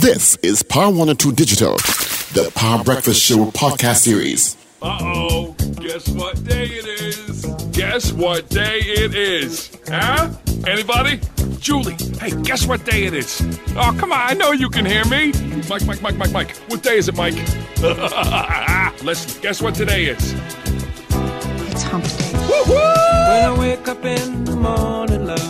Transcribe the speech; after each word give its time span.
This 0.00 0.36
is 0.36 0.62
Power 0.62 0.88
102 0.88 1.32
Digital, 1.32 1.76
the 2.32 2.50
Power 2.54 2.82
Breakfast 2.82 3.22
Show 3.22 3.50
podcast 3.50 3.96
series. 3.96 4.56
Uh 4.80 4.98
oh, 5.02 5.52
guess 5.78 6.08
what 6.08 6.42
day 6.42 6.64
it 6.68 6.86
is? 6.86 7.44
Guess 7.72 8.12
what 8.14 8.48
day 8.48 8.78
it 8.78 9.14
is? 9.14 9.76
Huh? 9.86 10.30
Anybody? 10.66 11.20
Julie, 11.58 11.96
hey, 12.18 12.30
guess 12.42 12.66
what 12.66 12.82
day 12.86 13.04
it 13.04 13.12
is? 13.12 13.42
Oh, 13.76 13.94
come 13.98 14.10
on, 14.12 14.20
I 14.20 14.32
know 14.32 14.52
you 14.52 14.70
can 14.70 14.86
hear 14.86 15.04
me. 15.04 15.32
Mike, 15.68 15.84
Mike, 15.84 16.00
Mike, 16.00 16.16
Mike, 16.16 16.32
Mike. 16.32 16.56
What 16.68 16.82
day 16.82 16.96
is 16.96 17.08
it, 17.08 17.16
Mike? 17.16 17.34
Let's 19.02 19.38
guess 19.40 19.60
what 19.60 19.74
today 19.74 20.06
is. 20.06 20.32
It's 21.72 21.82
hump 21.82 22.04
day. 22.04 22.32
Woo-hoo! 22.32 22.72
When 22.72 23.44
I 23.44 23.54
wake 23.58 23.86
up 23.86 24.02
in 24.04 24.44
the 24.44 24.56
morning, 24.56 25.26
love, 25.26 25.40
and 25.40 25.49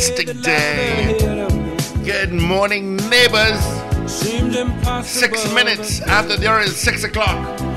fantastic 0.00 0.40
day. 0.40 1.16
Good 2.04 2.32
morning, 2.32 2.96
neighbors. 3.10 3.60
Six 5.06 5.52
minutes 5.52 6.00
after 6.00 6.36
the 6.36 6.48
hour 6.48 6.60
is 6.60 6.76
six 6.76 7.04
o'clock 7.04 7.69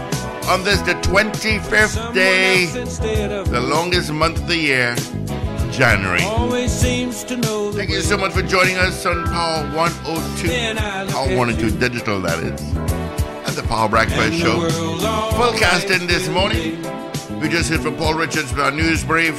on 0.48 0.64
this, 0.64 0.82
the 0.82 0.94
25th 0.96 2.14
day, 2.14 2.66
the 2.66 3.62
longest 3.62 4.12
month 4.12 4.40
of 4.40 4.48
the 4.48 4.58
year, 4.58 4.96
January. 5.72 6.22
Always 6.24 6.72
seems 6.72 7.24
to 7.26 7.38
know 7.38 7.72
the 7.72 7.78
Thank 7.78 7.92
you 7.92 8.02
so 8.02 8.18
much 8.18 8.34
for 8.34 8.42
joining 8.42 8.78
us 8.78 9.06
on 9.06 9.26
Power 9.26 9.64
102, 9.76 11.12
Power 11.12 11.38
102 11.38 11.78
Digital, 11.78 12.20
that 12.22 12.40
is, 12.40 12.76
at 13.48 13.56
the 13.56 13.64
Power 13.68 13.88
Breakfast 13.90 14.38
Show. 14.38 14.70
Full 14.70 15.54
casting 15.54 16.08
this 16.08 16.28
morning. 16.30 16.82
We 17.40 17.50
just 17.50 17.70
heard 17.70 17.82
from 17.82 17.96
Paul 17.96 18.14
Richards 18.16 18.52
with 18.52 18.60
our 18.60 18.72
news 18.72 19.04
brief. 19.04 19.36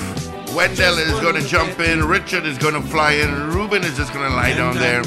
Wendell 0.54 0.98
is 0.98 1.18
going 1.20 1.34
to 1.34 1.46
jump 1.46 1.80
in. 1.80 2.04
Richard 2.04 2.46
is 2.46 2.58
going 2.58 2.74
to 2.74 2.82
fly 2.82 3.12
in. 3.12 3.50
Ruben 3.50 3.82
is 3.82 3.96
just 3.96 4.12
going 4.12 4.28
to 4.28 4.36
lie 4.36 4.54
down 4.54 4.76
there. 4.76 5.02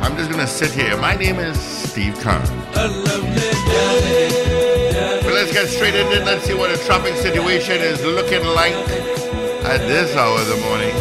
Know 0.00 0.06
it's 0.06 0.08
gonna 0.08 0.08
be 0.08 0.10
I'm 0.12 0.16
just 0.16 0.30
going 0.30 0.40
to 0.40 0.46
sit 0.46 0.70
here. 0.72 0.96
My 0.96 1.14
name 1.14 1.38
is 1.38 1.60
Steve 1.60 2.18
Kahn. 2.20 2.42
a 2.74 2.88
lovely 2.88 3.34
day. 3.34 5.20
But 5.22 5.32
let's 5.34 5.52
get 5.52 5.68
straight 5.68 5.94
into 5.94 6.22
it. 6.22 6.24
Let's 6.24 6.44
see 6.44 6.54
what 6.54 6.70
the 6.70 6.82
traffic 6.84 7.16
situation 7.16 7.80
is 7.80 8.02
looking 8.04 8.44
like 8.44 8.72
at 9.64 9.80
this 9.86 10.16
hour 10.16 10.38
of 10.38 10.46
the 10.48 10.56
morning. 10.56 10.94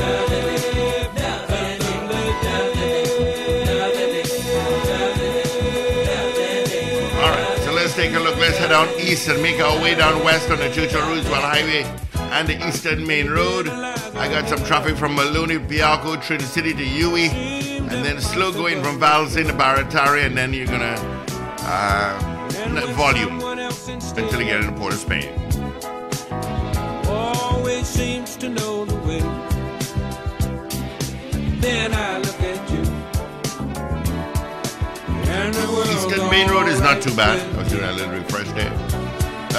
All 7.15 7.31
right, 7.31 7.57
so 7.59 7.71
let's 7.73 7.95
take 7.95 8.13
a 8.13 8.19
look. 8.19 8.37
Let's 8.37 8.57
head 8.57 8.69
down 8.69 8.89
east 8.99 9.27
and 9.29 9.41
make 9.41 9.61
our 9.61 9.81
way 9.81 9.95
down 9.95 10.23
west 10.23 10.49
on 10.51 10.57
the 10.59 10.69
Churchill 10.69 11.01
Roosevelt 11.07 11.43
Highway 11.43 11.83
and 12.31 12.47
the 12.47 12.67
Eastern 12.67 13.05
Main 13.07 13.29
Road. 13.29 13.69
I 13.69 14.27
got 14.27 14.49
some 14.49 14.63
traffic 14.65 14.97
from 14.97 15.15
Maloney, 15.15 15.57
Piarco, 15.57 16.17
Trincity 16.21 16.73
to 16.73 16.83
Uwe, 16.83 17.68
and 17.99 18.05
then 18.05 18.21
slow 18.21 18.53
going 18.53 18.81
from 18.81 18.97
Valsayn 18.97 19.45
to 19.47 19.51
Barataria, 19.51 20.25
and 20.25 20.37
then 20.37 20.53
you're 20.53 20.65
gonna 20.65 20.95
uh, 21.59 22.93
volume 22.95 23.41
until 23.41 24.39
you 24.39 24.45
get 24.45 24.61
into 24.61 24.71
Port 24.79 24.93
of 24.93 24.99
Spain. 24.99 25.29
Always 27.09 27.85
seems 27.85 28.37
to 28.37 28.47
know 28.47 28.85
the 28.85 28.95
way. 29.05 29.19
Then 31.59 31.93
I 31.93 32.19
look 32.19 32.39
at 32.39 32.71
you. 32.71 32.83
And 35.29 35.53
the 35.53 36.27
Main 36.31 36.49
Road 36.49 36.69
is 36.69 36.79
not 36.79 37.01
too 37.01 37.13
bad. 37.17 37.37
I 37.53 37.57
was 37.57 37.69
doing 37.69 37.83
a 37.83 37.91
little 37.91 38.13
refresh 38.13 38.47
there. 38.53 38.71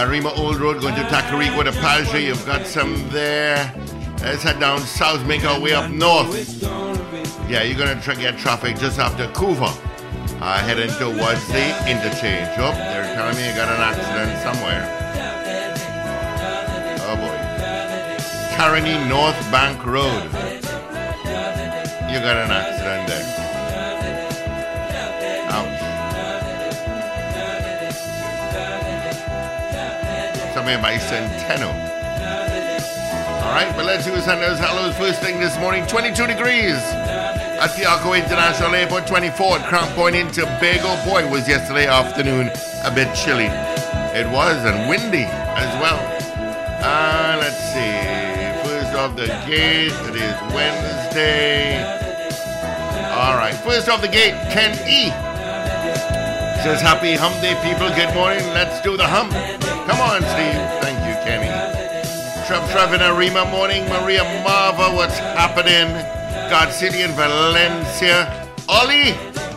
Arima 0.02 0.32
Old 0.32 0.56
Road 0.56 0.80
going 0.80 0.94
to 0.94 1.02
Tacarigua 1.02 1.58
with 1.58 1.76
a 1.76 1.78
Paja. 1.78 2.18
You've 2.18 2.46
got 2.46 2.66
some 2.66 3.06
there. 3.10 3.70
Let's 4.22 4.42
head 4.42 4.58
down 4.60 4.80
south, 4.80 5.26
make 5.26 5.44
our 5.44 5.60
way 5.60 5.74
up 5.74 5.90
north. 5.90 6.89
Yeah, 7.50 7.64
you're 7.64 7.76
gonna 7.76 8.00
try 8.00 8.14
get 8.14 8.38
traffic 8.38 8.78
just 8.78 9.00
after 9.00 9.26
Couva. 9.26 9.74
Uh, 10.40 10.58
heading 10.58 10.88
towards 11.02 11.44
the 11.48 11.66
interchange. 11.90 12.48
Oh, 12.56 12.70
they're 12.70 13.12
telling 13.12 13.34
me 13.34 13.42
you 13.42 13.52
got 13.56 13.66
an 13.66 13.82
accident 13.82 14.38
somewhere. 14.38 14.86
Oh 17.10 17.16
boy. 17.18 17.34
Caroni 18.54 18.94
North 19.08 19.34
Bank 19.50 19.84
Road. 19.84 20.30
You 22.06 22.20
got 22.22 22.38
an 22.38 22.52
accident 22.52 23.08
there. 23.08 23.26
Somewhere 30.54 30.78
by 30.78 30.98
Centeno. 30.98 31.72
All 33.42 33.52
right, 33.52 33.72
but 33.74 33.86
let's 33.86 34.04
do 34.04 34.16
send 34.20 34.40
those 34.40 34.60
hellos 34.60 34.96
first 34.96 35.20
thing 35.20 35.40
this 35.40 35.58
morning. 35.58 35.84
22 35.88 36.28
degrees 36.28 37.19
at 37.60 37.76
Piarco 37.76 38.14
International 38.14 38.74
Airport, 38.74 39.06
24 39.06 39.58
at 39.58 39.68
Crown 39.68 39.92
Point 39.92 40.16
in 40.16 40.28
Tobago. 40.28 40.96
Boy, 41.04 41.28
was 41.30 41.46
yesterday 41.46 41.86
afternoon 41.86 42.50
a 42.84 42.90
bit 42.90 43.14
chilly. 43.14 43.52
It 44.16 44.26
was, 44.32 44.64
and 44.64 44.88
windy 44.88 45.24
as 45.28 45.68
well. 45.76 46.00
Uh, 46.80 47.36
let's 47.38 47.60
see. 47.60 48.64
First 48.64 48.96
off 48.96 49.14
the 49.14 49.26
gate, 49.46 49.92
it 49.92 50.16
is 50.16 50.54
Wednesday. 50.56 51.84
All 53.12 53.36
right, 53.36 53.54
first 53.54 53.90
off 53.90 54.00
the 54.00 54.08
gate, 54.08 54.32
Ken 54.50 54.72
E. 54.88 55.10
Says, 56.64 56.80
Happy 56.80 57.12
Hump 57.12 57.34
Day, 57.42 57.54
people. 57.62 57.88
Good 57.94 58.14
morning. 58.14 58.44
Let's 58.56 58.80
do 58.80 58.96
the 58.96 59.06
hump. 59.06 59.32
Come 59.86 60.00
on, 60.00 60.22
Steve. 60.32 60.60
Thank 60.80 60.96
you, 61.04 61.14
Kenny. 61.24 61.52
Trev 62.46 62.70
Trev 62.70 62.94
in 62.94 63.02
Arima 63.02 63.44
morning. 63.50 63.86
Maria 63.88 64.24
Marva, 64.44 64.94
what's 64.94 65.18
happening? 65.18 66.19
God 66.50 66.72
City 66.72 67.02
in 67.02 67.12
Valencia. 67.12 68.48
Ollie, 68.68 69.14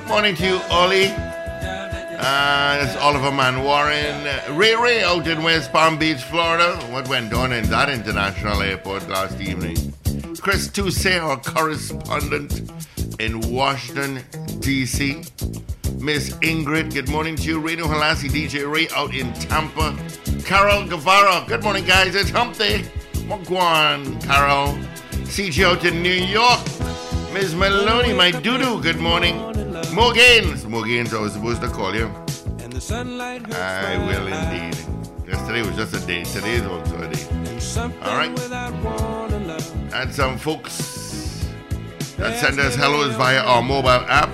morning 0.07 0.35
to 0.35 0.45
you, 0.45 0.61
Ollie. 0.69 1.07
Uh, 1.07 2.83
it's 2.83 2.95
Oliver 2.97 3.31
Man 3.31 3.63
Warren. 3.63 4.55
Ray 4.55 4.75
Ray 4.75 5.03
out 5.03 5.27
in 5.27 5.41
West 5.41 5.73
Palm 5.73 5.97
Beach, 5.97 6.21
Florida. 6.21 6.75
What 6.91 7.07
went 7.07 7.33
on 7.33 7.51
in 7.51 7.67
that 7.71 7.89
international 7.89 8.61
airport 8.61 9.09
last 9.09 9.41
evening? 9.41 9.75
Chris 10.39 10.67
Tousse, 10.67 11.19
our 11.19 11.37
correspondent 11.37 12.71
in 13.19 13.41
Washington, 13.51 14.23
D.C. 14.59 15.23
Miss 15.99 16.29
Ingrid, 16.43 16.93
good 16.93 17.09
morning 17.09 17.35
to 17.37 17.43
you. 17.43 17.59
Reno 17.59 17.87
Halasi, 17.87 18.29
DJ 18.29 18.71
Ray 18.71 18.87
out 18.95 19.15
in 19.15 19.33
Tampa. 19.33 19.97
Carol 20.45 20.87
Guevara, 20.87 21.43
good 21.47 21.63
morning, 21.63 21.85
guys. 21.85 22.13
It's 22.13 22.29
Hump 22.29 22.55
Day. 22.55 22.85
Carol. 24.21 24.77
CG 25.33 25.65
out 25.65 25.83
in 25.83 26.03
New 26.03 26.11
York. 26.11 26.59
Ms. 27.33 27.55
Maloney, 27.55 28.13
my 28.13 28.29
doo-doo, 28.29 28.79
good 28.83 28.99
morning. 28.99 29.35
Morgans. 29.91 30.63
Morgans, 30.67 31.11
Mo 31.11 31.17
I 31.17 31.21
was 31.21 31.33
supposed 31.33 31.59
to 31.61 31.69
call 31.69 31.95
you. 31.95 32.05
I 33.51 33.97
will 34.05 34.27
indeed. 34.27 34.77
Yesterday 35.27 35.63
was 35.63 35.75
just 35.75 35.95
a 35.95 35.99
day. 36.05 36.23
Today 36.23 36.53
is 36.53 36.65
also 36.67 37.01
a 37.01 37.07
day. 37.11 37.25
All 38.03 38.15
right. 38.15 38.29
and 39.95 40.13
some 40.13 40.37
folks 40.37 41.47
that 42.17 42.37
send 42.37 42.59
us 42.59 42.75
hellos 42.75 43.15
via 43.15 43.39
our 43.39 43.63
mobile 43.63 43.89
app 43.89 44.29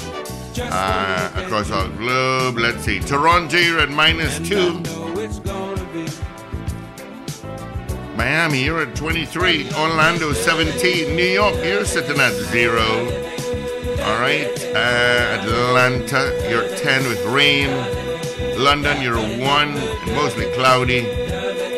uh, 0.61 1.32
across 1.37 1.71
our 1.71 1.88
globe. 1.88 2.59
Let's 2.59 2.85
see. 2.85 3.00
Toronto, 3.00 3.56
you're 3.56 3.81
at 3.81 3.91
minus 3.91 4.38
two. 4.38 4.81
know 4.81 5.19
it's 5.19 5.38
gonna 5.38 5.85
be 5.93 6.06
Miami, 8.17 8.65
you're 8.65 8.82
at 8.82 8.94
23. 8.94 9.73
Orlando, 9.73 10.32
17. 10.32 11.17
New 11.17 11.25
York, 11.25 11.55
you're 11.65 11.87
sitting 11.87 12.21
at 12.21 12.32
zero. 12.32 12.82
All 14.05 14.21
right. 14.21 14.50
Uh, 14.75 15.41
Atlanta, 15.41 16.47
you're 16.50 16.69
10 16.77 17.09
with 17.09 17.25
rain. 17.27 17.71
London, 18.59 19.00
you're 19.00 19.17
1 19.17 19.69
and 19.69 20.15
mostly 20.15 20.50
cloudy. 20.53 21.03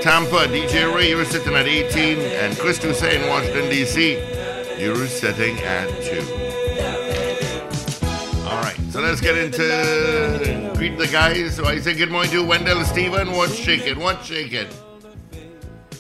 Tampa, 0.02 0.49
DJ 0.49 0.93
Ray, 0.93 1.10
you're 1.10 1.25
sitting 1.25 1.54
at 1.54 1.66
18. 1.66 2.19
And 2.19 2.58
Chris 2.58 2.82
Hussein, 2.82 3.28
Washington, 3.28 3.70
D.C., 3.70 4.41
you're 4.82 5.06
sitting 5.06 5.56
at 5.61 5.88
2. 6.02 6.20
All 8.50 8.61
right, 8.61 8.76
so 8.90 9.00
let's 9.00 9.20
get 9.20 9.37
into 9.38 10.73
greet 10.76 10.99
the 10.99 11.06
guys. 11.06 11.55
So 11.55 11.64
I 11.67 11.79
say 11.79 11.94
good 11.94 12.11
morning 12.11 12.32
to 12.32 12.44
Wendell 12.44 12.84
Steven. 12.84 13.31
What's 13.31 13.55
shaking? 13.55 14.00
What's 14.00 14.26
shaking? 14.26 14.67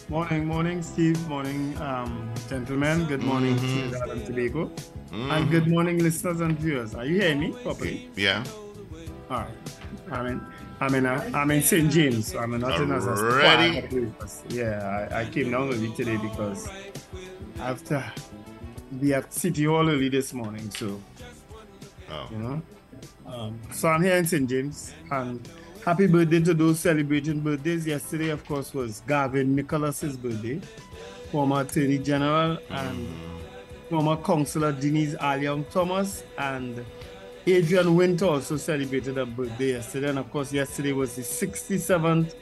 Morning, 0.08 0.44
morning, 0.44 0.82
Steve. 0.82 1.16
Morning, 1.28 1.80
um, 1.80 2.28
gentlemen. 2.48 3.06
Good 3.06 3.22
morning, 3.22 3.54
Mm-hmm. 3.56 4.24
Tobago. 4.26 4.70
And 5.12 5.48
good 5.50 5.68
morning, 5.68 5.98
listeners 6.02 6.40
and 6.40 6.58
viewers. 6.58 6.94
Are 6.96 7.04
you 7.06 7.20
hearing 7.20 7.38
me 7.40 7.52
properly? 7.62 8.10
Yeah. 8.16 8.42
All 9.30 9.38
right. 9.38 9.48
I'm 10.10 10.26
in, 10.26 10.40
I'm 10.80 10.94
in, 10.96 11.06
uh, 11.06 11.30
I'm 11.32 11.50
in 11.52 11.62
St. 11.62 11.88
James. 11.90 12.34
I'm 12.34 12.58
not 12.58 12.80
in 12.80 12.90
as 12.90 13.06
a? 13.06 13.12
Yeah, 14.50 15.08
I, 15.12 15.20
I 15.20 15.24
came 15.26 15.52
down 15.52 15.68
early 15.68 15.92
today 15.94 16.16
because 16.16 16.68
after 17.60 18.04
we 19.00 19.14
at 19.14 19.32
City 19.32 19.64
Hall 19.64 19.88
early 19.88 20.08
this 20.08 20.32
morning. 20.32 20.70
So, 20.70 21.00
Oh. 22.10 22.28
you 22.30 22.38
know. 22.38 22.62
Um, 23.26 23.58
so 23.72 23.88
I'm 23.88 24.02
here 24.02 24.16
in 24.16 24.26
St. 24.26 24.48
James 24.48 24.92
and 25.10 25.40
happy 25.84 26.06
birthday 26.06 26.40
to 26.40 26.54
those 26.54 26.78
celebrating 26.80 27.40
birthdays. 27.40 27.86
Yesterday, 27.86 28.28
of 28.30 28.44
course, 28.46 28.74
was 28.74 29.02
Garvin 29.06 29.54
Nicholas's 29.54 30.16
birthday, 30.16 30.60
former 31.30 31.62
Attorney 31.62 31.98
General 31.98 32.58
and 32.70 33.08
former 33.88 34.16
Councillor 34.16 34.72
Denise 34.72 35.14
Aliong 35.14 35.68
Thomas 35.70 36.24
and 36.38 36.84
Adrian 37.46 37.96
Winter 37.96 38.26
also 38.26 38.56
celebrated 38.56 39.16
a 39.18 39.24
birthday 39.26 39.70
yesterday. 39.72 40.10
And 40.10 40.18
of 40.18 40.30
course, 40.30 40.52
yesterday 40.52 40.92
was 40.92 41.16
the 41.16 41.22
67th 41.22 42.34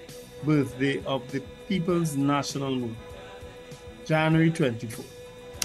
birthday 0.45 1.03
of 1.05 1.31
the 1.31 1.41
People's 1.69 2.17
National 2.17 2.71
Movement, 2.73 2.99
January 4.05 4.51
24. 4.51 5.05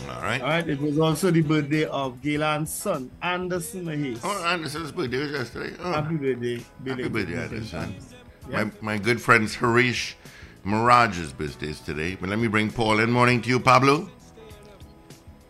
All 0.03 0.21
right. 0.21 0.41
All 0.41 0.47
right, 0.47 0.67
it 0.67 0.79
was 0.79 0.99
also 0.99 1.31
the 1.31 1.41
birthday 1.41 1.85
of 1.85 2.21
Gaylan's 2.21 2.71
son, 2.73 3.09
Anderson 3.21 3.85
Mahis. 3.85 4.19
Oh, 4.23 4.45
Anderson's 4.45 4.91
birthday 4.91 5.19
was 5.19 5.31
yesterday. 5.31 5.75
Oh, 5.81 5.91
Happy 5.91 6.15
birthday. 6.15 6.63
Billy. 6.83 7.03
happy 7.03 7.09
birthday, 7.09 7.35
birthday, 7.35 7.55
Anderson. 7.55 7.95
Yeah. 8.49 8.63
My, 8.65 8.71
my 8.81 8.97
good 8.97 9.21
friends 9.21 9.55
Harish 9.55 10.15
Miraj's 10.65 11.33
birthday 11.33 11.67
is 11.69 11.79
today. 11.79 12.15
But 12.19 12.29
let 12.29 12.39
me 12.39 12.47
bring 12.47 12.69
Paul 12.69 12.99
in. 12.99 13.11
Morning 13.11 13.41
to 13.41 13.49
you, 13.49 13.59
Pablo. 13.59 14.09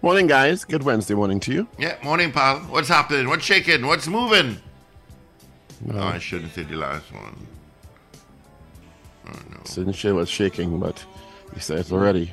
Morning, 0.01 0.27
guys. 0.27 0.63
Good 0.63 0.83
Wednesday 0.83 1.15
morning 1.15 1.39
to 1.41 1.51
you. 1.51 1.67
Yeah, 1.79 1.97
morning, 2.03 2.31
pal. 2.31 2.59
What's 2.59 2.87
happening? 2.89 3.27
What's 3.27 3.43
shaking? 3.43 3.85
What's 3.87 4.07
moving? 4.07 4.57
No, 5.81 5.99
oh, 5.99 6.03
I 6.07 6.19
shouldn't 6.19 6.53
say 6.53 6.63
the 6.63 6.75
last 6.75 7.11
one. 7.11 7.47
Oh, 9.27 9.31
no. 9.51 9.57
Didn't 9.73 9.93
share 9.93 10.13
what's 10.15 10.29
shaking, 10.29 10.79
but 10.79 11.03
you 11.53 11.59
said 11.59 11.79
it 11.79 11.91
already. 11.91 12.31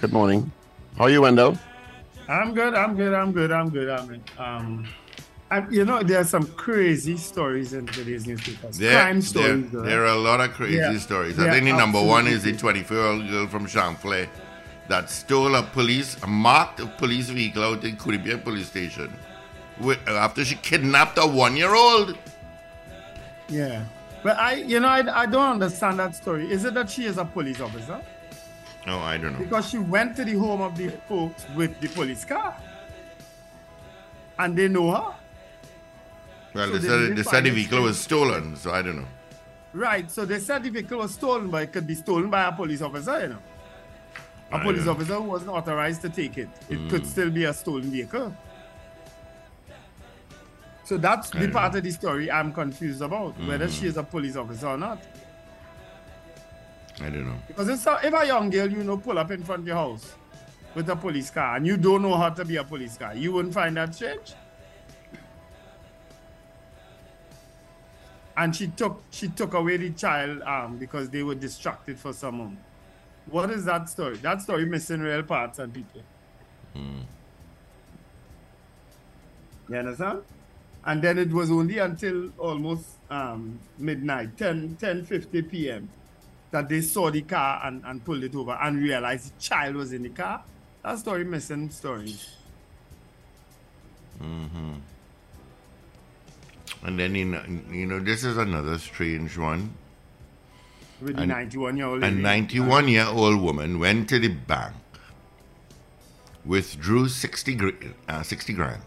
Good 0.00 0.12
morning. 0.12 0.50
How 0.96 1.04
are 1.04 1.10
you, 1.10 1.22
Wendell? 1.22 1.58
I'm 2.28 2.54
good. 2.54 2.74
I'm 2.74 2.96
good. 2.96 3.14
I'm 3.14 3.32
good. 3.32 3.50
I'm 3.52 3.70
good. 3.70 3.88
I'm 3.88 4.06
good. 4.06 4.20
Um, 4.38 4.86
I, 5.50 5.66
you 5.70 5.84
know, 5.84 6.02
there 6.02 6.20
are 6.20 6.24
some 6.24 6.46
crazy 6.46 7.16
stories 7.16 7.72
in 7.72 7.86
today's 7.86 8.26
newspapers. 8.26 8.76
There, 8.78 8.92
Crime 9.00 9.14
there, 9.20 9.22
stories. 9.22 9.70
though, 9.70 9.82
there 9.82 10.02
are 10.02 10.14
a 10.14 10.16
lot 10.18 10.40
of 10.40 10.52
crazy 10.52 10.76
Yeah. 10.76 10.98
stories. 10.98 11.38
I 11.38 11.46
Yeah, 11.46 11.52
think 11.52 11.64
the 11.64 11.72
number 11.76 12.02
one 12.02 12.26
is 12.26 12.42
the 12.42 12.54
24 12.56 12.96
year 12.96 13.06
old 13.06 13.28
girl 13.28 13.46
from 13.46 13.66
Champlain 13.66 14.28
that 14.88 15.08
stole 15.10 15.54
a 15.54 15.62
police, 15.62 16.16
a 16.22 16.26
marked 16.26 16.80
police 16.98 17.30
vehicle 17.30 17.62
out 17.64 17.84
in 17.84 17.96
Caribbean 17.96 18.40
police 18.40 18.66
station 18.68 19.12
wi- 19.78 19.98
after 20.06 20.44
she 20.44 20.56
kidnapped 20.56 21.18
a 21.18 21.26
one 21.26 21.56
year 21.56 21.74
old. 21.74 22.16
Yeah. 23.48 23.84
But 24.22 24.36
I, 24.36 24.54
you 24.54 24.80
know, 24.80 24.88
I, 24.88 25.22
I 25.22 25.26
don't 25.26 25.50
understand 25.52 25.98
that 25.98 26.14
story. 26.14 26.50
Is 26.50 26.64
it 26.66 26.74
that 26.74 26.90
she 26.90 27.06
is 27.06 27.16
a 27.18 27.24
police 27.24 27.60
officer? 27.60 28.00
Oh, 28.88 29.00
I 29.00 29.18
don't 29.18 29.34
know. 29.34 29.38
Because 29.38 29.68
she 29.68 29.78
went 29.78 30.16
to 30.16 30.24
the 30.24 30.34
home 30.34 30.62
of 30.62 30.76
the 30.76 30.88
folks 31.08 31.44
with 31.54 31.78
the 31.80 31.88
police 31.88 32.24
car. 32.24 32.56
And 34.38 34.56
they 34.56 34.68
know 34.68 34.90
her. 34.90 35.14
Well, 36.54 36.68
So 36.68 36.78
they 36.78 36.88
said, 36.88 37.16
they 37.16 37.22
said 37.22 37.44
the 37.44 37.50
vehicle 37.50 37.82
was 37.82 37.98
stolen, 37.98 38.56
so 38.56 38.70
I 38.70 38.82
don't 38.82 38.96
know. 38.96 39.08
Right. 39.72 40.10
So 40.10 40.24
they 40.24 40.38
said 40.38 40.62
the 40.62 40.70
vehicle 40.70 40.98
was 40.98 41.12
stolen, 41.12 41.50
but 41.50 41.64
it 41.64 41.72
could 41.72 41.86
be 41.86 41.94
stolen 41.94 42.30
by 42.30 42.44
a 42.44 42.52
police 42.52 42.80
officer, 42.80 43.20
you 43.20 43.28
know. 43.28 43.38
A 44.50 44.56
I 44.56 44.62
police 44.62 44.86
officer 44.86 45.14
who 45.16 45.24
wasn't 45.24 45.50
authorized 45.50 46.00
to 46.02 46.08
take 46.08 46.38
it. 46.38 46.48
It 46.70 46.88
could 46.88 47.02
hmm. 47.02 47.08
still 47.08 47.30
be 47.30 47.44
a 47.44 47.52
stolen 47.52 47.90
vehicle. 47.90 48.34
So 50.84 50.96
that's 50.96 51.34
I 51.34 51.40
the 51.40 51.46
know. 51.48 51.52
part 51.52 51.74
of 51.74 51.82
the 51.82 51.90
story 51.90 52.30
I'm 52.30 52.52
confused 52.54 53.02
about, 53.02 53.38
whether 53.46 53.68
she 53.68 53.80
hmm. 53.80 53.86
is 53.88 53.96
a 53.98 54.02
police 54.02 54.36
officer 54.36 54.68
or 54.68 54.78
not. 54.78 55.02
I 57.00 57.10
don't 57.10 57.26
know. 57.26 57.38
Because 57.46 57.68
it's 57.68 57.86
a, 57.86 58.00
if 58.02 58.12
a 58.12 58.26
young 58.26 58.50
girl, 58.50 58.70
you 58.70 58.82
know, 58.82 58.96
pull 58.96 59.18
up 59.18 59.30
in 59.30 59.42
front 59.44 59.62
of 59.62 59.66
your 59.66 59.76
house 59.76 60.14
with 60.74 60.88
a 60.88 60.96
police 60.96 61.30
car 61.30 61.56
and 61.56 61.66
you 61.66 61.76
don't 61.76 62.02
know 62.02 62.16
how 62.16 62.30
to 62.30 62.44
be 62.44 62.56
a 62.56 62.64
police 62.64 62.96
car, 62.96 63.14
you 63.14 63.32
wouldn't 63.32 63.54
find 63.54 63.76
that 63.76 63.94
strange. 63.94 64.34
And 68.36 68.54
she 68.54 68.68
took 68.68 69.02
she 69.10 69.28
took 69.28 69.54
away 69.54 69.78
the 69.78 69.90
child 69.90 70.42
um, 70.42 70.76
because 70.78 71.10
they 71.10 71.24
were 71.24 71.34
distracted 71.34 71.98
for 71.98 72.12
someone. 72.12 72.56
What 73.26 73.50
is 73.50 73.64
that 73.64 73.88
story? 73.88 74.16
That 74.18 74.40
story 74.42 74.64
missing 74.64 75.00
real 75.00 75.24
parts 75.24 75.58
and 75.58 75.74
people. 75.74 76.02
You 79.68 79.76
understand? 79.76 80.22
And 80.84 81.02
then 81.02 81.18
it 81.18 81.30
was 81.30 81.50
only 81.50 81.78
until 81.78 82.30
almost 82.38 82.86
um, 83.10 83.58
midnight, 83.76 84.38
10, 84.38 84.76
10 84.80 85.04
50 85.04 85.42
p.m 85.42 85.88
that 86.50 86.68
they 86.68 86.80
saw 86.80 87.10
the 87.10 87.22
car 87.22 87.60
and, 87.64 87.82
and 87.84 88.04
pulled 88.04 88.24
it 88.24 88.34
over 88.34 88.52
and 88.60 88.78
realized 88.82 89.36
the 89.36 89.40
child 89.40 89.76
was 89.76 89.92
in 89.92 90.02
the 90.02 90.08
car. 90.10 90.42
That 90.82 90.98
story 90.98 91.24
missing 91.24 91.70
stories. 91.70 92.28
And 96.82 96.98
then, 96.98 97.16
in, 97.16 97.64
you 97.72 97.86
know, 97.86 97.98
this 97.98 98.24
is 98.24 98.36
another 98.36 98.78
strange 98.78 99.36
one. 99.36 99.74
With 101.00 101.16
the 101.16 101.26
91 101.26 101.76
year 101.76 101.86
old 101.86 102.02
A 102.02 102.10
91 102.10 102.88
year 102.88 103.06
old 103.06 103.40
woman 103.40 103.78
went 103.78 104.08
to 104.08 104.18
the 104.18 104.28
bank, 104.28 104.74
withdrew 106.44 107.08
60, 107.08 107.58
uh, 108.08 108.22
60 108.22 108.52
grand, 108.52 108.82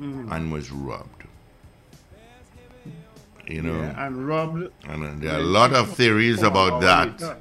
Mm-hmm. 0.00 0.32
and 0.32 0.50
was 0.52 0.72
robbed. 0.72 1.13
You 3.48 3.62
know, 3.62 3.74
Yeah, 3.78 4.06
and 4.06 4.26
robbed. 4.26 4.70
and 4.88 5.04
uh, 5.04 5.10
there 5.18 5.34
are 5.34 5.40
a 5.40 5.42
lot 5.42 5.72
of 5.74 5.94
theories 5.94 6.42
about 6.42 6.80
that. 6.80 7.38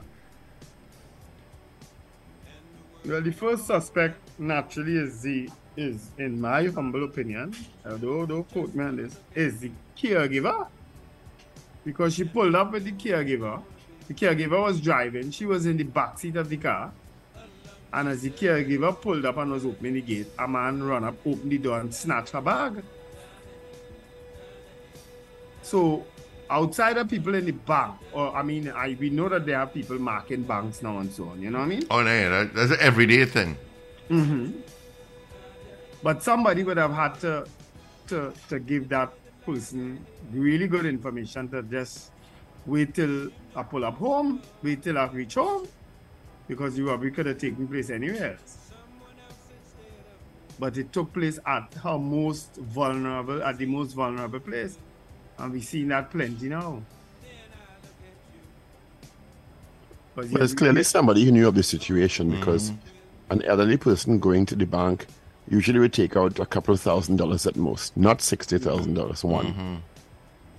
Well, 3.05 3.21
the 3.21 3.31
first 3.31 3.67
suspect 3.67 4.17
naturally 4.39 4.97
is 4.97 5.21
the 5.21 5.49
is, 5.75 6.11
in 6.19 6.39
my 6.39 6.67
humble 6.67 7.03
opinion, 7.03 7.53
although 7.85 8.25
don't 8.25 8.49
quote 8.51 8.73
me 8.75 8.83
on 8.83 8.95
this, 8.97 9.17
is 9.33 9.59
the 9.59 9.71
caregiver. 9.97 10.67
Because 11.83 12.13
she 12.13 12.23
pulled 12.23 12.55
up 12.55 12.71
with 12.71 12.85
the 12.85 12.91
caregiver. 12.91 13.61
The 14.07 14.13
caregiver 14.13 14.61
was 14.61 14.79
driving. 14.79 15.31
She 15.31 15.45
was 15.45 15.65
in 15.65 15.77
the 15.77 15.83
back 15.83 16.19
seat 16.19 16.35
of 16.35 16.47
the 16.47 16.57
car. 16.57 16.91
And 17.91 18.07
as 18.09 18.21
the 18.21 18.29
caregiver 18.29 18.99
pulled 18.99 19.25
up 19.25 19.37
and 19.37 19.51
was 19.51 19.65
opening 19.65 19.93
the 19.95 20.01
gate, 20.01 20.27
a 20.39 20.47
man 20.47 20.83
ran 20.83 21.03
up, 21.03 21.15
opened 21.25 21.51
the 21.51 21.57
door, 21.57 21.79
and 21.79 21.93
snatched 21.93 22.29
her 22.31 22.41
bag. 22.41 22.83
So, 25.73 26.05
outside 26.51 26.97
of 26.97 27.09
people 27.09 27.33
in 27.33 27.45
the 27.45 27.51
bank, 27.51 27.95
or 28.11 28.35
I 28.35 28.43
mean, 28.43 28.69
I 28.69 28.95
we 28.99 29.09
know 29.09 29.27
that 29.27 29.47
there 29.47 29.57
are 29.57 29.65
people 29.65 29.97
marking 29.97 30.43
banks 30.43 30.83
now 30.83 30.99
and 30.99 31.11
so 31.11 31.29
on. 31.29 31.41
You 31.41 31.49
know 31.49 31.57
what 31.57 31.65
I 31.65 31.67
mean? 31.67 31.87
Oh, 31.89 32.03
no, 32.03 32.13
yeah, 32.13 32.29
that, 32.29 32.53
that's 32.53 32.71
an 32.73 32.77
everyday 32.79 33.25
thing. 33.25 33.57
Mm-hmm. 34.07 34.59
But 36.03 36.21
somebody 36.21 36.61
would 36.63 36.77
have 36.77 36.93
had 36.93 37.19
to 37.21 37.47
to 38.09 38.33
to 38.49 38.59
give 38.59 38.87
that 38.89 39.13
person 39.43 40.05
really 40.31 40.67
good 40.67 40.85
information 40.85 41.49
to 41.49 41.63
just 41.63 42.11
wait 42.67 42.93
till 42.93 43.31
I 43.55 43.63
pull 43.63 43.83
up 43.83 43.97
home, 43.97 44.43
wait 44.61 44.83
till 44.83 44.99
I 44.99 45.07
reach 45.07 45.33
home, 45.33 45.67
because 46.47 46.77
you 46.77 46.87
robbery 46.87 47.09
could 47.09 47.25
have 47.25 47.39
taken 47.39 47.67
place 47.67 47.89
anywhere 47.89 48.33
else. 48.33 48.57
But 50.59 50.77
it 50.77 50.93
took 50.93 51.11
place 51.11 51.39
at 51.47 51.73
her 51.81 51.97
most 51.97 52.57
vulnerable, 52.57 53.41
at 53.41 53.57
the 53.57 53.65
most 53.65 53.93
vulnerable 53.93 54.39
place. 54.39 54.77
And 55.37 55.51
we've 55.51 55.63
seen 55.63 55.89
that 55.89 56.11
plenty 56.11 56.49
now. 56.49 56.81
But 60.15 60.29
Well, 60.29 60.43
it's 60.43 60.53
clearly 60.53 60.83
somebody 60.83 61.25
who 61.25 61.31
knew 61.31 61.47
of 61.47 61.55
the 61.55 61.63
situation 61.63 62.31
mm. 62.31 62.39
because 62.39 62.71
an 63.29 63.41
elderly 63.43 63.77
person 63.77 64.19
going 64.19 64.45
to 64.47 64.55
the 64.55 64.65
bank 64.65 65.07
usually 65.49 65.79
would 65.79 65.93
take 65.93 66.15
out 66.15 66.39
a 66.39 66.45
couple 66.45 66.73
of 66.73 66.81
thousand 66.81 67.17
dollars 67.17 67.47
at 67.47 67.55
most, 67.55 67.97
not 67.97 68.21
sixty 68.21 68.57
thousand 68.57 68.93
dollars. 68.93 69.23
One, 69.23 69.47
mm-hmm. 69.47 69.75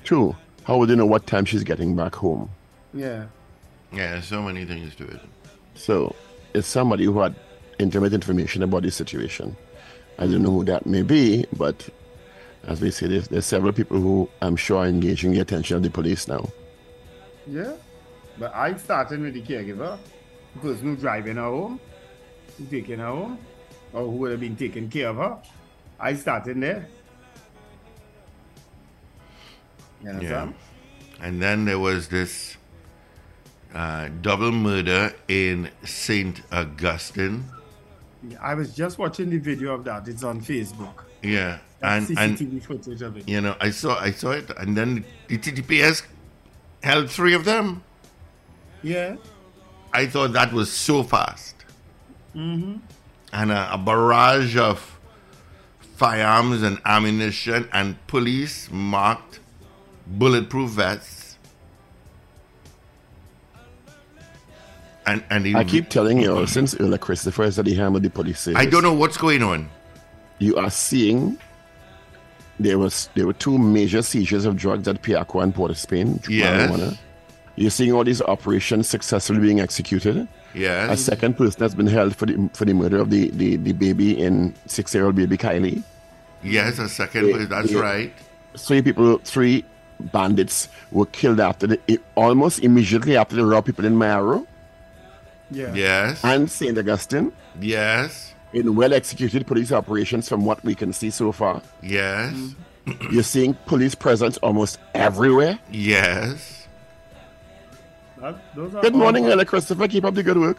two. 0.04 0.34
How 0.64 0.78
would 0.78 0.88
you 0.88 0.96
know 0.96 1.06
what 1.06 1.26
time 1.26 1.44
she's 1.44 1.62
getting 1.62 1.94
back 1.94 2.14
home? 2.14 2.50
Yeah. 2.92 3.26
Yeah, 3.92 4.20
so 4.20 4.42
many 4.42 4.64
things 4.64 4.94
to 4.96 5.04
it. 5.04 5.20
So 5.74 6.16
it's 6.54 6.66
somebody 6.66 7.04
who 7.04 7.20
had 7.20 7.34
intimate 7.78 8.12
information 8.12 8.62
about 8.62 8.82
the 8.82 8.90
situation. 8.90 9.56
I 10.18 10.26
don't 10.26 10.42
know 10.42 10.50
who 10.50 10.64
that 10.64 10.86
may 10.86 11.02
be, 11.02 11.44
but 11.56 11.88
as 12.66 12.80
we 12.80 12.90
say, 12.90 13.06
there's, 13.06 13.28
there's 13.28 13.46
several 13.46 13.72
people 13.72 14.00
who 14.00 14.28
I'm 14.40 14.56
sure 14.56 14.78
are 14.78 14.86
engaging 14.86 15.32
the 15.32 15.40
attention 15.40 15.76
of 15.76 15.82
the 15.82 15.90
police 15.90 16.28
now. 16.28 16.48
Yeah. 17.46 17.72
But 18.38 18.54
I 18.54 18.74
started 18.76 19.20
with 19.20 19.34
the 19.34 19.42
caregiver, 19.42 19.98
the 20.54 20.60
person 20.60 20.84
who 20.84 20.96
driving 20.96 21.36
her 21.36 21.42
home, 21.42 21.80
who 22.58 22.64
taking 22.66 22.98
her 22.98 23.06
home, 23.06 23.38
or 23.92 24.02
who 24.04 24.10
would 24.12 24.30
have 24.32 24.40
been 24.40 24.56
taking 24.56 24.88
care 24.88 25.08
of 25.10 25.16
her. 25.16 25.38
I 26.00 26.14
started 26.14 26.60
there. 26.60 26.88
You 30.02 30.06
Yeah. 30.10 30.10
understand? 30.16 30.54
And 31.20 31.40
then 31.40 31.64
there 31.64 31.78
was 31.78 32.08
this 32.08 32.56
uh, 33.74 34.08
double 34.20 34.52
murder 34.52 35.12
in 35.28 35.70
St. 35.84 36.42
Augustine. 36.52 37.44
I 38.40 38.54
was 38.54 38.74
just 38.74 38.98
watching 38.98 39.30
the 39.30 39.38
video 39.38 39.74
of 39.74 39.84
that. 39.84 40.08
It's 40.08 40.24
on 40.24 40.40
Facebook. 40.40 41.04
Yeah. 41.22 41.58
That's 41.84 42.08
And, 42.10 42.40
and 42.40 42.62
footage 42.64 43.02
of 43.02 43.16
it. 43.16 43.28
you 43.28 43.40
know, 43.40 43.56
I 43.60 43.70
saw 43.70 43.98
I 43.98 44.10
saw 44.12 44.30
it 44.32 44.50
and 44.58 44.76
then 44.76 45.04
the 45.28 45.38
TTPS 45.38 46.02
held 46.82 47.10
three 47.10 47.34
of 47.34 47.44
them. 47.44 47.82
Yeah. 48.82 49.16
I 49.92 50.06
thought 50.06 50.32
that 50.32 50.52
was 50.52 50.72
so 50.72 51.02
fast. 51.02 51.54
Mm-hmm. 52.34 52.76
And 53.32 53.50
a, 53.52 53.74
a 53.74 53.78
barrage 53.78 54.56
of 54.56 54.98
firearms 55.96 56.62
and 56.62 56.80
ammunition 56.84 57.68
and 57.72 57.94
police 58.06 58.68
marked 58.70 59.40
bulletproof 60.06 60.70
vests. 60.70 61.38
And 65.06 65.22
and 65.30 65.44
he- 65.46 65.54
I 65.54 65.64
keep 65.64 65.88
telling 65.90 66.18
you 66.18 66.46
since 66.46 66.74
earlier, 66.80 66.98
Christopher, 66.98 67.44
is 67.44 67.56
that 67.56 67.64
the 67.64 67.74
hammer 67.74 68.00
the 68.00 68.10
police 68.10 68.40
says. 68.40 68.54
I 68.56 68.64
don't 68.66 68.82
know 68.82 68.92
what's 68.94 69.16
going 69.16 69.42
on. 69.42 69.68
You 70.38 70.56
are 70.56 70.70
seeing 70.70 71.38
there 72.60 72.78
was 72.78 73.08
there 73.14 73.26
were 73.26 73.32
two 73.32 73.58
major 73.58 74.02
seizures 74.02 74.44
of 74.44 74.56
drugs 74.56 74.86
at 74.88 75.02
Piarco 75.02 75.42
and 75.42 75.54
Port 75.54 75.70
of 75.70 75.78
Spain. 75.78 76.20
Yes. 76.28 76.70
marijuana. 76.70 76.98
You're 77.56 77.70
seeing 77.70 77.92
all 77.92 78.02
these 78.04 78.20
operations 78.22 78.88
successfully 78.88 79.38
being 79.40 79.60
executed. 79.60 80.26
A 80.56 80.96
second 80.96 81.36
person 81.36 81.60
has 81.62 81.74
been 81.74 81.86
held 81.86 82.14
for 82.16 82.26
the 82.26 82.50
for 82.54 82.64
the 82.64 82.72
murder 82.74 82.98
of 82.98 83.10
the, 83.10 83.30
the, 83.30 83.56
the 83.56 83.72
baby 83.72 84.20
in 84.20 84.54
six 84.66 84.94
year 84.94 85.04
old 85.06 85.14
baby 85.16 85.36
Kylie. 85.36 85.82
Yes, 86.42 86.78
a 86.78 86.88
second. 86.88 87.28
Yeah, 87.28 87.44
That's 87.46 87.70
yeah. 87.72 87.80
right. 87.80 88.12
Three 88.56 88.82
people, 88.82 89.18
three 89.18 89.64
bandits 90.00 90.68
were 90.90 91.06
killed 91.06 91.40
after 91.40 91.66
the 91.66 92.00
almost 92.16 92.58
immediately 92.60 93.16
after 93.16 93.34
the 93.36 93.44
robbed 93.46 93.66
people 93.66 93.84
in 93.84 93.94
Mayaro 93.94 94.46
Yeah. 95.50 95.72
Yes. 95.74 96.22
and 96.24 96.50
Saint 96.50 96.76
Augustine 96.78 97.32
Yes. 97.60 98.33
In 98.54 98.76
well 98.76 98.94
executed 98.94 99.46
police 99.46 99.72
operations 99.72 100.28
from 100.28 100.44
what 100.44 100.62
we 100.64 100.74
can 100.74 100.92
see 100.92 101.10
so 101.10 101.32
far. 101.32 101.60
Yes. 101.82 102.32
Mm. 102.86 103.12
You're 103.12 103.22
seeing 103.24 103.54
police 103.66 103.94
presence 103.96 104.36
almost 104.38 104.78
everywhere. 104.94 105.58
Yes. 105.72 106.68
That- 108.20 108.54
those 108.54 108.74
are 108.74 108.80
Good 108.82 108.94
morning, 108.94 109.24
Erla 109.24 109.46
Christopher. 109.46 109.88
Keep 109.88 110.04
up 110.04 110.14
the 110.14 110.22
good 110.22 110.38
work. 110.38 110.58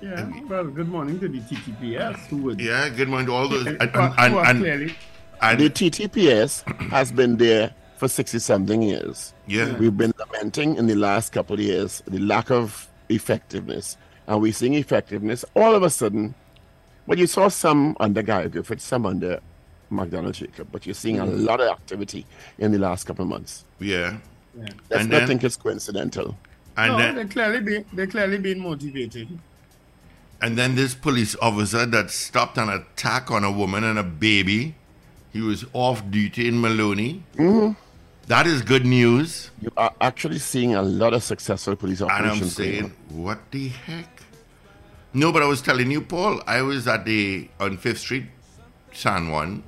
Yeah. 0.00 0.28
Well, 0.48 0.64
good 0.66 0.88
morning 0.88 1.18
to 1.20 1.28
the 1.28 1.40
TTPS 1.40 2.26
who 2.28 2.36
would. 2.44 2.60
Yeah. 2.60 2.88
Good 2.88 3.08
morning 3.08 3.26
to 3.26 3.32
all 3.34 3.48
those. 3.48 3.66
And, 3.66 3.80
and, 3.82 3.94
and, 3.94 4.34
and, 4.36 4.58
clearly. 4.60 4.94
and- 5.40 5.60
The 5.60 5.70
TTPS 5.70 6.62
has 6.90 7.10
been 7.10 7.36
there 7.36 7.72
for 7.96 8.06
60 8.08 8.38
something 8.38 8.80
years. 8.82 9.32
yeah. 9.46 9.76
We've 9.76 9.96
been 9.96 10.12
lamenting 10.18 10.76
in 10.76 10.86
the 10.86 10.94
last 10.96 11.32
couple 11.32 11.54
of 11.54 11.60
years 11.60 12.02
the 12.06 12.18
lack 12.20 12.50
of 12.50 12.88
effectiveness. 13.08 13.96
And 14.28 14.40
we're 14.40 14.52
seeing 14.52 14.74
effectiveness 14.74 15.44
all 15.56 15.74
of 15.74 15.82
a 15.82 15.90
sudden. 15.90 16.34
But 17.06 17.18
you 17.18 17.26
saw 17.26 17.48
some 17.48 17.96
under 18.00 18.22
Gary 18.22 18.48
Griffith, 18.48 18.80
some 18.80 19.06
under 19.06 19.40
McDonald 19.90 20.34
Jacob, 20.34 20.68
but 20.72 20.86
you're 20.86 20.94
seeing 20.94 21.18
a 21.18 21.26
lot 21.26 21.60
of 21.60 21.68
activity 21.68 22.24
in 22.58 22.72
the 22.72 22.78
last 22.78 23.04
couple 23.04 23.24
of 23.24 23.28
months. 23.28 23.64
Yeah. 23.78 24.18
Let's 24.56 24.74
And 24.92 25.10
not 25.10 25.18
then- 25.20 25.28
think 25.28 25.44
it's 25.44 25.56
coincidental. 25.56 26.36
And 26.76 26.92
no, 26.92 26.98
then, 26.98 27.16
they 27.16 27.24
clearly 27.26 27.60
be 27.60 27.84
they're 27.92 28.06
clearly 28.06 28.38
being 28.38 28.60
motivated. 28.60 29.28
And 30.40 30.56
then 30.56 30.74
this 30.74 30.94
police 30.94 31.36
officer 31.42 31.84
that 31.84 32.10
stopped 32.10 32.56
an 32.56 32.70
attack 32.70 33.30
on 33.30 33.44
a 33.44 33.52
woman 33.52 33.84
and 33.84 33.98
a 33.98 34.02
baby, 34.02 34.74
he 35.34 35.40
was 35.42 35.66
off 35.74 36.02
duty 36.10 36.48
in 36.48 36.60
Maloney. 36.60 37.22
Mm-hmm. 37.36 37.72
That 38.28 38.46
is 38.46 38.62
good 38.62 38.86
news. 38.86 39.50
You 39.60 39.70
are 39.76 39.92
actually 40.00 40.38
seeing 40.38 40.74
a 40.74 40.80
lot 40.82 41.12
of 41.12 41.22
successful 41.22 41.76
police 41.76 42.00
And 42.00 42.10
operations. 42.10 42.42
I'm 42.42 42.48
saying, 42.48 42.92
what 43.10 43.38
the 43.50 43.68
heck? 43.68 44.21
No, 45.14 45.30
but 45.30 45.42
I 45.42 45.46
was 45.46 45.60
telling 45.60 45.90
you, 45.90 46.00
Paul, 46.00 46.42
I 46.46 46.62
was 46.62 46.88
at 46.88 47.04
the 47.04 47.48
on 47.60 47.76
Fifth 47.76 47.98
Street, 47.98 48.26
San 48.92 49.30
Juan, 49.30 49.62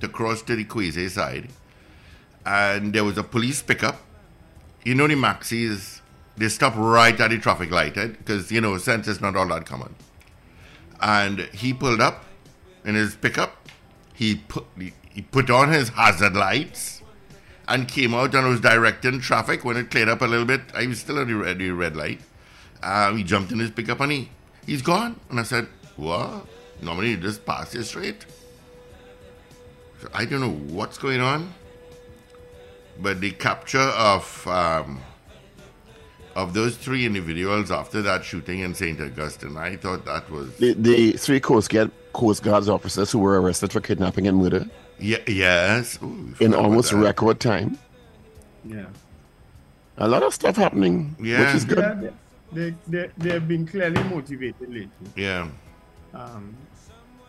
to 0.00 0.08
cross 0.08 0.42
to 0.42 0.54
the 0.56 0.64
Quasi 0.64 1.08
side, 1.08 1.48
and 2.44 2.92
there 2.92 3.04
was 3.04 3.16
a 3.16 3.22
police 3.22 3.62
pickup. 3.62 4.00
You 4.84 4.94
know 4.94 5.06
the 5.06 5.14
maxis, 5.14 6.00
they 6.36 6.48
stop 6.48 6.74
right 6.76 7.18
at 7.18 7.30
the 7.30 7.38
traffic 7.38 7.70
light, 7.70 7.94
because 7.94 8.52
you 8.52 8.60
know 8.60 8.76
sense 8.76 9.08
is 9.08 9.22
not 9.22 9.36
all 9.36 9.48
that 9.48 9.64
common. 9.64 9.94
And 11.00 11.40
he 11.52 11.72
pulled 11.72 12.02
up 12.02 12.26
in 12.84 12.94
his 12.94 13.14
pickup. 13.16 13.68
He 14.12 14.36
put 14.36 14.66
he, 14.78 14.92
he 15.08 15.22
put 15.22 15.48
on 15.48 15.72
his 15.72 15.90
hazard 15.90 16.34
lights 16.34 17.00
and 17.66 17.88
came 17.88 18.12
out 18.14 18.34
and 18.34 18.46
was 18.48 18.60
directing 18.60 19.20
traffic 19.20 19.64
when 19.64 19.76
it 19.76 19.90
cleared 19.90 20.08
up 20.08 20.20
a 20.20 20.26
little 20.26 20.44
bit. 20.44 20.60
I 20.74 20.86
was 20.86 21.00
still 21.00 21.18
at 21.20 21.28
the 21.28 21.34
red, 21.34 21.58
the 21.58 21.70
red 21.70 21.96
light. 21.96 22.20
Uh, 22.82 23.14
he 23.14 23.22
jumped 23.22 23.52
in 23.52 23.60
his 23.60 23.70
pickup 23.70 24.00
and 24.00 24.12
he, 24.12 24.28
he's 24.66 24.82
gone. 24.82 25.18
And 25.30 25.40
I 25.40 25.42
said, 25.44 25.66
What? 25.96 26.46
Normally 26.82 27.10
you 27.10 27.16
just 27.16 27.44
pass 27.44 27.74
you 27.74 27.82
straight. 27.82 28.24
So 30.00 30.08
I 30.14 30.24
don't 30.24 30.40
know 30.40 30.74
what's 30.74 30.98
going 30.98 31.20
on. 31.20 31.52
But 33.00 33.20
the 33.20 33.30
capture 33.32 33.78
of 33.78 34.46
um, 34.46 35.00
of 36.36 36.54
those 36.54 36.76
three 36.76 37.04
individuals 37.06 37.70
after 37.70 38.02
that 38.02 38.24
shooting 38.24 38.60
in 38.60 38.74
St. 38.74 39.00
Augustine, 39.00 39.56
I 39.56 39.76
thought 39.76 40.04
that 40.04 40.30
was 40.30 40.54
The, 40.56 40.74
the 40.74 41.12
three 41.12 41.40
Coast 41.40 41.70
Guard, 41.70 41.90
Coast 42.12 42.42
Guards 42.42 42.68
officers 42.68 43.10
who 43.10 43.18
were 43.18 43.40
arrested 43.40 43.72
for 43.72 43.80
kidnapping 43.80 44.26
and 44.28 44.38
murder 44.38 44.66
yeah, 44.98 45.16
yes 45.26 45.98
Ooh, 46.02 46.34
in 46.40 46.54
almost 46.54 46.92
record 46.92 47.40
time. 47.40 47.78
Yeah. 48.64 48.84
A 49.96 50.06
lot 50.06 50.22
of 50.22 50.34
stuff 50.34 50.56
happening, 50.56 51.16
Yeah. 51.18 51.40
which 51.46 51.54
is 51.54 51.64
good. 51.64 51.78
Yeah, 51.78 52.10
they, 52.52 52.74
they, 52.86 53.10
they, 53.18 53.30
have 53.30 53.46
been 53.46 53.66
clearly 53.66 54.02
motivated 54.04 54.68
lately. 54.68 54.90
Yeah, 55.16 55.48
Um, 56.14 56.54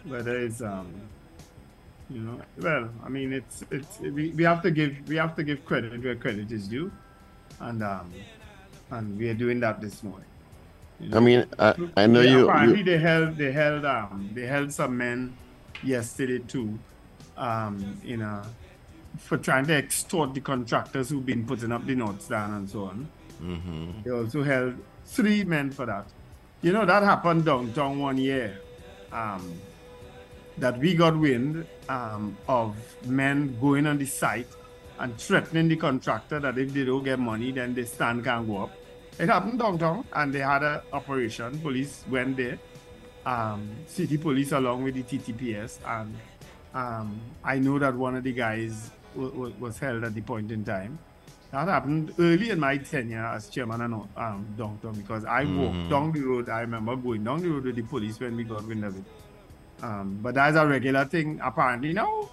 whether 0.04 0.38
it's 0.38 0.62
um, 0.62 0.92
you 2.10 2.22
know, 2.22 2.42
well, 2.58 2.90
I 3.06 3.10
mean, 3.10 3.32
it's 3.34 3.64
it's 3.72 4.00
we, 4.00 4.30
we 4.32 4.44
have 4.44 4.62
to 4.64 4.72
give 4.72 4.98
we 5.08 5.16
have 5.16 5.36
to 5.36 5.44
give 5.44 5.66
credit 5.66 6.04
where 6.04 6.16
credit 6.16 6.52
is 6.52 6.68
due, 6.68 6.92
and 7.60 7.84
um, 7.84 8.12
and 8.90 9.18
we 9.18 9.30
are 9.30 9.34
doing 9.34 9.60
that 9.62 9.80
this 9.82 10.04
morning. 10.04 10.26
You 11.00 11.16
I 11.16 11.20
mean, 11.20 11.46
I, 11.58 11.76
I 11.98 12.08
know 12.08 12.22
Yeah, 12.22 12.32
you, 12.32 12.50
Apparently, 12.50 12.80
you. 12.80 12.84
they 12.84 12.98
held 12.98 13.38
they 13.38 13.52
held 13.52 13.86
um 13.86 14.30
they 14.34 14.46
held 14.46 14.74
some 14.74 14.98
men 14.98 15.38
yesterday 15.84 16.40
too, 16.40 16.78
um, 17.38 17.98
in 18.04 18.22
a 18.22 18.46
for 19.18 19.38
trying 19.38 19.66
to 19.66 19.74
extort 19.74 20.34
the 20.34 20.42
contractors 20.42 21.10
who've 21.10 21.26
been 21.26 21.46
putting 21.46 21.72
up 21.72 21.86
the 21.86 21.96
notes 21.96 22.28
down 22.28 22.54
and 22.54 22.70
so 22.70 22.86
on. 22.86 23.08
Mm-hmm. 23.42 24.04
They 24.04 24.12
also 24.12 24.44
held 24.44 24.76
three 25.12 25.44
men 25.44 25.72
for 25.72 25.86
that. 25.86 26.06
You 26.62 26.72
know 26.72 26.86
that 26.86 27.04
happened 27.04 27.46
downtown 27.46 28.00
one 28.00 28.18
year. 28.18 28.60
Um, 29.12 29.60
that 30.58 30.78
we 30.78 30.94
got 30.96 31.18
wind 31.18 31.66
um, 31.90 32.38
of 32.48 32.76
men 33.06 33.58
going 33.60 33.88
on 33.88 33.98
the 33.98 34.06
site 34.06 34.48
and 35.00 35.18
threatening 35.18 35.68
the 35.68 35.76
contractor 35.76 36.40
that 36.40 36.58
if 36.58 36.74
they 36.74 36.86
don't 36.86 37.04
get 37.04 37.20
money, 37.20 37.52
then 37.52 37.74
the 37.74 37.86
stand 37.86 38.24
can 38.24 38.46
go 38.46 38.64
up. 38.64 38.72
It 39.20 39.28
happened 39.28 39.60
downtown, 39.60 40.06
and 40.14 40.32
they 40.32 40.40
had 40.40 40.64
an 40.64 40.82
operation. 40.94 41.60
Police 41.60 42.04
went 42.10 42.38
there, 42.38 42.60
um, 43.26 43.70
city 43.88 44.18
police 44.18 44.52
along 44.52 44.84
with 44.84 44.96
the 44.96 45.04
TTPS, 45.04 45.80
and 45.86 46.16
um, 46.74 47.20
I 47.44 47.58
know 47.58 47.80
that 47.80 47.96
one 47.96 48.16
of 48.16 48.24
the 48.24 48.34
guys 48.34 48.92
was 49.16 49.80
held 49.80 50.04
at 50.04 50.14
the 50.14 50.22
point 50.22 50.52
in 50.52 50.64
time. 50.64 51.00
That 51.52 51.68
happened 51.68 52.14
early 52.18 52.50
in 52.50 52.60
my 52.60 52.78
tenure 52.78 53.26
as 53.26 53.50
chairman 53.50 53.82
of 53.82 54.08
um, 54.16 54.46
downtown 54.58 54.94
because 54.94 55.26
I 55.26 55.44
walked 55.44 55.90
down 55.90 56.12
the 56.14 56.22
road. 56.22 56.48
I 56.50 56.62
remember 56.62 56.96
going 56.96 57.26
down 57.26 57.42
the 57.42 57.50
road 57.50 57.66
with 57.66 57.76
the 57.76 57.82
police 57.82 58.20
when 58.22 58.38
we 58.38 58.46
got 58.46 58.66
wind 58.66 58.86
of 58.86 58.96
it. 58.98 59.04
Um, 59.84 60.20
but 60.22 60.36
that's 60.36 60.56
a 60.56 60.66
regular 60.66 61.04
thing 61.06 61.40
apparently 61.44 61.92
now. 61.92 62.30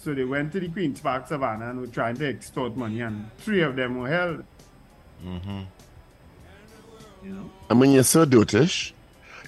So 0.00 0.12
they 0.14 0.24
went 0.24 0.52
to 0.52 0.60
the 0.60 0.68
Queen's 0.68 1.00
Park 1.00 1.28
Savannah 1.28 1.70
and 1.70 1.80
were 1.80 1.86
trying 1.86 2.16
to 2.16 2.28
extort 2.28 2.76
money, 2.76 3.00
and 3.00 3.30
three 3.38 3.60
of 3.62 3.76
them 3.76 3.98
were 3.98 4.08
held. 4.08 4.44
Mhm. 5.24 5.66
You 7.22 7.30
know, 7.30 7.50
I 7.70 7.74
mean, 7.74 7.92
you're 7.92 8.04
so 8.04 8.24
dotish. 8.24 8.92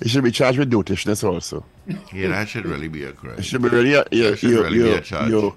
You 0.03 0.09
should 0.09 0.25
be 0.25 0.31
charged 0.33 0.59
with 0.59 0.71
dotishness 0.71 1.25
also. 1.25 1.65
yeah, 2.13 2.29
that 2.29 2.49
should 2.49 2.67
really 2.67 2.89
be 2.89 3.05
a 3.05 3.09
You 3.09 3.13
crime. 3.13 3.41
should 3.43 3.63
be 3.63 3.69
really, 3.69 3.95
uh, 3.97 4.05
you're, 4.11 4.37
should 4.37 4.51
you're, 4.51 4.63
really 4.65 4.79
you're, 4.79 4.99
a 4.99 5.01
charge. 5.01 5.31
you're 5.31 5.55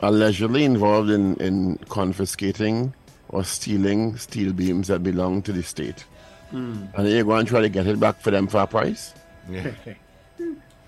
allegedly 0.00 0.64
involved 0.64 1.10
in, 1.10 1.36
in 1.36 1.78
confiscating 1.88 2.92
or 3.28 3.44
stealing 3.44 4.16
steel 4.16 4.52
beams 4.52 4.88
that 4.88 5.02
belong 5.02 5.42
to 5.42 5.52
the 5.52 5.62
state. 5.62 6.04
Hmm. 6.50 6.84
And 6.94 7.06
then 7.06 7.16
you 7.16 7.24
go 7.24 7.32
and 7.32 7.48
try 7.48 7.60
to 7.60 7.68
get 7.68 7.86
it 7.86 7.98
back 7.98 8.20
for 8.20 8.30
them 8.30 8.46
for 8.46 8.60
a 8.60 8.66
price? 8.66 9.14
Yeah. 9.48 9.70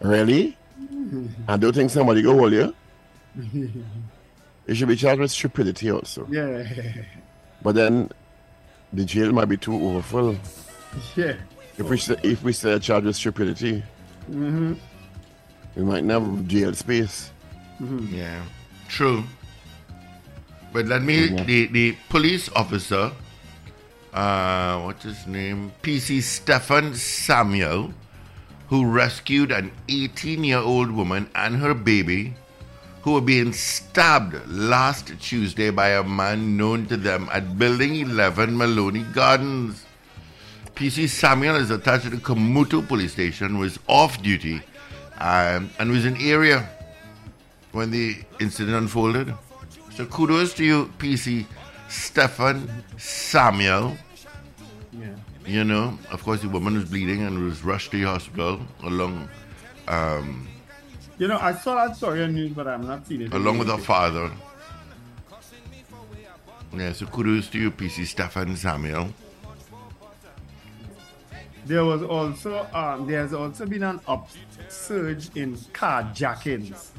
Really? 0.01 0.57
I 1.49 1.57
don't 1.57 1.75
think 1.75 1.91
somebody 1.91 2.23
go 2.23 2.39
hold 2.39 2.53
you? 2.53 2.73
you 3.53 4.75
should 4.75 4.87
be 4.87 4.95
charged 4.95 5.21
with 5.21 5.33
stupidity 5.33 5.91
also. 5.91 6.25
Yeah. 6.31 6.63
But 7.63 7.75
then 7.75 8.11
the 8.93 9.05
jail 9.05 9.33
might 9.33 9.47
be 9.47 9.57
too 9.57 9.75
overfull. 9.75 10.37
Yeah. 11.17 11.35
If 11.77 11.89
we 11.89 11.97
st- 11.99 12.25
if 12.25 12.43
we 12.43 12.53
start 12.53 12.83
charged 12.83 13.07
with 13.07 13.17
stupidity, 13.17 13.83
mm-hmm. 14.31 14.75
we 15.77 15.83
might 15.83 16.05
never 16.05 16.27
have 16.27 16.47
jail 16.47 16.75
space. 16.75 17.31
Mm-hmm. 17.81 18.15
Yeah, 18.15 18.43
true. 18.89 19.25
But 20.73 20.87
let 20.87 21.03
me, 21.03 21.29
the, 21.29 21.67
the 21.67 21.97
police 22.09 22.49
officer, 22.51 23.13
uh, 24.13 24.81
what's 24.83 25.05
his 25.05 25.27
name? 25.27 25.73
PC 25.83 26.23
Stefan 26.23 26.95
Samuel, 26.95 27.93
who 28.69 28.91
rescued 28.91 29.51
an 29.51 29.73
18 29.89 30.45
year 30.45 30.59
old 30.59 30.91
woman 30.91 31.31
and 31.35 31.57
her 31.57 31.75
baby 31.75 32.35
who 33.03 33.13
were 33.15 33.21
being 33.21 33.53
stabbed 33.53 34.35
last 34.49 35.13
Tuesday 35.21 35.71
by 35.71 35.91
a 35.91 36.03
man 36.03 36.57
known 36.57 36.85
to 36.87 36.97
them 36.97 37.29
at 37.33 37.59
Building 37.59 37.95
11 37.97 38.57
Maloney 38.57 39.03
Gardens. 39.15 39.85
PC 40.75 41.09
Samuel 41.09 41.57
is 41.57 41.71
attached 41.71 42.05
to 42.05 42.11
the 42.11 42.19
Kamutu 42.19 42.87
police 42.87 43.13
station, 43.13 43.59
was 43.59 43.79
off 43.89 44.23
duty, 44.23 44.61
um, 45.19 45.71
and 45.79 45.91
was 45.91 46.05
in 46.05 46.17
area 46.19 46.69
when 47.79 47.93
the 47.93 48.17
incident 48.41 48.77
unfolded. 48.77 49.33
So 49.95 50.05
kudos 50.07 50.53
to 50.55 50.65
you, 50.65 50.93
PC 50.99 51.47
Stefan 51.89 52.69
Samuel. 52.97 53.97
Yeah. 54.93 55.15
You 55.47 55.63
know, 55.65 55.97
of 56.11 56.23
course, 56.25 56.43
the 56.43 56.49
woman 56.49 56.75
was 56.75 56.87
bleeding 56.87 57.23
and 57.23 57.45
was 57.45 57.63
rushed 57.63 57.93
to 57.93 57.99
the 57.99 58.07
hospital 58.07 58.61
along, 58.83 59.29
um, 59.87 60.49
You 61.19 61.29
know, 61.29 61.39
I 61.39 61.55
saw 61.55 61.87
that 61.87 61.97
story 61.97 62.23
on 62.25 62.35
news, 62.35 62.53
but 62.53 62.67
I'm 62.67 62.87
not 62.87 63.07
seeing 63.07 63.23
it. 63.23 63.33
along 63.33 63.59
with 63.59 63.69
her 63.69 63.79
father. 63.79 64.31
Yeah, 66.77 66.93
so 66.93 67.07
kudos 67.07 67.49
to 67.51 67.59
you, 67.59 67.71
PC 67.71 68.07
Stefan 68.07 68.57
Samuel. 68.57 69.09
There 71.65 71.85
was 71.85 72.03
also 72.03 72.67
um, 72.73 73.07
there's 73.07 73.33
also 73.33 73.67
been 73.67 73.83
an 73.83 74.01
upsurge 74.07 75.31
in 75.37 75.57
carjackings. 75.73 76.91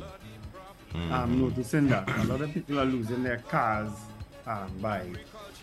I'm 0.96 1.40
noticing 1.40 1.88
that 1.90 2.10
a 2.10 2.24
lot 2.26 2.42
of 2.42 2.54
people 2.54 2.80
are 2.80 2.86
losing 2.86 3.24
their 3.24 3.38
cars 3.38 3.92
um, 4.48 4.72
by, 4.82 5.06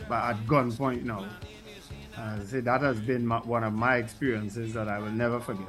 by 0.09 0.30
at 0.30 0.37
gunpoint 0.47 1.02
now. 1.02 1.26
I 2.16 2.38
say 2.45 2.61
that 2.61 2.80
has 2.80 2.99
been 3.00 3.26
my, 3.26 3.38
one 3.38 3.64
of 3.64 3.73
my 3.73 3.97
experiences 3.97 4.73
that 4.75 4.88
I 4.88 4.99
will 4.99 5.11
never 5.11 5.40
forget. 5.40 5.68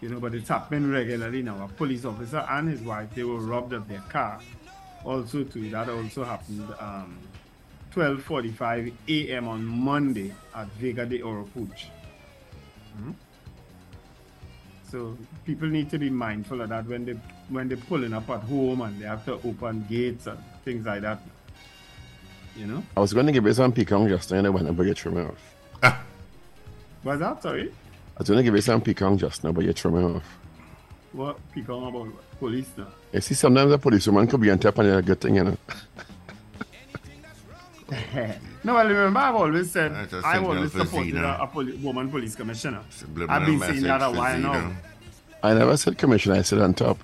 You 0.00 0.08
know, 0.08 0.20
but 0.20 0.34
it's 0.34 0.48
happening 0.48 0.90
regularly 0.90 1.42
now. 1.42 1.64
A 1.64 1.68
police 1.68 2.04
officer 2.04 2.44
and 2.50 2.68
his 2.68 2.80
wife 2.82 3.14
they 3.14 3.24
were 3.24 3.38
robbed 3.38 3.72
of 3.72 3.88
their 3.88 4.00
car. 4.08 4.40
Also, 5.04 5.44
too, 5.44 5.70
that 5.70 5.88
also 5.88 6.24
happened 6.24 6.68
um, 6.78 7.18
12:45 7.94 8.92
a.m. 9.08 9.48
on 9.48 9.64
Monday 9.64 10.32
at 10.54 10.68
Vega 10.72 11.04
de 11.06 11.22
Oro 11.22 11.44
Puch. 11.54 11.86
So 14.92 15.16
people 15.46 15.68
need 15.68 15.88
to 15.88 15.98
be 15.98 16.10
mindful 16.10 16.60
of 16.60 16.68
that 16.68 16.86
when 16.86 17.06
they 17.06 17.16
when 17.48 17.66
they're 17.66 17.78
pulling 17.78 18.12
up 18.12 18.28
at 18.28 18.40
home 18.40 18.82
and 18.82 19.00
they 19.00 19.06
have 19.06 19.24
to 19.24 19.40
open 19.42 19.86
gates 19.88 20.26
and 20.26 20.38
things 20.66 20.84
like 20.84 21.00
that. 21.00 21.18
You 22.54 22.66
know? 22.66 22.82
I 22.94 23.00
was 23.00 23.14
going 23.14 23.24
to 23.24 23.32
give 23.32 23.46
you 23.46 23.54
some 23.54 23.72
picong 23.72 24.06
just 24.06 24.30
now 24.30 24.36
and 24.36 24.46
I 24.48 24.50
went 24.50 24.68
and 24.68 24.78
you 24.78 24.92
threw 24.92 25.12
me 25.12 25.22
off. 25.22 25.56
What's 27.02 27.20
that? 27.20 27.42
Sorry? 27.42 27.70
I 27.70 28.18
was 28.18 28.28
going 28.28 28.36
to 28.36 28.42
give 28.42 28.54
you 28.54 28.60
some 28.60 28.82
picong 28.82 29.16
just 29.16 29.42
now, 29.42 29.52
but 29.52 29.64
you 29.64 29.72
threw 29.72 29.92
me 29.92 30.16
off. 30.16 30.38
What 31.12 31.38
people 31.52 31.88
about 31.88 32.12
police 32.38 32.68
now? 32.76 32.88
You 33.14 33.22
see, 33.22 33.32
sometimes 33.32 33.72
a 33.72 33.78
policewoman 33.78 34.26
could 34.26 34.42
be 34.42 34.50
on 34.50 34.58
top 34.58 34.76
and 34.76 34.90
a 34.90 35.00
good 35.00 35.22
thing, 35.22 35.36
you 35.36 35.44
know. 35.44 35.56
No, 38.64 38.74
well, 38.74 38.86
remember 38.86 39.18
I've 39.20 39.34
always 39.34 39.70
said 39.72 39.92
I 39.92 40.02
a 40.02 40.02
I've 40.02 40.10
signal 40.34 40.46
always 40.56 40.72
supported 40.72 41.16
a, 41.16 41.42
a 41.42 41.46
poli- 41.48 41.76
woman 41.76 42.10
police 42.10 42.34
commissioner. 42.36 42.82
Subliminal 42.90 43.34
I've 43.40 43.46
been 43.46 43.58
saying 43.60 43.82
that 43.82 44.02
a 44.02 44.10
message 44.10 44.14
for 44.14 44.20
while 44.20 44.38
now. 44.38 44.72
I 45.42 45.54
never 45.54 45.76
said 45.76 45.98
commissioner, 45.98 46.36
I 46.36 46.42
said 46.42 46.60
on 46.60 46.74
top. 46.74 46.98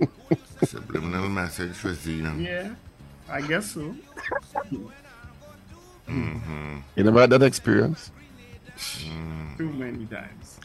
Subliminal 0.64 1.28
message 1.28 1.74
for 1.76 1.94
Zena. 1.94 2.34
Yeah, 2.36 2.74
I 3.28 3.40
guess 3.40 3.72
so. 3.72 3.94
Hmm. 6.06 6.80
You 6.96 7.04
never 7.04 7.20
had 7.20 7.30
that 7.30 7.42
experience? 7.42 8.10
Too 9.56 9.70
many 9.72 10.04
times. 10.06 10.58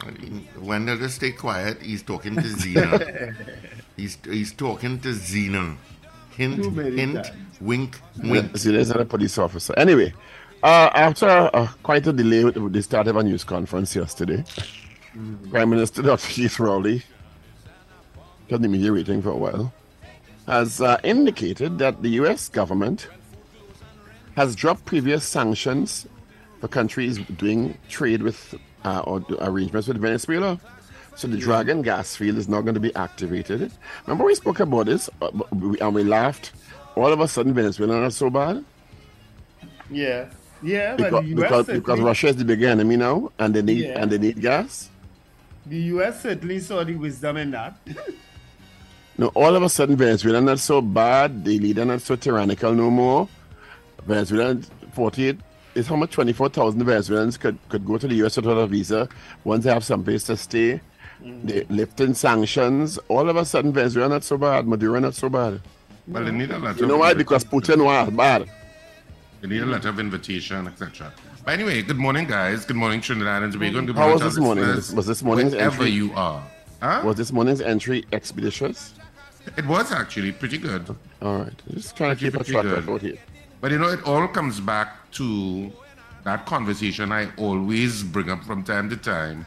When 0.60 0.86
they 0.86 0.98
just 0.98 1.16
stay 1.16 1.32
quiet, 1.32 1.82
he's 1.82 2.04
talking 2.04 2.36
to 2.36 2.48
Zena. 2.48 3.34
he's 3.96 4.18
he's 4.26 4.52
talking 4.52 5.00
to 5.00 5.14
Zena. 5.14 5.78
Hint, 6.40 6.64
Too 6.64 6.70
hint, 6.70 7.32
wink, 7.60 8.00
wink. 8.24 8.56
See, 8.58 8.72
there's 8.72 8.88
not 8.88 9.02
a 9.02 9.06
police 9.06 9.38
officer. 9.38 9.74
Anyway, 9.76 10.14
uh, 10.64 10.90
after 10.94 11.28
uh, 11.28 11.68
quite 11.84 12.08
a 12.08 12.14
delay 12.14 12.46
with 12.46 12.56
with 12.56 12.72
the 12.72 12.82
start 12.82 13.10
of 13.10 13.18
a 13.18 13.24
news 13.24 13.44
conference 13.44 13.94
yesterday, 13.94 14.46
Prime 15.50 15.70
Minister 15.70 16.02
Dr. 16.02 16.26
Keith 16.30 16.58
Rowley, 16.58 17.04
because 18.48 18.62
the 18.62 18.70
media 18.70 18.94
waiting 18.94 19.22
for 19.22 19.32
a 19.32 19.36
while, 19.36 19.74
has 20.48 20.80
uh, 20.80 20.98
indicated 21.04 21.78
that 21.80 22.02
the 22.02 22.12
U.S. 22.22 22.48
government 22.48 23.10
has 24.38 24.56
dropped 24.56 24.86
previous 24.86 25.26
sanctions 25.26 26.08
for 26.62 26.70
countries 26.70 27.18
doing 27.38 27.78
trade 27.90 28.24
with 28.24 28.56
uh, 28.86 29.00
or 29.00 29.26
arrangements 29.42 29.90
with 29.90 29.98
Venezuela. 29.98 30.58
So 31.20 31.28
the 31.28 31.36
Dragon 31.36 31.82
gas 31.82 32.16
field 32.16 32.38
is 32.38 32.48
not 32.48 32.62
going 32.62 32.76
to 32.76 32.80
be 32.80 32.96
activated. 32.96 33.74
Remember 34.08 34.24
we 34.24 34.36
spoke 34.36 34.62
about 34.62 34.86
this 34.86 35.10
uh, 35.22 35.30
and 35.52 35.94
we 35.94 36.06
laughed. 36.06 36.54
All 36.96 37.12
of 37.12 37.20
a 37.20 37.28
sudden, 37.28 37.54
Venezuela 37.54 37.96
is 37.98 38.02
not 38.04 38.14
so 38.14 38.30
bad 38.30 38.64
Yeah, 39.92 40.30
yeah, 40.64 40.96
because, 40.96 41.26
because, 41.26 41.66
because 41.68 42.00
Russia 42.00 42.28
is 42.28 42.38
the 42.38 42.46
big 42.46 42.64
enemy 42.64 42.96
now, 42.96 43.34
and 43.38 43.54
they 43.54 43.62
need 43.62 43.84
Yeah. 43.84 44.02
and 44.02 44.10
they 44.10 44.18
need 44.18 44.40
gas. 44.40 44.90
the 45.66 45.82
US 45.94 46.22
certainly 46.24 46.60
saw 46.62 46.86
the 46.86 46.96
wisdom 46.96 47.36
in 47.36 47.52
that. 47.52 47.76
no, 49.18 49.28
all 49.36 49.54
of 49.54 49.62
a 49.62 49.68
sudden, 49.68 49.98
Venezuela 49.98 50.38
is 50.40 50.46
not 50.46 50.60
so 50.60 50.82
bad. 50.82 51.44
The 51.44 51.60
leader 51.60 51.84
not 51.84 52.02
so 52.02 52.16
tyrannical 52.16 52.72
no 52.74 52.90
more. 52.90 53.28
Venezuela, 54.08 54.58
forty-eight 54.94 55.38
is 55.76 55.88
how 55.88 55.98
much? 55.98 56.12
Twenty-four 56.12 56.48
thousand 56.48 56.82
Venezuelans 56.86 57.36
could, 57.38 57.58
could 57.68 57.86
go 57.86 57.98
to 57.98 58.08
the 58.08 58.16
U.S. 58.24 58.38
without 58.38 58.58
a 58.58 58.68
visa 58.68 59.10
once 59.44 59.66
they 59.66 59.74
have 59.74 59.84
some 59.84 60.02
place 60.06 60.24
to 60.24 60.38
stay. 60.38 60.80
They 61.22 61.66
lifting 61.70 62.14
sanctions. 62.14 62.98
All 63.08 63.30
of 63.30 63.36
a 63.36 63.46
sudden, 63.46 63.74
Venezuela 63.74 64.10
not 64.10 64.24
so 64.24 64.38
bad. 64.38 64.68
Maduro 64.68 65.00
not 65.00 65.16
so 65.16 65.30
bad. 65.30 65.62
Well, 66.08 66.24
they 66.24 66.32
need 66.32 66.52
a 66.52 66.58
letter. 66.58 66.80
You 66.80 66.88
know 66.88 66.98
why? 66.98 67.14
Because. 67.14 67.44
Putin 67.44 67.84
was 67.84 68.10
bad. 68.12 68.50
They 69.42 69.48
need 69.48 69.62
a 69.62 69.66
letter 69.66 69.90
of 69.90 70.00
invitation, 70.00 70.68
etc. 70.68 71.14
But 71.46 71.54
anyway, 71.54 71.82
good 71.82 71.98
morning, 71.98 72.28
guys. 72.28 72.66
Good 72.66 72.76
morning, 72.76 73.02
Trinidad 73.02 73.44
and 73.44 73.54
Tobago. 73.54 73.82
Good 73.82 73.96
How 73.96 74.14
was 74.14 74.22
this 74.22 74.38
morning? 74.38 74.66
Was 74.66 75.06
this 75.06 75.24
morning's 75.24 75.54
wherever 75.54 75.84
entry- 75.84 75.92
you 75.92 76.14
are? 76.14 76.44
Huh? 76.82 77.02
Was 77.04 77.18
this 77.18 77.32
morning's 77.32 77.62
entry 77.62 78.06
expeditious? 78.12 78.94
It 79.58 79.66
was 79.66 79.92
actually 79.92 80.32
pretty 80.32 80.58
good. 80.58 80.96
All 81.22 81.40
right, 81.40 81.54
just 81.72 81.96
trying 81.96 82.16
to 82.16 82.20
keep 82.20 82.34
a 82.34 82.38
pretty 82.38 82.52
track 82.52 82.66
record 82.66 83.02
here. 83.02 83.18
But 83.62 83.72
you 83.72 83.80
know, 83.80 83.90
it 83.90 84.04
all 84.06 84.28
comes 84.28 84.60
back 84.60 85.10
to 85.14 85.72
that 86.24 86.46
conversation 86.46 87.12
I 87.12 87.30
always 87.38 88.04
bring 88.04 88.30
up 88.30 88.44
from 88.44 88.64
time 88.64 88.90
to 88.90 88.98
time 88.98 89.46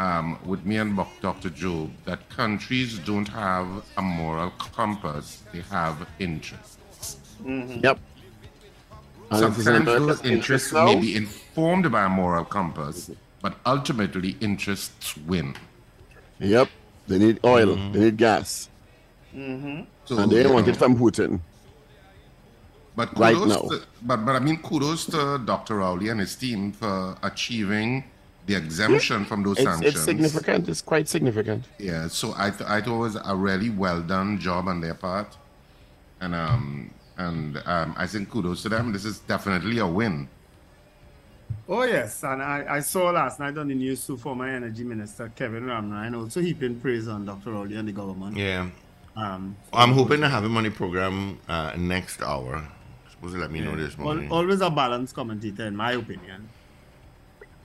um, 0.00 0.38
with 0.46 0.64
me 0.64 0.78
and 0.78 0.98
Dr. 1.20 1.50
Job 1.50 1.90
that 2.06 2.26
countries 2.30 2.98
don't 3.00 3.28
have 3.28 3.68
a 3.98 4.02
moral 4.02 4.50
compass, 4.72 5.42
they 5.52 5.60
have 5.70 6.08
interests. 6.18 7.18
Mm-hmm. 7.44 7.84
Yep. 7.84 7.98
And 9.30 9.44
it 9.44 9.58
is 9.58 9.58
in 9.58 9.64
Sometimes 9.64 9.86
those 9.86 10.24
interests 10.24 10.72
interest 10.72 10.72
may 10.72 10.98
be 10.98 11.16
informed 11.16 11.92
by 11.92 12.04
a 12.04 12.08
moral 12.08 12.46
compass, 12.46 13.10
but 13.42 13.56
ultimately 13.66 14.36
interests 14.40 15.16
win. 15.18 15.54
Yep. 16.38 16.68
They 17.06 17.18
need 17.18 17.40
oil. 17.44 17.66
They 17.66 17.80
mm-hmm. 17.80 18.00
need 18.00 18.16
gas. 18.16 18.70
Mm-hmm. 19.36 19.82
So, 20.06 20.18
And 20.18 20.32
they 20.32 20.42
you 20.42 20.52
want 20.52 20.66
know, 20.66 20.72
it 20.72 20.76
from 20.76 20.96
Putin. 20.96 21.40
But 22.96 23.16
right 23.18 23.36
now. 23.36 23.68
To, 23.68 23.82
but 24.02 24.24
but 24.24 24.34
I 24.34 24.40
mean 24.40 24.62
kudos 24.62 25.06
to 25.06 25.38
Dr. 25.44 25.76
Rowley 25.76 26.08
and 26.08 26.20
his 26.20 26.34
team 26.34 26.72
for 26.72 27.16
achieving 27.22 28.04
the 28.46 28.54
exemption 28.56 29.24
from 29.24 29.42
those 29.42 29.58
It's, 29.58 29.64
sanctions. 29.66 29.94
it's 29.94 30.04
significant. 30.04 30.68
It's 30.68 30.82
quite 30.82 31.08
significant. 31.08 31.64
Yeah, 31.78 32.08
so 32.08 32.34
I 32.36 32.50
th- 32.50 32.68
I 32.68 32.80
thought 32.80 32.94
it 32.96 32.98
was 32.98 33.16
a 33.24 33.36
really 33.36 33.70
well 33.70 34.00
done 34.02 34.38
job 34.38 34.66
on 34.68 34.80
their 34.80 34.94
part, 34.94 35.36
and 36.20 36.34
um 36.34 36.90
and 37.16 37.56
um 37.66 37.94
I 37.96 38.06
think 38.06 38.30
kudos 38.30 38.62
to 38.62 38.68
them. 38.68 38.92
This 38.92 39.04
is 39.04 39.18
definitely 39.20 39.78
a 39.78 39.86
win. 39.86 40.28
Oh 41.68 41.82
yes, 41.84 42.24
and 42.24 42.42
I, 42.42 42.64
I 42.68 42.80
saw 42.80 43.10
last 43.10 43.38
night 43.38 43.56
on 43.58 43.68
the 43.68 43.74
news 43.74 44.04
too 44.06 44.16
former 44.16 44.48
Energy 44.48 44.82
Minister 44.84 45.30
Kevin 45.36 45.64
Ramnarine 45.64 46.16
also 46.20 46.40
heaping 46.40 46.80
praise 46.80 47.06
on 47.06 47.24
Dr. 47.26 47.52
Rowley 47.52 47.76
and 47.76 47.86
the 47.86 47.92
government. 47.92 48.36
Yeah. 48.36 48.68
Um, 49.16 49.56
I'm 49.72 49.92
hoping 49.92 50.20
to 50.22 50.28
have 50.28 50.44
him 50.44 50.56
on 50.56 50.64
the 50.64 50.70
program 50.70 51.38
uh, 51.48 51.72
next 51.76 52.22
hour. 52.22 52.66
supposed 53.10 53.34
to 53.34 53.40
let 53.40 53.50
me 53.50 53.60
know 53.60 53.76
this 53.76 53.96
Al- 53.98 54.04
morning. 54.04 54.30
always 54.32 54.60
a 54.60 54.70
balanced 54.70 55.14
commentator, 55.14 55.66
in 55.66 55.76
my 55.76 55.92
opinion. 55.92 56.48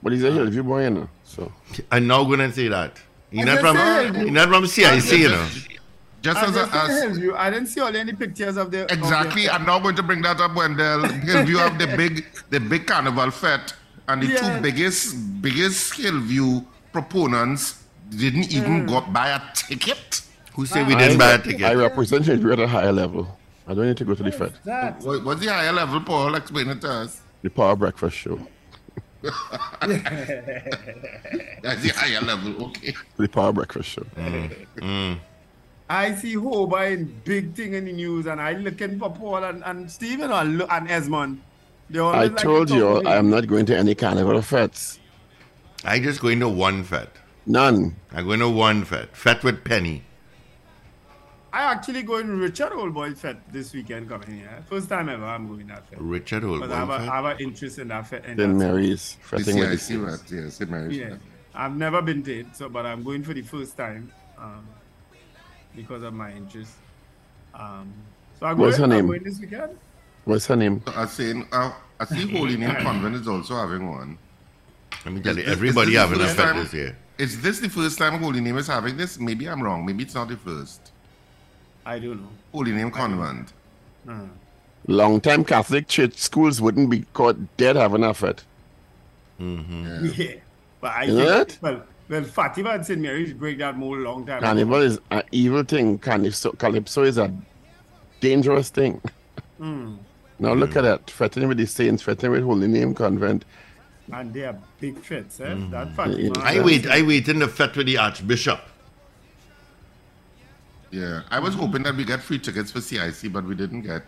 But 0.06 0.12
he's 0.12 0.22
a 0.22 0.30
Hillview 0.30 0.62
boy, 0.62 0.84
you 0.84 0.90
know. 0.90 1.08
So 1.24 1.50
I'm 1.90 2.06
not 2.06 2.22
going 2.26 2.38
to 2.38 2.52
say 2.52 2.68
that. 2.68 2.92
He's 3.28 3.42
I 3.42 3.44
not 3.54 3.58
from, 3.58 3.76
said- 3.76 4.14
he's 4.14 4.30
not 4.30 4.48
from 4.48 4.64
CIC, 4.68 5.10
you 5.18 5.28
know. 5.30 5.48
Just 6.22 6.38
I, 6.38 6.44
as, 6.46 6.54
just 6.54 6.72
a, 6.72 6.76
as 6.78 6.88
said 7.00 7.08
Hillview, 7.10 7.34
I 7.34 7.50
didn't 7.50 7.66
see 7.66 7.80
all 7.80 7.96
any 7.96 8.12
pictures 8.12 8.56
of 8.56 8.70
the 8.70 8.82
of 8.82 8.88
the- 8.88 8.94
exactly, 8.94 9.50
I'm 9.50 9.66
not 9.66 9.82
going 9.82 9.96
to 9.96 10.04
bring 10.04 10.22
that 10.22 10.40
up 10.40 10.54
when 10.54 10.76
the 10.76 11.08
Hillview 11.24 11.56
have 11.56 11.76
the 11.80 11.88
big 11.96 12.24
the 12.50 12.60
big 12.60 12.86
carnival 12.86 13.32
fete, 13.32 13.74
and 14.06 14.22
the 14.22 14.28
Yeah. 14.28 14.36
two 14.58 14.62
biggest 14.62 15.42
biggest 15.42 15.94
Hillview 15.94 16.60
proponents 16.92 17.82
didn't 18.10 18.52
even 18.52 18.82
Hmm. 18.82 18.86
go 18.86 19.00
buy 19.00 19.30
a 19.30 19.40
ticket. 19.56 20.20
Who 20.54 20.66
said 20.66 20.86
we 20.86 20.94
didn't 20.94 21.18
buy 21.18 21.32
a 21.32 21.34
I 21.34 21.38
ticket? 21.38 21.62
I 21.64 21.74
represent 21.74 22.26
Hillview 22.26 22.52
at 22.52 22.60
a 22.60 22.68
higher 22.68 22.92
level. 22.92 23.26
I 23.66 23.74
don't 23.74 23.86
need 23.88 23.96
to 23.96 24.04
go 24.04 24.14
to 24.14 24.22
the 24.22 24.30
Fed. 24.30 24.52
What, 25.02 25.24
what's 25.24 25.40
the 25.40 25.48
higher 25.52 25.72
level, 25.72 26.00
Paul? 26.00 26.36
Explain 26.36 26.68
it 26.68 26.80
to 26.82 26.90
us. 26.90 27.20
The 27.42 27.50
Power 27.50 27.74
Breakfast 27.74 28.16
Show. 28.16 28.38
That's 29.22 29.36
the 31.82 31.92
higher 31.94 32.20
level, 32.20 32.66
okay. 32.66 32.94
The 33.16 33.28
Power 33.28 33.52
Breakfast 33.52 33.90
Show. 33.90 34.02
Mm, 34.16 34.66
mm. 34.76 35.18
I 35.88 36.14
see 36.14 36.34
Holbein 36.34 37.20
big 37.24 37.54
thing 37.54 37.74
in 37.74 37.84
the 37.84 37.92
news, 37.92 38.26
and 38.26 38.40
I 38.40 38.52
looking 38.52 38.98
for 38.98 39.10
Paul 39.10 39.44
and, 39.44 39.62
and 39.64 39.90
Stephen 39.90 40.30
or 40.30 40.44
look 40.44 40.70
and 40.70 40.90
Esmond. 40.90 41.40
They 41.88 42.00
I 42.00 42.24
like 42.24 42.36
told 42.36 42.70
you 42.70 43.02
talk 43.02 43.06
I'm 43.06 43.30
not 43.30 43.46
going 43.46 43.66
to 43.66 43.76
any 43.76 43.94
carnival 43.94 44.42
fetes. 44.42 44.98
I 45.84 46.00
just 46.00 46.20
going 46.20 46.40
to 46.40 46.48
one 46.48 46.82
fete. 46.82 47.08
None. 47.46 47.94
I'm 48.12 48.24
going 48.24 48.40
to 48.40 48.50
one 48.50 48.84
fete. 48.84 49.16
Fete 49.16 49.44
with 49.44 49.62
Penny. 49.62 50.02
I 51.56 51.72
actually 51.72 52.02
going 52.02 52.26
to 52.26 52.34
Richard 52.34 52.72
Oldboy 52.72 53.16
Fete 53.16 53.38
this 53.50 53.72
weekend 53.72 54.10
coming 54.10 54.40
here. 54.40 54.62
First 54.68 54.90
time 54.90 55.08
ever 55.08 55.24
I'm 55.24 55.48
going 55.48 55.66
that 55.68 55.88
Fete. 55.88 55.98
Richard 55.98 56.42
But 56.42 56.70
I 56.70 56.76
have, 56.76 56.90
a, 56.90 56.92
I 56.92 57.04
have 57.04 57.24
an 57.24 57.38
interest 57.40 57.78
in 57.78 57.88
that 57.88 58.06
Fete. 58.06 58.26
in 58.26 58.36
St. 58.36 58.54
Mary's. 58.56 59.16
The 59.30 59.38
Fetting 59.38 59.58
with 59.60 59.70
the 59.70 59.78
CIC, 59.78 60.02
right? 60.02 60.30
Yeah, 60.30 60.48
St. 60.50 60.70
Mary's. 60.70 60.98
Yeah, 60.98 61.14
I've 61.54 61.74
never 61.74 62.02
been 62.02 62.22
to 62.24 62.40
it, 62.40 62.54
so 62.54 62.68
but 62.68 62.84
I'm 62.84 63.02
going 63.02 63.24
for 63.24 63.32
the 63.32 63.40
first 63.40 63.74
time 63.74 64.12
um, 64.36 64.68
because 65.74 66.02
of 66.02 66.12
my 66.12 66.30
interest. 66.30 66.74
Um, 67.54 67.90
so 68.38 68.44
I'm 68.44 68.58
What's 68.58 68.76
going, 68.76 68.90
her 68.90 68.96
I'm 68.98 69.06
name? 69.06 69.06
going 69.06 69.24
this 69.24 69.40
weekend. 69.40 69.78
What's 70.26 70.44
her 70.48 70.56
name? 70.56 70.82
So 70.86 70.92
I 70.94 71.06
saying, 71.06 71.48
uh, 71.52 71.72
I 71.98 72.04
see 72.04 72.36
Holy 72.36 72.58
Name 72.58 72.76
Convent 72.82 73.16
is 73.16 73.26
also 73.26 73.54
having 73.54 73.88
one. 73.88 74.18
Let 75.06 75.14
me 75.14 75.22
tell 75.22 75.38
you, 75.38 75.44
everybody 75.44 75.94
having 75.94 76.18
the 76.18 76.24
a 76.24 76.34
first 76.34 76.64
this 76.64 76.74
year. 76.74 76.98
Is 77.16 77.40
this 77.40 77.60
the 77.60 77.70
first 77.70 77.96
time 77.96 78.18
Holy 78.18 78.42
Name 78.42 78.58
is 78.58 78.66
having 78.66 78.98
this? 78.98 79.18
Maybe 79.18 79.48
I'm 79.48 79.62
wrong. 79.62 79.86
Maybe 79.86 80.02
it's 80.02 80.14
not 80.14 80.28
the 80.28 80.36
first. 80.36 80.92
I 81.86 81.98
don't 81.98 82.20
know. 82.20 82.28
Holy 82.52 82.72
Name 82.72 82.90
Convent. 82.90 83.52
Hmm. 84.04 84.26
Long 84.88 85.20
time 85.20 85.44
Catholic 85.44 85.88
church 85.88 86.14
schools 86.18 86.60
wouldn't 86.60 86.90
be 86.90 87.06
caught 87.14 87.36
dead 87.56 87.76
having 87.76 88.04
a 88.04 88.12
fet. 88.12 88.44
Mm-hmm. 89.40 90.06
Yeah, 90.16 90.34
but 90.80 90.92
I 90.92 91.04
You 91.04 91.14
know 91.14 91.44
think 91.44 91.48
that? 91.48 91.58
well, 91.62 91.82
well, 92.08 92.24
Fatima 92.24 92.70
and 92.70 92.86
St. 92.86 93.00
Mary's 93.00 93.32
break 93.32 93.58
that 93.58 93.76
mold 93.76 93.98
long 93.98 94.24
time. 94.26 94.38
ago. 94.38 94.46
Carnival 94.46 94.80
is 94.82 94.98
an 95.10 95.22
evil 95.32 95.62
thing. 95.64 95.98
Calypso, 95.98 96.52
Calypso 96.52 97.02
is 97.02 97.18
a 97.18 97.32
dangerous 98.20 98.68
thing. 98.70 99.00
Hmm. 99.58 99.94
Now 100.38 100.52
look 100.52 100.76
at 100.76 100.82
that. 100.82 101.10
Fetting 101.10 101.48
with 101.48 101.56
the 101.56 101.64
saints, 101.66 102.02
fetting 102.02 102.30
with 102.30 102.42
Holy 102.44 102.68
Name 102.68 102.94
Convent. 102.94 103.46
and 104.12 104.34
they 104.34 104.44
are 104.44 104.58
big 104.78 104.98
fits. 104.98 105.40
Eh? 105.40 105.46
Mm-hmm. 105.46 105.70
That 105.70 105.96
Fatima. 105.96 106.38
I 106.40 106.60
wait, 106.62 106.86
I 106.86 107.00
wait 107.00 107.26
in 107.30 107.38
the 107.38 107.48
fete 107.48 107.74
with 107.74 107.86
the 107.86 107.96
Archbishop. 107.96 108.60
Yeah, 110.90 111.22
I 111.30 111.38
was 111.40 111.54
hoping 111.54 111.82
that 111.84 111.96
we 111.96 112.04
get 112.04 112.20
free 112.22 112.38
tickets 112.38 112.70
for 112.70 112.80
CIC, 112.80 113.32
but 113.32 113.44
we 113.44 113.54
didn't 113.54 113.82
get. 113.82 114.02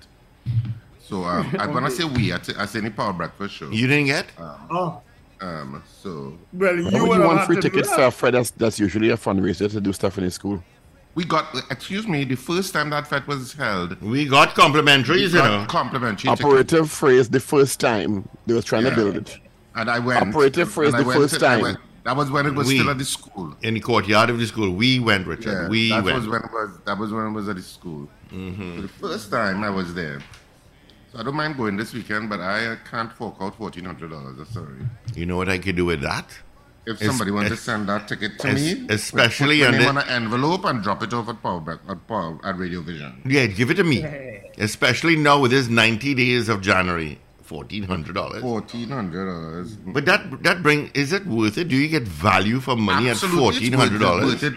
So 1.01 1.25
um, 1.25 1.55
I'm 1.59 1.73
gonna 1.73 1.91
say 1.91 2.05
we 2.05 2.33
at, 2.33 2.49
at 2.49 2.77
any 2.77 2.91
Power 2.91 3.13
Breakfast 3.13 3.55
show. 3.55 3.71
You 3.71 3.87
didn't 3.87 4.07
get? 4.07 4.27
Oh, 4.39 5.01
Um, 5.41 5.83
so 6.03 6.37
well, 6.53 6.77
you 6.77 6.85
would 6.85 7.09
would 7.09 7.19
you 7.21 7.27
want 7.27 7.45
free 7.47 7.61
tickets 7.61 7.89
that. 7.89 7.97
for 7.97 8.03
a 8.07 8.11
Fed? 8.11 8.35
That's, 8.35 8.51
that's 8.53 8.79
usually 8.79 9.11
a 9.11 9.17
fundraiser 9.17 9.71
to 9.71 9.81
do 9.81 9.93
stuff 9.93 10.19
in 10.19 10.25
the 10.25 10.31
school. 10.31 10.63
we 11.15 11.25
got. 11.25 11.45
Excuse 11.71 12.07
me. 12.07 12.25
The 12.25 12.37
first 12.37 12.73
time 12.73 12.91
that 12.91 13.07
fete 13.09 13.27
was 13.27 13.53
held, 13.55 14.01
We 14.03 14.27
got 14.27 14.55
complimentaries, 14.55 15.33
you 15.33 15.39
know. 15.39 15.59
got 15.61 15.69
complimentary 15.69 16.29
tickets, 16.31 16.45
Operative 16.45 16.91
phrase 16.91 17.29
the 17.29 17.41
first 17.41 17.81
time 17.81 18.29
they 18.47 18.55
was 18.55 18.65
trying 18.65 18.85
Yeah. 18.85 18.91
to 18.91 18.97
build 18.97 19.17
it. 19.17 19.39
and 19.75 19.89
I 19.91 19.99
went. 19.99 20.29
operative 20.29 20.71
phrase 20.73 20.93
the 20.93 21.03
went 21.05 21.19
first 21.19 21.41
to- 21.41 21.47
I 21.49 21.61
time. 21.61 21.77
Went- 22.09 22.17
That 22.17 22.17
was 22.17 22.31
when 22.31 22.47
it 22.47 22.55
was 22.55 22.67
We. 22.69 22.79
still 22.79 22.91
at 22.91 22.99
the 22.99 23.05
school. 23.05 23.57
In 23.63 23.75
the 23.75 23.81
courtyard 23.81 24.31
of 24.31 24.39
the 24.39 24.47
school. 24.47 24.71
We 24.75 24.99
went, 24.99 25.27
Richard. 25.27 25.53
Yeah, 25.53 25.69
we 25.69 25.89
that 25.91 26.05
went. 26.05 26.17
was 26.17 26.27
when 26.29 26.43
it 26.43 26.53
was. 26.53 26.71
That 26.87 26.99
was 26.99 27.13
when 27.13 27.27
it 27.27 27.31
was 27.33 27.49
at 27.49 27.57
the 27.57 27.63
school. 27.63 28.09
Mm-hmm. 28.33 28.77
So 28.77 28.83
the 28.83 28.89
first 28.89 29.31
time 29.31 29.63
I 29.63 29.71
was 29.71 29.95
there. 29.95 30.21
So 31.13 31.19
I 31.21 31.23
don't 31.23 31.35
mind 31.37 31.57
going 31.57 31.77
this 31.77 31.93
weekend, 31.95 32.29
but 32.29 32.41
I 32.41 32.67
uh, 32.67 32.77
can't 32.91 33.13
fork 33.13 33.37
out 33.41 33.57
fourteen 33.57 33.85
hundred 33.85 34.11
dollars. 34.11 34.39
I'm 34.39 34.47
sorry. 34.47 34.81
you 35.15 35.27
know 35.27 35.37
what 35.37 35.49
I 35.49 35.59
could 35.59 35.77
do 35.77 35.85
with 35.87 36.03
that? 36.03 36.27
If 36.87 37.01
Es- 37.03 37.07
somebody 37.09 37.31
wants 37.31 37.51
to 37.51 37.57
send 37.57 37.89
that 37.91 38.09
ticket 38.09 38.39
to 38.41 38.49
es- 38.49 38.55
me, 38.57 38.87
especially 38.91 39.59
put 39.61 39.67
on 39.69 39.73
my 39.73 39.79
name 39.79 39.95
the- 39.95 40.01
on 40.01 40.09
an 40.09 40.09
envelope 40.09 40.65
and 40.65 40.83
drop 40.83 41.03
it 41.03 41.13
off 41.13 41.29
at 41.29 41.43
Power 41.43 41.61
Back 41.61 41.81
at 41.89 42.07
Power 42.07 42.39
at 42.45 42.57
Radio 42.59 42.81
Vision. 42.83 43.23
Yeah, 43.27 43.47
give 43.47 43.71
it 43.71 43.75
to 43.75 43.85
me. 43.85 44.03
Especially 44.59 45.15
now 45.17 45.39
with 45.41 45.51
this 45.51 45.69
90 45.69 46.15
days 46.15 46.49
of 46.49 46.61
January. 46.63 47.19
$1,400. 47.49 48.41
Fourteen 48.41 48.89
hundred 48.91 49.25
dollars. 49.27 49.75
But 49.77 50.05
that 50.07 50.43
that 50.43 50.63
bring 50.63 50.91
is 50.95 51.13
it 51.13 51.27
worth 51.27 51.57
it? 51.59 51.69
Do 51.69 51.77
you 51.77 51.89
get 51.89 52.03
value 52.05 52.61
for 52.61 52.77
money 52.77 53.09
Absolutely, 53.09 53.39
at 53.39 53.43
fourteen 53.55 53.73
hundred 53.73 53.95
it's 54.03 54.05
worth 54.05 54.21
dollars? 54.21 54.43
it. 54.43 54.55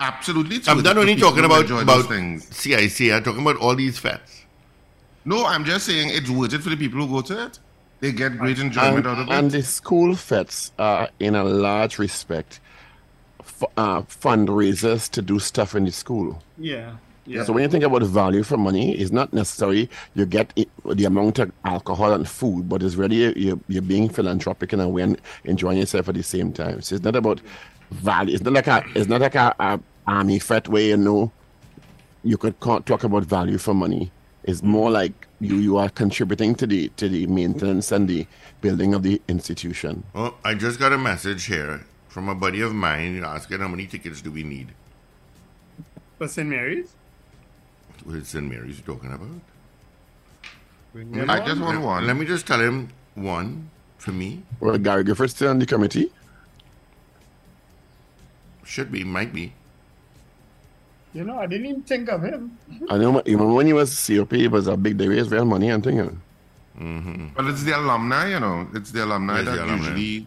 Absolutely, 0.00 0.56
it's 0.56 0.68
I'm 0.68 0.76
worth 0.76 0.84
not 0.86 0.96
it 0.96 1.00
only 1.00 1.16
talking 1.16 1.44
about 1.44 1.62
enjoy 1.62 1.84
those 1.84 2.00
about 2.04 2.08
things. 2.08 2.44
CIC. 2.56 3.12
I'm 3.12 3.22
talking 3.22 3.42
about 3.42 3.56
all 3.56 3.74
these 3.76 3.98
fats. 3.98 4.44
No, 5.24 5.44
I'm 5.44 5.64
just 5.64 5.84
saying 5.86 6.08
it's 6.12 6.30
worth 6.30 6.54
it 6.54 6.62
for 6.62 6.70
the 6.70 6.76
people 6.76 7.06
who 7.06 7.08
go 7.08 7.20
to 7.22 7.44
it. 7.46 7.58
They 8.00 8.12
get 8.12 8.38
great 8.38 8.58
enjoyment 8.58 9.04
And, 9.04 9.06
out 9.06 9.18
of 9.18 9.28
it. 9.28 9.32
and 9.32 9.50
the 9.50 9.62
school 9.62 10.14
fets 10.16 10.72
are, 10.78 11.10
in 11.18 11.34
a 11.34 11.44
large 11.44 11.98
respect, 11.98 12.58
f- 13.40 13.64
uh, 13.76 14.00
fundraisers 14.02 15.10
to 15.10 15.20
do 15.20 15.38
stuff 15.38 15.74
in 15.74 15.84
the 15.84 15.92
school. 15.92 16.42
Yeah, 16.56 16.96
yeah. 17.30 17.44
So 17.44 17.52
when 17.52 17.62
you 17.62 17.68
think 17.68 17.84
about 17.84 18.02
value 18.02 18.42
for 18.42 18.56
money, 18.56 18.92
it's 18.92 19.12
not 19.12 19.32
necessarily 19.32 19.88
you 20.14 20.26
get 20.26 20.52
it, 20.56 20.68
the 20.84 21.04
amount 21.04 21.38
of 21.38 21.52
alcohol 21.64 22.12
and 22.12 22.28
food, 22.28 22.68
but 22.68 22.82
it's 22.82 22.96
really 22.96 23.38
you're, 23.38 23.60
you're 23.68 23.82
being 23.82 24.08
philanthropic 24.08 24.72
in 24.72 24.80
a 24.80 24.88
way 24.88 25.02
and 25.02 25.20
enjoying 25.44 25.78
yourself 25.78 26.08
at 26.08 26.16
the 26.16 26.24
same 26.24 26.52
time. 26.52 26.80
So 26.82 26.96
it's 26.96 27.04
not 27.04 27.14
about 27.14 27.40
value. 27.92 28.34
It's 28.34 28.42
not 28.42 28.54
like 28.54 28.66
a 28.66 28.84
it's 28.96 29.08
not 29.08 29.20
like 29.20 29.36
a, 29.36 29.54
a 29.60 29.80
army 30.08 30.40
fet 30.40 30.68
where 30.68 30.82
you 30.82 30.96
know 30.96 31.30
you 32.24 32.36
could 32.36 32.60
talk 32.60 33.04
about 33.04 33.24
value 33.24 33.58
for 33.58 33.74
money. 33.74 34.10
It's 34.42 34.62
more 34.62 34.90
like 34.90 35.28
you 35.40 35.56
you 35.56 35.76
are 35.76 35.88
contributing 35.88 36.56
to 36.56 36.66
the 36.66 36.88
to 36.96 37.08
the 37.08 37.26
maintenance 37.28 37.92
and 37.92 38.08
the 38.08 38.26
building 38.60 38.92
of 38.92 39.04
the 39.04 39.22
institution. 39.28 40.02
Oh, 40.16 40.34
I 40.44 40.54
just 40.54 40.80
got 40.80 40.92
a 40.92 40.98
message 40.98 41.44
here 41.44 41.86
from 42.08 42.28
a 42.28 42.34
buddy 42.34 42.60
of 42.60 42.74
mine 42.74 43.22
asking 43.22 43.60
how 43.60 43.68
many 43.68 43.86
tickets 43.86 44.20
do 44.20 44.32
we 44.32 44.42
need. 44.42 44.72
For 46.18 46.26
St. 46.26 46.48
Mary's? 46.48 46.96
What 48.04 48.16
is 48.16 48.28
St. 48.28 48.46
Mary's 48.48 48.78
you 48.78 48.84
talking 48.84 49.12
about? 49.12 49.28
I 51.30 51.46
just 51.46 51.60
want 51.60 51.80
one. 51.82 52.06
Let 52.06 52.16
me 52.16 52.24
just 52.26 52.46
tell 52.46 52.60
him 52.60 52.88
one 53.14 53.70
for 53.98 54.12
me. 54.12 54.42
Well, 54.58 54.78
Gary 54.78 55.04
Griffiths 55.04 55.34
still 55.34 55.50
on 55.50 55.58
the 55.58 55.66
committee. 55.66 56.10
Should 58.64 58.90
be, 58.92 59.04
might 59.04 59.32
be. 59.32 59.52
You 61.12 61.24
know, 61.24 61.38
I 61.38 61.46
didn't 61.46 61.66
even 61.66 61.82
think 61.82 62.08
of 62.08 62.22
him. 62.22 62.56
I 62.88 62.96
know 62.98 63.20
even 63.26 63.54
when 63.54 63.66
he 63.66 63.72
was 63.72 63.90
COP, 64.06 64.32
it 64.34 64.48
was 64.48 64.68
a 64.68 64.76
big 64.76 64.96
they 64.96 65.08
raised 65.08 65.32
real 65.32 65.44
money 65.44 65.68
and 65.70 65.82
thing. 65.82 66.20
But 67.36 67.46
it's 67.46 67.64
the 67.64 67.76
alumni, 67.76 68.30
you 68.30 68.40
know. 68.40 68.66
It's 68.74 68.90
the 68.92 69.04
alumni 69.04 69.38
Yes, 69.38 69.44
the 69.46 69.50
that 69.56 69.64
alumni. 69.64 69.74
usually 69.88 70.26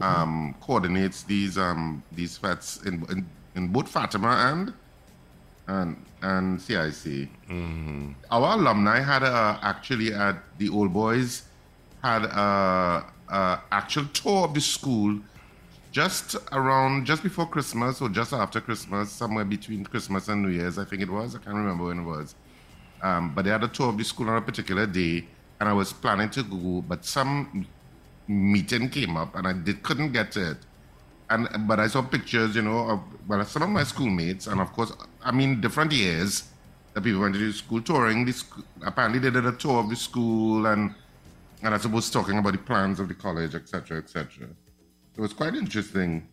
um, 0.00 0.54
coordinates 0.60 1.22
these 1.24 1.58
um, 1.58 2.02
these 2.12 2.38
fets 2.38 2.82
in, 2.82 3.04
in 3.10 3.26
in 3.54 3.68
both 3.68 3.88
Fatima 3.88 4.28
and 4.52 4.72
and 5.66 5.96
and 6.22 6.60
CIC. 6.60 7.28
Mm-hmm. 7.48 8.12
Our 8.30 8.58
alumni 8.58 9.00
had 9.00 9.22
a, 9.22 9.58
actually 9.62 10.12
at 10.14 10.36
the 10.58 10.68
old 10.68 10.92
boys 10.92 11.42
had 12.02 12.24
a, 12.24 13.04
a 13.28 13.60
actual 13.70 14.04
tour 14.06 14.44
of 14.44 14.54
the 14.54 14.60
school 14.60 15.18
just 15.90 16.36
around 16.52 17.06
just 17.06 17.22
before 17.22 17.46
Christmas 17.46 18.00
or 18.00 18.08
just 18.08 18.32
after 18.32 18.60
Christmas, 18.60 19.10
somewhere 19.10 19.44
between 19.44 19.84
Christmas 19.84 20.28
and 20.28 20.42
New 20.42 20.48
Year's, 20.48 20.78
I 20.78 20.84
think 20.84 21.02
it 21.02 21.10
was. 21.10 21.34
I 21.34 21.38
can't 21.38 21.56
remember 21.56 21.84
when 21.84 22.00
it 22.00 22.04
was. 22.04 22.34
Um, 23.02 23.34
but 23.34 23.44
they 23.44 23.50
had 23.50 23.62
a 23.62 23.68
tour 23.68 23.88
of 23.90 23.98
the 23.98 24.04
school 24.04 24.30
on 24.30 24.36
a 24.36 24.40
particular 24.40 24.86
day, 24.86 25.26
and 25.60 25.68
I 25.68 25.72
was 25.72 25.92
planning 25.92 26.30
to 26.30 26.42
go, 26.44 26.82
but 26.88 27.04
some 27.04 27.66
meeting 28.26 28.88
came 28.88 29.16
up, 29.16 29.34
and 29.34 29.46
I 29.46 29.52
did, 29.52 29.82
couldn't 29.82 30.12
get 30.12 30.32
to 30.32 30.52
it. 30.52 30.56
And 31.32 31.48
but 31.66 31.80
I 31.80 31.86
saw 31.86 32.02
pictures, 32.02 32.54
you 32.56 32.62
know, 32.62 32.90
of 32.90 33.00
well, 33.26 33.44
some 33.44 33.62
of 33.62 33.70
my 33.70 33.84
schoolmates, 33.84 34.46
and 34.46 34.60
of 34.60 34.72
course, 34.72 34.92
I 35.24 35.32
mean, 35.32 35.60
different 35.60 35.92
years 35.92 36.44
that 36.92 37.02
people 37.02 37.20
went 37.20 37.34
to 37.34 37.40
do 37.40 37.52
school 37.52 37.80
touring. 37.80 38.26
This 38.26 38.44
apparently 38.84 39.18
they 39.18 39.30
did 39.30 39.46
a 39.46 39.52
tour 39.52 39.80
of 39.80 39.88
the 39.88 39.96
school, 39.96 40.66
and 40.66 40.94
and 41.62 41.74
I 41.74 41.78
suppose 41.78 42.10
talking 42.10 42.38
about 42.38 42.52
the 42.52 42.58
plans 42.58 43.00
of 43.00 43.08
the 43.08 43.14
college, 43.14 43.54
etc., 43.54 43.98
etc. 43.98 44.48
It 45.16 45.20
was 45.20 45.32
quite 45.32 45.54
interesting 45.54 46.28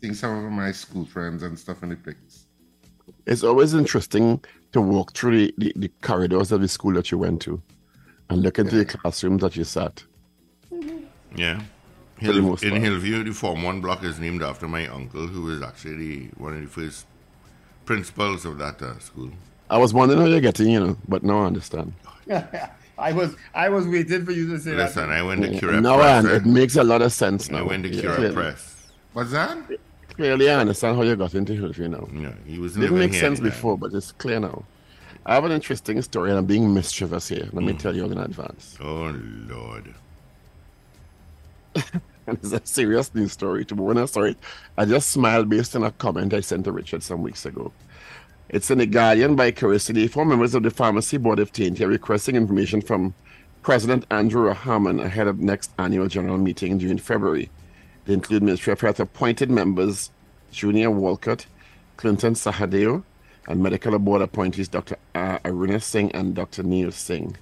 seeing 0.00 0.14
some 0.14 0.44
of 0.44 0.52
my 0.52 0.72
school 0.72 1.06
friends 1.06 1.42
and 1.42 1.58
stuff 1.58 1.82
in 1.82 1.90
the 1.90 1.96
pics. 1.96 2.46
It's 3.26 3.44
always 3.44 3.72
interesting 3.72 4.44
to 4.72 4.80
walk 4.80 5.14
through 5.14 5.38
the, 5.38 5.54
the, 5.58 5.72
the 5.76 5.88
corridors 6.02 6.52
of 6.52 6.60
the 6.60 6.68
school 6.68 6.92
that 6.94 7.10
you 7.10 7.18
went 7.18 7.40
to 7.42 7.62
and 8.28 8.42
look 8.42 8.58
into 8.58 8.76
the 8.76 8.84
classroom 8.84 9.38
that 9.38 9.56
you 9.56 9.64
sat. 9.64 10.04
Yeah. 11.34 11.62
For 12.24 12.32
the 12.32 12.32
Hill, 12.34 12.42
most 12.42 12.62
in 12.64 12.70
part. 12.70 12.82
Hillview, 12.82 13.24
the 13.24 13.32
Form 13.32 13.62
1 13.62 13.80
block 13.80 14.04
is 14.04 14.18
named 14.18 14.42
after 14.42 14.68
my 14.68 14.86
uncle, 14.88 15.26
who 15.26 15.42
was 15.42 15.62
actually 15.62 15.96
the, 15.96 16.18
one 16.36 16.54
of 16.54 16.60
the 16.62 16.68
first 16.68 17.06
principals 17.84 18.44
of 18.44 18.58
that 18.58 18.80
uh, 18.82 18.98
school. 18.98 19.30
I 19.70 19.78
was 19.78 19.92
wondering 19.94 20.20
how 20.20 20.26
you're 20.26 20.40
getting, 20.40 20.68
you 20.70 20.80
know, 20.80 20.96
but 21.08 21.22
now 21.22 21.42
I 21.42 21.46
understand. 21.46 21.92
I 22.98 23.12
was 23.12 23.34
I 23.54 23.68
was 23.68 23.86
waiting 23.88 24.24
for 24.24 24.32
you 24.32 24.48
to 24.50 24.58
say 24.60 24.74
Listen, 24.74 25.08
that. 25.08 25.18
I 25.18 25.22
went 25.22 25.42
to 25.42 25.58
Cura 25.58 25.80
now 25.80 25.96
Press. 25.96 26.24
I, 26.24 26.36
it 26.36 26.46
makes 26.46 26.76
a 26.76 26.84
lot 26.84 27.02
of 27.02 27.12
sense 27.12 27.50
now. 27.50 27.58
I 27.58 27.62
went 27.62 27.82
to 27.84 27.90
Yeah, 27.90 28.00
Cura 28.02 28.16
clearly. 28.16 28.34
Press. 28.34 28.92
What's 29.14 29.30
that? 29.32 29.58
Clearly, 30.16 30.50
I 30.50 30.60
understand 30.60 30.96
how 30.96 31.02
you 31.02 31.16
got 31.16 31.34
into 31.34 31.54
Hillview 31.54 31.88
now. 31.88 32.06
Yeah, 32.12 32.34
he 32.46 32.58
was 32.58 32.74
Didn't 32.74 32.98
make 32.98 33.14
sense 33.14 33.40
then. 33.40 33.48
before, 33.48 33.78
but 33.78 33.94
it's 33.94 34.12
clear 34.12 34.38
now. 34.40 34.62
I 35.24 35.34
have 35.34 35.44
an 35.44 35.52
interesting 35.52 36.00
story, 36.02 36.30
and 36.30 36.38
I'm 36.38 36.46
being 36.46 36.72
mischievous 36.74 37.28
here. 37.28 37.48
Let 37.52 37.62
Hmm. 37.62 37.64
me 37.64 37.72
tell 37.74 37.96
you 37.96 38.04
in 38.04 38.18
advance. 38.18 38.76
Oh, 38.80 39.10
Lord. 39.48 39.94
And 42.26 42.38
it's 42.38 42.52
a 42.52 42.60
serious 42.64 43.14
news 43.14 43.32
story. 43.32 43.64
To 43.64 43.74
when 43.74 43.98
I 43.98 44.04
saw 44.04 44.22
it, 44.22 44.38
I 44.78 44.84
just 44.84 45.10
smiled 45.10 45.48
based 45.48 45.74
on 45.74 45.82
a 45.82 45.90
comment 45.90 46.32
I 46.34 46.40
sent 46.40 46.64
to 46.64 46.72
Richard 46.72 47.02
some 47.02 47.22
weeks 47.22 47.44
ago. 47.44 47.72
It's 48.48 48.70
in 48.70 48.78
the 48.78 48.86
Guardian 48.86 49.34
by 49.34 49.50
curiosity. 49.50 50.06
Four 50.06 50.24
members 50.24 50.54
of 50.54 50.62
the 50.62 50.70
Pharmacy 50.70 51.16
Board 51.16 51.38
of 51.38 51.52
TNT 51.52 51.80
are 51.80 51.88
requesting 51.88 52.36
information 52.36 52.80
from 52.80 53.14
President 53.62 54.04
Andrew 54.10 54.52
Rahman 54.52 55.00
ahead 55.00 55.26
of 55.26 55.38
next 55.38 55.70
annual 55.78 56.06
general 56.06 56.38
meeting 56.38 56.80
in 56.80 56.98
February. 56.98 57.50
They 58.04 58.14
include 58.14 58.42
Ministry 58.42 58.72
of 58.72 58.80
Health 58.80 59.00
appointed 59.00 59.50
members 59.50 60.10
Junior 60.50 60.90
Walcott, 60.90 61.46
Clinton 61.96 62.34
Sahadeo, 62.34 63.04
and 63.48 63.62
medical 63.62 63.98
board 63.98 64.22
appointees 64.22 64.68
Dr. 64.68 64.96
Aruna 65.14 65.82
Singh 65.82 66.12
and 66.12 66.34
Dr. 66.34 66.62
Neil 66.62 66.92
Singh. 66.92 67.36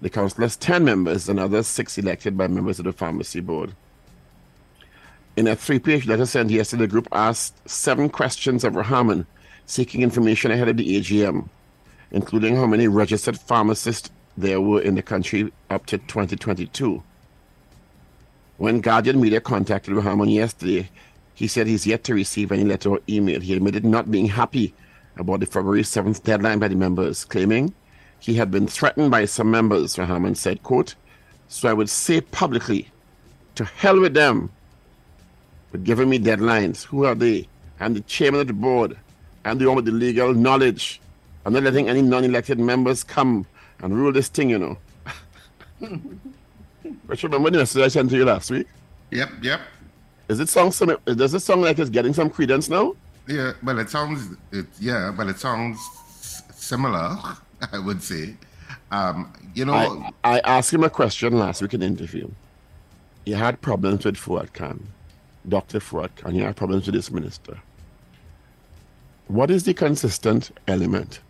The 0.00 0.10
council 0.10 0.42
has 0.42 0.56
10 0.56 0.84
members 0.84 1.28
and 1.28 1.40
others 1.40 1.66
six 1.66 1.98
elected 1.98 2.36
by 2.36 2.46
members 2.46 2.78
of 2.78 2.84
the 2.84 2.92
pharmacy 2.92 3.40
board. 3.40 3.74
In 5.38 5.46
a 5.46 5.54
three 5.54 5.78
page 5.78 6.04
letter 6.04 6.26
sent 6.26 6.50
yesterday, 6.50 6.82
the 6.82 6.88
group 6.88 7.06
asked 7.12 7.68
seven 7.68 8.08
questions 8.08 8.64
of 8.64 8.74
Rahman, 8.74 9.24
seeking 9.66 10.02
information 10.02 10.50
ahead 10.50 10.66
of 10.66 10.76
the 10.76 10.98
AGM, 10.98 11.48
including 12.10 12.56
how 12.56 12.66
many 12.66 12.88
registered 12.88 13.38
pharmacists 13.38 14.10
there 14.36 14.60
were 14.60 14.80
in 14.80 14.96
the 14.96 15.02
country 15.02 15.52
up 15.70 15.86
to 15.86 15.98
2022. 15.98 17.04
When 18.56 18.80
Guardian 18.80 19.20
Media 19.20 19.40
contacted 19.40 19.94
Rahman 19.94 20.28
yesterday, 20.28 20.90
he 21.34 21.46
said 21.46 21.68
he's 21.68 21.86
yet 21.86 22.02
to 22.02 22.14
receive 22.14 22.50
any 22.50 22.64
letter 22.64 22.88
or 22.88 23.00
email. 23.08 23.40
He 23.40 23.54
admitted 23.54 23.84
not 23.84 24.10
being 24.10 24.26
happy 24.26 24.74
about 25.18 25.38
the 25.38 25.46
February 25.46 25.82
7th 25.82 26.24
deadline 26.24 26.58
by 26.58 26.66
the 26.66 26.74
members, 26.74 27.24
claiming 27.24 27.72
he 28.18 28.34
had 28.34 28.50
been 28.50 28.66
threatened 28.66 29.12
by 29.12 29.24
some 29.24 29.52
members, 29.52 30.00
Rahman 30.00 30.34
said, 30.34 30.64
quote, 30.64 30.96
so 31.46 31.68
I 31.68 31.74
would 31.74 31.88
say 31.88 32.22
publicly, 32.22 32.90
to 33.54 33.64
hell 33.64 34.00
with 34.00 34.14
them 34.14 34.50
for 35.70 35.78
giving 35.78 36.08
me 36.08 36.18
deadlines. 36.18 36.84
Who 36.84 37.04
are 37.04 37.14
they? 37.14 37.48
I'm 37.80 37.94
the 37.94 38.00
chairman 38.02 38.40
of 38.40 38.46
the 38.46 38.52
board. 38.52 38.96
I'm 39.44 39.58
the 39.58 39.66
one 39.66 39.76
with 39.76 39.84
the 39.84 39.92
legal 39.92 40.34
knowledge. 40.34 41.00
I'm 41.44 41.52
not 41.52 41.62
letting 41.62 41.88
any 41.88 42.02
non-elected 42.02 42.58
members 42.58 43.04
come 43.04 43.46
and 43.80 43.96
rule 43.96 44.12
this 44.12 44.28
thing, 44.28 44.50
you 44.50 44.58
know. 44.58 44.78
But 47.06 47.22
remember 47.22 47.50
the 47.50 47.58
message 47.58 47.82
I 47.82 47.88
sent 47.88 48.10
to 48.10 48.16
you 48.16 48.24
last 48.24 48.50
week? 48.50 48.66
Yep, 49.10 49.30
yep. 49.42 49.60
Is 50.28 50.40
it 50.40 50.48
song 50.48 50.72
some 50.72 50.96
does 51.06 51.32
it 51.32 51.40
sound 51.40 51.62
like 51.62 51.78
it's 51.78 51.90
getting 51.90 52.12
some 52.12 52.28
credence 52.28 52.68
now? 52.68 52.94
Yeah, 53.26 53.52
well, 53.62 53.78
it 53.78 53.90
sounds, 53.90 54.36
it, 54.52 54.66
yeah, 54.80 55.12
but 55.14 55.28
it 55.28 55.38
sounds 55.38 55.78
similar, 56.54 57.16
I 57.72 57.78
would 57.78 58.02
say. 58.02 58.36
Um, 58.90 59.32
you 59.54 59.64
know, 59.64 59.74
I, 59.74 60.12
I 60.24 60.40
asked 60.40 60.72
him 60.72 60.84
a 60.84 60.90
question 60.90 61.38
last 61.38 61.60
week 61.60 61.74
in 61.74 61.80
the 61.80 61.86
interview. 61.86 62.30
He 63.24 63.32
had 63.32 63.60
problems 63.60 64.04
with 64.04 64.16
Fuad 64.16 64.54
Khan, 64.54 64.86
Dr. 65.48 65.80
Fuad 65.80 66.14
Khan. 66.16 66.34
you 66.34 66.42
had 66.42 66.56
problems 66.56 66.86
with 66.86 66.94
this 66.94 67.10
minister. 67.10 67.58
What 69.28 69.50
is 69.50 69.64
the 69.64 69.74
consistent 69.74 70.50
element? 70.66 71.20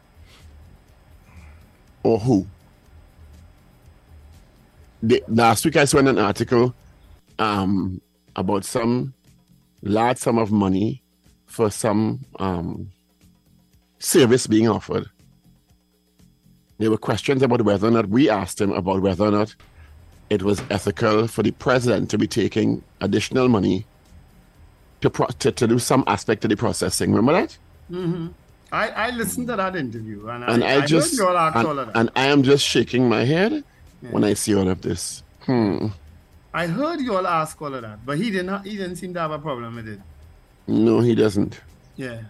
Or 2.02 2.18
who? 2.18 2.46
The, 5.02 5.22
last 5.28 5.64
week 5.64 5.76
I 5.76 5.84
saw 5.84 5.98
an 5.98 6.18
article 6.18 6.74
um, 7.38 8.00
about 8.36 8.64
some 8.64 9.14
large 9.82 10.18
sum 10.18 10.38
of 10.38 10.50
money 10.50 11.02
for 11.46 11.70
some 11.70 12.24
um, 12.38 12.90
service 13.98 14.46
being 14.46 14.68
offered 14.68 15.08
there 16.78 16.90
were 16.90 16.98
questions 16.98 17.42
about 17.42 17.62
whether 17.62 17.88
or 17.88 17.90
not 17.90 18.08
we 18.08 18.30
asked 18.30 18.60
him 18.60 18.72
about 18.72 19.02
whether 19.02 19.24
or 19.24 19.30
not 19.32 19.54
it 20.30 20.42
was 20.42 20.62
ethical 20.70 21.26
for 21.26 21.42
the 21.42 21.50
president 21.52 22.08
to 22.10 22.18
be 22.18 22.26
taking 22.26 22.82
additional 23.00 23.48
money 23.48 23.84
to, 25.00 25.10
pro- 25.10 25.26
to, 25.26 25.52
to 25.52 25.66
do 25.66 25.78
some 25.78 26.04
aspect 26.06 26.44
of 26.44 26.50
the 26.50 26.56
processing. 26.56 27.12
Remember 27.12 27.32
that? 27.32 27.56
I, 28.70 28.88
I 28.88 29.10
listened 29.10 29.48
to 29.48 29.56
that 29.56 29.76
interview 29.76 30.28
and, 30.28 30.44
And 30.44 30.62
I, 30.64 30.74
I, 30.74 30.82
I 30.82 30.86
just 30.86 31.12
heard 31.12 31.18
you 31.22 31.28
all 31.28 31.36
ask 31.38 31.56
and, 31.56 31.66
all 31.66 31.78
of 31.78 31.86
that. 31.86 31.96
and 31.96 32.10
I 32.14 32.26
am 32.26 32.42
just 32.42 32.64
shaking 32.66 33.08
my 33.08 33.24
head 33.24 33.64
when 34.10 34.24
I 34.24 34.34
see 34.34 34.54
all 34.54 34.68
of 34.68 34.82
this. 34.82 35.22
Hmm. 35.46 35.86
I 36.52 36.66
heard 36.66 37.00
you 37.00 37.16
all 37.16 37.26
ask 37.26 37.60
all 37.62 37.74
of 37.74 37.82
that, 37.82 38.04
but 38.04 38.18
he 38.18 38.30
didn't. 38.30 38.64
He 38.64 38.76
didn't 38.76 38.96
seem 38.96 39.14
to 39.14 39.20
have 39.20 39.30
a 39.30 39.38
problem 39.38 39.76
with 39.76 39.88
it. 39.88 40.00
No, 40.66 41.00
he 41.00 41.14
doesn't. 41.14 41.60
Yeah. 41.96 42.22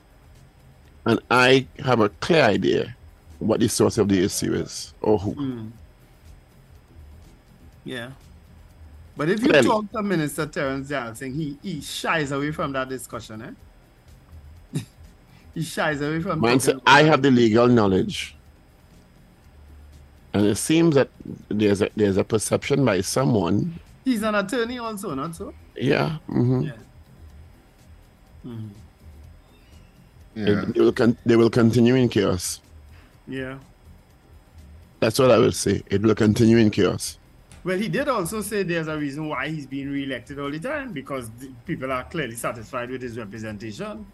And 1.07 1.20
I 1.31 1.66
have 1.85 2.00
a 2.00 2.09
clear 2.09 2.42
idea 2.44 2.94
what 3.38 3.61
the 3.61 3.68
source 3.68 3.98
of 3.98 4.09
the 4.09 4.22
issue 4.22 4.54
is 4.54 4.92
or 5.00 5.18
who. 5.18 5.68
Yeah. 7.85 8.11
But 9.18 9.28
if 9.31 9.42
you 9.42 9.48
Clearly. 9.48 9.66
talk 9.66 9.90
to 9.90 10.02
Minister 10.04 10.46
Terence 10.46 10.88
Johnson, 10.88 11.35
he, 11.35 11.59
he 11.61 11.81
shies 11.81 12.31
away 12.31 12.52
from 12.52 12.70
that 12.70 12.88
discussion, 12.88 13.57
eh? 14.72 14.81
he 15.54 15.62
shies 15.62 16.00
away 16.00 16.20
from 16.20 16.61
said, 16.61 16.81
I 16.87 17.02
have 17.02 17.20
the 17.20 17.33
legal 17.33 17.66
knowledge. 17.66 18.37
And 20.33 20.46
it 20.46 20.54
seems 20.54 20.94
that 20.94 21.09
there's 21.48 21.83
a, 21.83 21.90
there's 21.96 22.16
a 22.16 22.22
perception 22.22 22.85
by 22.85 23.00
someone. 23.00 23.81
He's 24.04 24.22
an 24.22 24.37
attorney 24.37 24.78
also, 24.78 25.12
not 25.16 25.35
so? 25.35 25.52
Yeah. 25.74 26.18
hmm 26.28 26.62
Yeah. 26.62 26.72
yeah. 30.37 30.64
They, 30.68 30.81
will 30.81 30.92
con- 30.92 31.18
they 31.26 31.35
will 31.35 31.50
continue 31.50 31.96
in 31.96 32.09
chaos. 32.09 32.61
Yeah. 33.26 33.59
That's 35.00 35.18
what 35.18 35.33
I 35.33 35.38
will 35.38 35.50
say. 35.50 35.83
It 35.90 36.02
will 36.02 36.14
continue 36.14 36.59
in 36.59 36.70
chaos. 36.70 37.17
Well, 37.68 37.76
he 37.76 37.88
did 37.88 38.09
also 38.09 38.40
say 38.40 38.62
there's 38.62 38.88
a 38.88 38.96
reason 38.96 39.28
why 39.28 39.48
he's 39.48 39.66
being 39.66 39.90
re-elected 39.90 40.38
all 40.38 40.50
the 40.50 40.59
time 40.59 40.90
because 40.94 41.28
the 41.38 41.50
people 41.66 41.92
are 41.92 42.02
clearly 42.04 42.35
satisfied 42.35 42.88
with 42.88 43.02
his 43.02 43.18
representation. 43.18 44.07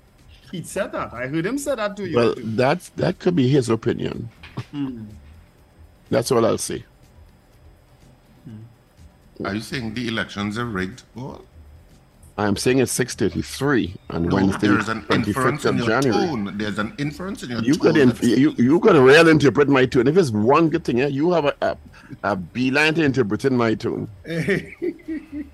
He 0.50 0.64
said 0.64 0.90
that. 0.90 1.14
I 1.14 1.28
heard 1.28 1.46
him 1.46 1.56
say 1.56 1.76
that 1.76 1.96
to 1.98 2.04
you. 2.04 2.16
Well, 2.16 2.34
too. 2.34 2.42
that 2.56 2.90
that 2.96 3.20
could 3.20 3.36
be 3.36 3.46
his 3.46 3.68
opinion. 3.68 4.28
Hmm. 4.72 5.04
That's 6.10 6.32
all 6.32 6.44
I'll 6.44 6.58
say. 6.58 6.84
Hmm. 8.44 9.46
Are 9.46 9.54
you 9.54 9.60
saying 9.60 9.94
the 9.94 10.08
elections 10.08 10.58
are 10.58 10.66
rigged? 10.66 11.04
Well, 11.14 11.44
I'm 12.36 12.56
saying 12.56 12.78
it's 12.80 12.92
6:33 12.98 13.94
on 14.10 14.24
no, 14.24 14.34
Wednesday, 14.34 14.66
there's 14.66 14.88
an 14.88 15.04
inference 15.10 15.62
25th 15.62 15.68
in 15.68 15.68
of 15.68 15.76
your 15.78 15.86
January. 16.02 16.26
tone. 16.26 16.58
There's 16.58 16.78
an 16.80 16.92
inference 16.98 17.42
in 17.44 17.50
your 17.50 17.62
You 17.62 17.74
tone. 17.74 17.80
could 17.80 17.96
inf- 17.96 18.20
that's- 18.20 18.38
you 18.38 18.54
you 18.58 18.80
could 18.80 18.96
real 18.96 19.28
interpret 19.28 19.68
my 19.68 19.86
tune. 19.86 20.08
If 20.08 20.16
it's 20.16 20.30
one 20.30 20.68
good 20.68 20.84
thing, 20.84 20.98
yeah, 20.98 21.06
you 21.06 21.30
have 21.32 21.44
a 21.44 21.54
a, 21.62 21.76
a 22.24 22.34
beeline 22.36 22.94
to 22.94 23.04
interpreting 23.04 23.56
my 23.56 23.74
tune. 23.74 24.08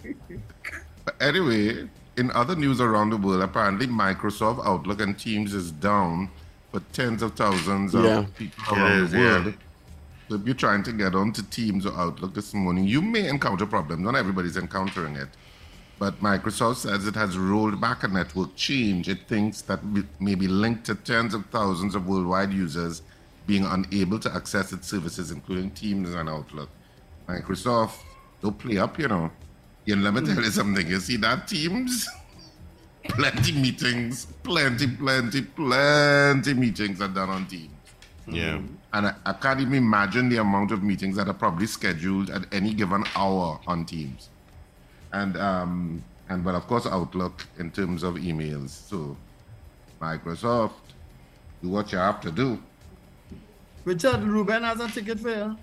But 1.04 1.14
anyway, 1.20 1.88
in 2.16 2.30
other 2.32 2.54
news 2.56 2.80
around 2.80 3.10
the 3.10 3.16
world, 3.16 3.42
apparently 3.42 3.86
Microsoft 3.86 4.64
Outlook 4.66 5.00
and 5.00 5.18
Teams 5.18 5.54
is 5.54 5.70
down 5.72 6.28
for 6.70 6.80
tens 6.92 7.22
of 7.22 7.34
thousands 7.34 7.94
of 7.94 8.04
Yeah. 8.04 8.26
people 8.36 8.74
around 8.74 9.04
is, 9.04 9.10
the 9.12 9.18
yeah. 9.18 9.24
world. 9.42 9.54
So 10.28 10.34
if 10.36 10.44
you're 10.46 10.54
trying 10.54 10.82
to 10.84 10.92
get 10.92 11.14
onto 11.14 11.42
Teams 11.42 11.86
or 11.86 11.92
Outlook 11.94 12.34
this 12.34 12.52
morning, 12.54 12.84
you 12.84 13.00
may 13.02 13.28
encounter 13.28 13.66
problems. 13.66 14.02
Not 14.02 14.14
everybody's 14.14 14.56
encountering 14.56 15.16
it. 15.16 15.28
But 16.00 16.18
Microsoft 16.20 16.76
says 16.76 17.06
it 17.06 17.14
has 17.14 17.36
rolled 17.36 17.78
back 17.78 18.04
a 18.04 18.08
network 18.08 18.56
change. 18.56 19.06
It 19.06 19.28
thinks 19.28 19.60
that 19.62 19.80
may 20.18 20.34
be 20.34 20.48
linked 20.48 20.86
to 20.86 20.94
tens 20.94 21.34
of 21.34 21.44
thousands 21.50 21.94
of 21.94 22.06
worldwide 22.06 22.54
users 22.54 23.02
being 23.46 23.66
unable 23.66 24.18
to 24.20 24.34
access 24.34 24.72
its 24.72 24.88
services, 24.88 25.30
including 25.30 25.70
Teams 25.72 26.14
and 26.14 26.26
Outlook. 26.26 26.70
Microsoft, 27.28 27.98
don't 28.40 28.58
play 28.58 28.78
up, 28.78 28.98
you 28.98 29.08
know. 29.08 29.30
You 29.84 29.96
let 29.96 30.14
me 30.14 30.22
tell 30.22 30.42
you 30.42 30.50
something. 30.50 30.88
You 30.88 31.00
see 31.00 31.18
that 31.18 31.46
Teams? 31.46 32.08
Plenty 33.04 33.52
meetings, 33.52 34.26
plenty, 34.42 34.86
plenty, 34.86 35.42
plenty 35.42 36.54
meetings 36.54 37.00
are 37.00 37.08
done 37.08 37.28
on 37.28 37.46
Teams. 37.46 37.70
Yeah. 38.26 38.60
And 38.92 39.06
I, 39.06 39.14
I 39.26 39.32
can't 39.34 39.60
even 39.60 39.74
imagine 39.74 40.28
the 40.28 40.36
amount 40.36 40.70
of 40.70 40.82
meetings 40.82 41.16
that 41.16 41.28
are 41.28 41.34
probably 41.34 41.66
scheduled 41.66 42.30
at 42.30 42.42
any 42.54 42.72
given 42.72 43.04
hour 43.16 43.60
on 43.66 43.84
Teams. 43.84 44.30
And 45.12 45.36
um 45.36 46.04
and 46.28 46.44
but 46.44 46.54
of 46.54 46.66
course 46.66 46.86
Outlook 46.86 47.46
in 47.58 47.70
terms 47.70 48.02
of 48.02 48.14
emails. 48.14 48.70
So 48.70 49.16
Microsoft, 50.00 50.72
do 51.62 51.68
what 51.68 51.92
you 51.92 51.98
have 51.98 52.20
to 52.22 52.30
do. 52.30 52.62
Richard 53.84 54.22
Ruben 54.22 54.62
has 54.62 54.80
a 54.80 54.88
ticket 54.88 55.20
for 55.20 55.30
you. 55.30 55.56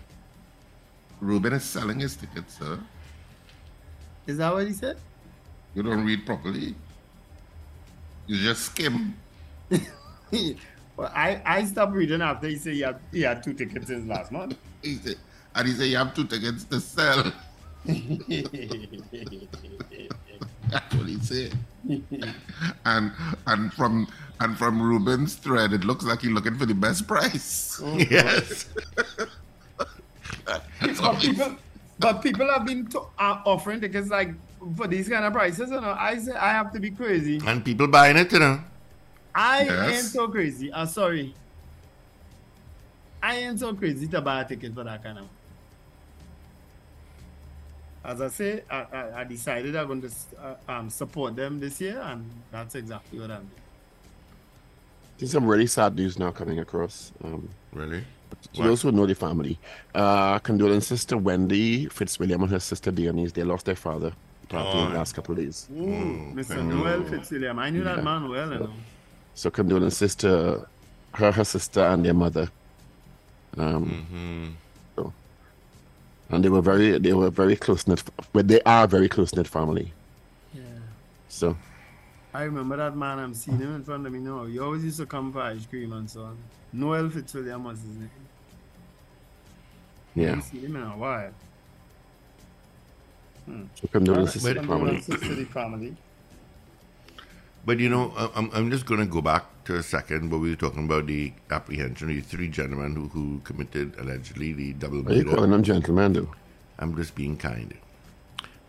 Ruben 1.21 1.53
is 1.53 1.63
selling 1.63 1.99
his 1.99 2.15
tickets, 2.15 2.57
sir. 2.59 2.79
Is 4.27 4.37
that 4.37 4.53
what 4.53 4.67
he 4.67 4.73
said? 4.73 4.97
You 5.73 5.83
don't 5.83 6.05
read 6.05 6.25
properly. 6.25 6.75
You 8.27 8.37
just 8.43 8.63
skim. 8.63 9.15
well, 9.69 11.11
I, 11.13 11.41
I 11.45 11.63
stopped 11.65 11.93
reading 11.93 12.21
after 12.21 12.47
he 12.47 12.57
said 12.57 12.73
he 12.73 12.81
had, 12.81 12.99
he 13.11 13.21
had 13.21 13.43
two 13.43 13.53
tickets 13.53 13.87
since 13.87 14.07
last 14.07 14.31
month. 14.31 14.57
He 14.83 14.95
said, 14.95 15.15
and 15.55 15.67
he 15.67 15.73
said 15.73 15.85
you 15.85 15.97
have 15.97 16.13
two 16.13 16.25
tickets 16.25 16.63
to 16.65 16.79
sell. 16.79 17.33
That's 20.69 20.93
what 20.95 21.07
he 21.07 21.17
said. 21.19 21.57
and 22.85 23.11
and 23.47 23.73
from 23.73 24.07
and 24.39 24.57
from 24.57 24.81
Ruben's 24.81 25.35
thread, 25.35 25.73
it 25.73 25.83
looks 25.85 26.03
like 26.05 26.21
he's 26.21 26.31
looking 26.31 26.57
for 26.57 26.65
the 26.65 26.73
best 26.75 27.07
price. 27.07 27.81
Yes. 28.09 28.67
But 31.01 31.19
people, 31.19 31.55
but 31.99 32.21
people 32.21 32.47
have 32.49 32.65
been 32.65 32.87
to, 32.87 32.99
uh, 33.19 33.41
offering 33.45 33.81
tickets 33.81 34.09
like 34.09 34.31
for 34.75 34.87
these 34.87 35.09
kind 35.09 35.25
of 35.25 35.33
prices. 35.33 35.69
You 35.69 35.81
know, 35.81 35.95
I 35.97 36.17
say 36.19 36.31
I 36.33 36.51
have 36.51 36.71
to 36.73 36.79
be 36.79 36.89
crazy. 36.91 37.41
and 37.45 37.63
people 37.65 37.87
buying 37.87 38.15
it, 38.17 38.31
you 38.31 38.39
know. 38.39 38.59
I 39.35 39.63
Yes. 39.63 39.93
ain't 39.95 40.05
so 40.05 40.27
crazy. 40.27 40.73
I'm 40.73 40.87
sorry. 40.87 41.33
I 43.21 43.37
ain't 43.37 43.59
so 43.59 43.73
crazy 43.73 44.07
to 44.07 44.21
buy 44.21 44.41
a 44.41 44.47
ticket 44.47 44.73
for 44.73 44.83
that 44.83 45.03
kind 45.03 45.19
of. 45.19 45.27
As 48.07 48.21
I 48.21 48.29
say, 48.29 48.63
I, 48.71 48.77
I, 48.91 49.19
I 49.21 49.23
decided 49.25 49.75
I'm 49.75 49.87
going 49.87 50.01
to 50.01 50.09
uh, 50.41 50.55
um, 50.71 50.89
support 50.89 51.35
them 51.35 51.59
this 51.59 51.81
year, 51.81 51.99
and 51.99 52.23
that's 52.51 52.73
exactly 52.75 53.19
what 53.19 53.29
I'm 53.31 53.39
doing. 53.41 53.51
There's 55.17 55.31
some 55.31 55.45
really 55.45 55.67
sad 55.67 55.95
news 55.95 56.17
now 56.17 56.31
coming 56.31 56.59
across. 56.59 57.11
Um, 57.23 57.49
Really? 57.73 58.03
to 58.53 58.63
those 58.63 58.81
who 58.81 58.91
know 58.91 59.05
the 59.05 59.15
family, 59.15 59.57
uh, 59.95 60.39
condolences 60.39 61.03
to 61.05 61.17
Wendy 61.17 61.87
Fitzwilliam 61.87 62.41
and 62.43 62.51
her 62.51 62.59
sister 62.59 62.91
Dionys. 62.91 63.33
They 63.33 63.43
lost 63.43 63.65
their 63.65 63.75
father 63.75 64.13
probably 64.49 64.83
in 64.83 64.91
the 64.91 64.97
last 64.97 65.13
couple 65.13 65.33
of 65.33 65.39
days. 65.39 65.67
Ooh, 65.71 66.31
Mr. 66.33 66.63
Noel 66.65 67.03
Fitzwilliam. 67.03 67.59
I 67.59 67.69
knew 67.69 67.83
that 67.83 68.03
man 68.03 68.29
well, 68.29 68.53
you 68.53 68.59
know. 68.59 68.73
So 69.33 69.49
condolences 69.49 70.15
to 70.15 70.65
her, 71.13 71.31
her 71.31 71.43
sister, 71.43 71.81
and 71.81 72.05
their 72.05 72.13
mother. 72.13 72.49
Um, 73.57 74.07
Mm-hmm. 74.11 74.47
So, 76.29 76.35
and 76.35 76.43
they 76.43 76.49
were 76.49 76.61
very, 76.61 76.97
they 76.99 77.13
were 77.13 77.29
very 77.29 77.55
close 77.55 77.87
knit. 77.87 78.03
But 78.33 78.47
they 78.47 78.61
are 78.61 78.87
very 78.87 79.09
close 79.09 79.33
knit 79.35 79.47
family. 79.47 79.91
Yeah. 80.53 80.61
So 81.29 81.57
I 82.33 82.43
remember 82.43 82.77
that 82.77 82.95
man. 82.95 83.19
I'm 83.19 83.33
seeing 83.33 83.57
him 83.57 83.75
in 83.75 83.83
front 83.83 84.05
of 84.05 84.13
me 84.13 84.19
now. 84.19 84.45
He 84.45 84.59
always 84.59 84.83
used 84.83 84.97
to 84.97 85.05
come 85.05 85.31
for 85.31 85.41
ice 85.41 85.65
cream 85.65 85.93
and 85.93 86.09
so 86.09 86.23
on. 86.23 86.37
Noel 86.73 87.09
Fitzwilliam 87.09 87.63
was 87.63 87.79
his 87.79 87.95
name. 87.95 88.09
I 90.15 90.19
yeah, 90.19 90.27
haven't 90.29 90.43
seen 90.43 90.61
him 90.61 90.75
in 90.75 90.83
a 90.83 90.97
while. 90.97 91.31
Hmm. 93.45 93.63
so 93.75 93.87
condolences 93.87 94.43
But- 94.43 94.53
to 94.55 94.61
the 94.61 94.67
family. 94.67 95.01
Condolences 95.01 95.21
to 95.21 95.35
the 95.35 95.45
family. 95.45 95.95
But 97.65 97.79
you 97.79 97.89
know, 97.89 98.13
I'm, 98.35 98.49
I'm 98.53 98.71
just 98.71 98.85
going 98.85 98.99
to 98.99 99.05
go 99.05 99.21
back 99.21 99.45
to 99.67 99.75
a 99.75 99.83
second 99.83 100.29
but 100.29 100.39
we 100.39 100.49
were 100.49 100.55
talking 100.55 100.85
about 100.85 101.07
the 101.07 101.33
apprehension 101.51 102.09
of 102.09 102.15
the 102.15 102.21
three 102.21 102.47
gentlemen 102.47 102.95
who, 102.95 103.09
who 103.09 103.41
committed 103.43 103.93
allegedly 103.99 104.53
the 104.53 104.71
double 104.73 105.01
Why 105.03 105.11
are 105.11 105.15
you 105.15 105.25
murder. 105.25 105.35
calling 105.35 105.51
them 105.51 105.63
gentlemen, 105.63 106.13
though? 106.13 106.31
I'm 106.79 106.95
just 106.95 107.15
being 107.15 107.35
kind. 107.35 107.73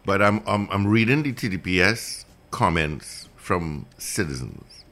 But 0.05 0.21
I'm, 0.21 0.43
I'm, 0.47 0.69
I'm 0.73 0.87
reading 0.89 1.23
the 1.23 1.33
TTPS 1.33 2.25
comments 2.51 3.29
from 3.37 3.87
citizens. 3.97 4.85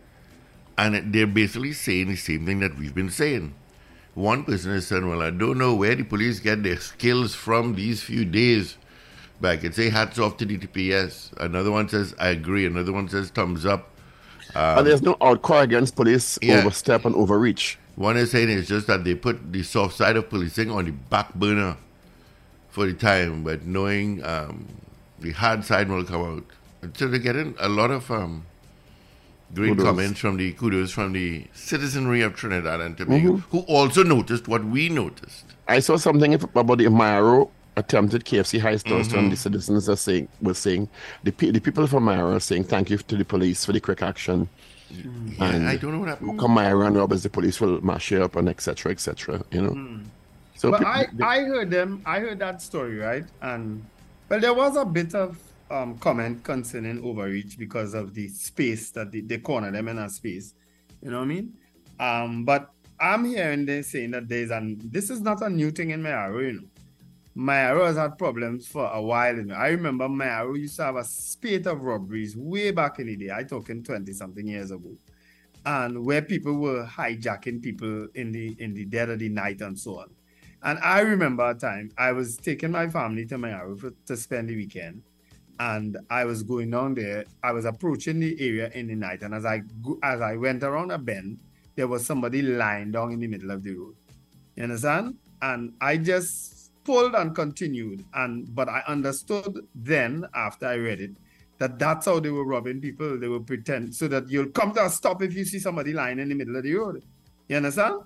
And 0.78 1.12
they're 1.12 1.26
basically 1.26 1.72
saying 1.72 2.08
the 2.08 2.16
same 2.16 2.46
thing 2.46 2.60
that 2.60 2.78
we've 2.78 2.94
been 2.94 3.10
saying. 3.10 3.54
One 4.14 4.44
person 4.44 4.72
is 4.72 4.86
saying, 4.86 5.08
Well, 5.08 5.22
I 5.22 5.30
don't 5.30 5.58
know 5.58 5.74
where 5.74 5.94
the 5.96 6.04
police 6.04 6.38
get 6.38 6.62
their 6.62 6.78
skills 6.78 7.34
from 7.34 7.74
these 7.74 8.02
few 8.02 8.24
days. 8.24 8.76
But 9.40 9.50
I 9.50 9.56
could 9.56 9.74
say 9.74 9.88
hats 9.88 10.18
off 10.18 10.36
to 10.36 10.44
the 10.44 10.56
TPS. 10.58 11.32
Another 11.38 11.70
one 11.72 11.88
says, 11.88 12.14
I 12.18 12.28
agree. 12.28 12.64
Another 12.64 12.92
one 12.92 13.08
says, 13.08 13.30
thumbs 13.30 13.66
up. 13.66 13.90
And 14.56 14.86
there's 14.86 15.02
no 15.02 15.16
outcry 15.20 15.62
against 15.62 15.96
police 15.96 16.38
yeah. 16.42 16.58
overstep 16.58 17.04
and 17.04 17.14
overreach. 17.14 17.78
One 17.96 18.16
is 18.16 18.30
saying 18.30 18.50
it's 18.50 18.68
just 18.68 18.86
that 18.88 19.04
they 19.04 19.14
put 19.14 19.52
the 19.52 19.62
soft 19.62 19.96
side 19.96 20.16
of 20.16 20.28
policing 20.28 20.70
on 20.70 20.84
the 20.84 20.92
back 20.92 21.34
burner 21.34 21.76
for 22.68 22.86
the 22.86 22.92
time, 22.92 23.42
but 23.42 23.62
knowing 23.64 24.22
um, 24.24 24.66
the 25.18 25.32
hard 25.32 25.64
side 25.64 25.88
will 25.88 26.04
come 26.04 26.22
out. 26.22 26.44
So 26.96 27.08
they're 27.08 27.18
getting 27.18 27.54
a 27.58 27.68
lot 27.68 27.90
of 27.90 28.10
um, 28.10 28.44
great 29.54 29.68
Kudos. 29.70 29.84
comments 29.84 30.20
from 30.20 30.36
the 30.36 30.52
kudos 30.52 30.90
from 30.90 31.12
the 31.12 31.46
citizenry 31.54 32.20
of 32.20 32.36
Trinidad 32.36 32.80
and 32.80 32.96
Tobago, 32.96 33.38
who 33.50 33.60
also 33.60 34.02
noticed 34.02 34.46
what 34.46 34.64
we 34.64 34.88
noticed. 34.88 35.44
I 35.68 35.80
saw 35.80 35.96
something 35.96 36.34
about 36.34 36.78
the 36.78 36.84
Mayaro 36.84 37.50
attempted 37.76 38.24
KFC 38.24 38.60
heist 38.60 38.84
Mm-hmm. 38.84 39.18
and 39.18 39.32
the 39.32 39.36
citizens 39.36 39.88
are 39.88 39.96
saying 39.96 40.28
were 40.40 40.54
saying 40.54 40.88
the 41.24 41.30
the 41.30 41.60
people 41.60 41.86
from 41.86 42.08
are 42.08 42.40
saying 42.40 42.64
thank 42.64 42.90
you 42.90 42.98
to 42.98 43.16
the 43.16 43.24
police 43.24 43.64
for 43.64 43.72
the 43.72 43.80
quick 43.80 44.02
action. 44.02 44.48
And 45.40 45.68
I 45.68 45.76
don't 45.76 45.92
know 45.92 45.98
what 45.98 46.08
happened. 46.08 46.38
come 46.38 46.56
Mayaro 46.56 46.86
and 46.86 46.96
robbers, 46.96 47.22
the 47.24 47.28
police 47.30 47.60
will 47.60 47.80
mash 47.84 48.10
you 48.12 48.22
up 48.22 48.36
and 48.36 48.48
etc. 48.48 48.92
etc. 48.92 49.42
you 49.50 49.62
know. 49.62 50.00
So 50.54 50.70
But 50.70 50.78
peop- 50.78 50.88
I, 50.88 51.06
they- 51.12 51.24
I 51.24 51.38
heard 51.44 51.70
them. 51.70 52.02
I 52.06 52.20
heard 52.20 52.38
that 52.38 52.62
story, 52.62 52.96
right? 52.96 53.24
And 53.42 53.84
well, 54.28 54.40
there 54.40 54.54
was 54.54 54.76
a 54.76 54.84
bit 54.84 55.14
of 55.14 55.38
um, 55.70 55.98
comment 55.98 56.42
concerning 56.44 57.02
overreach 57.04 57.58
because 57.58 57.94
of 57.94 58.14
the 58.14 58.28
space 58.28 58.90
that 58.90 59.10
they, 59.10 59.20
they 59.20 59.38
corner 59.38 59.70
them 59.72 59.88
in 59.88 59.98
a 59.98 60.08
space. 60.08 60.54
You 61.02 61.10
know 61.10 61.18
what 61.18 61.24
I 61.24 61.26
mean? 61.26 61.52
Um, 61.98 62.44
but 62.44 62.70
I'm 63.00 63.24
hearing 63.24 63.66
they 63.66 63.82
saying 63.82 64.12
that 64.12 64.28
there's 64.28 64.50
an 64.50 64.78
this 64.84 65.10
is 65.10 65.20
not 65.20 65.42
a 65.42 65.50
new 65.50 65.70
thing 65.72 65.90
in 65.90 66.00
Mayaro, 66.02 66.40
you 66.46 66.52
know. 66.60 66.68
Mayaro 67.36 67.86
has 67.86 67.96
had 67.96 68.16
problems 68.16 68.66
for 68.66 68.90
a 68.90 69.02
while. 69.02 69.52
I 69.52 69.68
remember 69.68 70.08
Mayaro 70.08 70.58
used 70.58 70.76
to 70.76 70.84
have 70.84 70.96
a 70.96 71.04
spate 71.04 71.66
of 71.66 71.82
robberies 71.82 72.34
way 72.34 72.70
back 72.70 72.98
in 72.98 73.08
the 73.08 73.16
day. 73.16 73.30
I 73.30 73.42
talking 73.42 73.82
20 73.82 74.10
something 74.14 74.46
years 74.46 74.70
ago. 74.70 74.96
And 75.66 76.06
where 76.06 76.22
people 76.22 76.54
were 76.54 76.86
hijacking 76.86 77.60
people 77.60 78.06
in 78.14 78.32
the 78.32 78.56
in 78.58 78.72
the 78.72 78.84
dead 78.86 79.10
of 79.10 79.18
the 79.18 79.28
night 79.28 79.60
and 79.60 79.78
so 79.78 79.98
on. 79.98 80.10
And 80.62 80.78
I 80.78 81.00
remember 81.00 81.50
a 81.50 81.54
time 81.54 81.90
I 81.98 82.12
was 82.12 82.36
taking 82.38 82.70
my 82.70 82.88
family 82.88 83.26
to 83.26 83.36
Mayaro 83.36 83.78
for, 83.78 83.90
to 84.06 84.16
spend 84.16 84.48
the 84.48 84.56
weekend. 84.56 85.02
And 85.58 85.98
I 86.08 86.24
was 86.24 86.42
going 86.42 86.70
down 86.70 86.94
there. 86.94 87.24
I 87.42 87.52
was 87.52 87.64
approaching 87.64 88.20
the 88.20 88.36
area 88.40 88.70
in 88.74 88.86
the 88.86 88.94
night. 88.94 89.22
And 89.22 89.34
as 89.34 89.44
I 89.44 89.62
as 90.02 90.22
I 90.22 90.36
went 90.36 90.62
around 90.62 90.90
a 90.90 90.98
bend, 90.98 91.40
there 91.74 91.88
was 91.88 92.06
somebody 92.06 92.40
lying 92.40 92.92
down 92.92 93.12
in 93.12 93.20
the 93.20 93.26
middle 93.26 93.50
of 93.50 93.62
the 93.62 93.74
road. 93.74 93.96
You 94.54 94.62
understand? 94.62 95.16
And 95.42 95.74
I 95.80 95.98
just 95.98 96.55
pulled 96.86 97.14
and 97.14 97.34
continued. 97.34 98.04
And 98.14 98.54
but 98.54 98.68
I 98.68 98.82
understood 98.86 99.66
then 99.74 100.24
after 100.34 100.66
I 100.66 100.76
read 100.76 101.00
it 101.00 101.16
that 101.58 101.78
that's 101.78 102.06
how 102.06 102.20
they 102.20 102.30
were 102.30 102.44
robbing 102.44 102.80
people. 102.80 103.18
They 103.18 103.28
would 103.28 103.46
pretend 103.46 103.94
so 103.94 104.08
that 104.08 104.28
you'll 104.28 104.50
come 104.50 104.72
to 104.74 104.84
a 104.84 104.90
stop 104.90 105.22
if 105.22 105.34
you 105.34 105.44
see 105.44 105.58
somebody 105.58 105.92
lying 105.92 106.18
in 106.18 106.28
the 106.28 106.34
middle 106.34 106.56
of 106.56 106.62
the 106.62 106.74
road. 106.74 107.02
You 107.48 107.56
understand? 107.56 108.02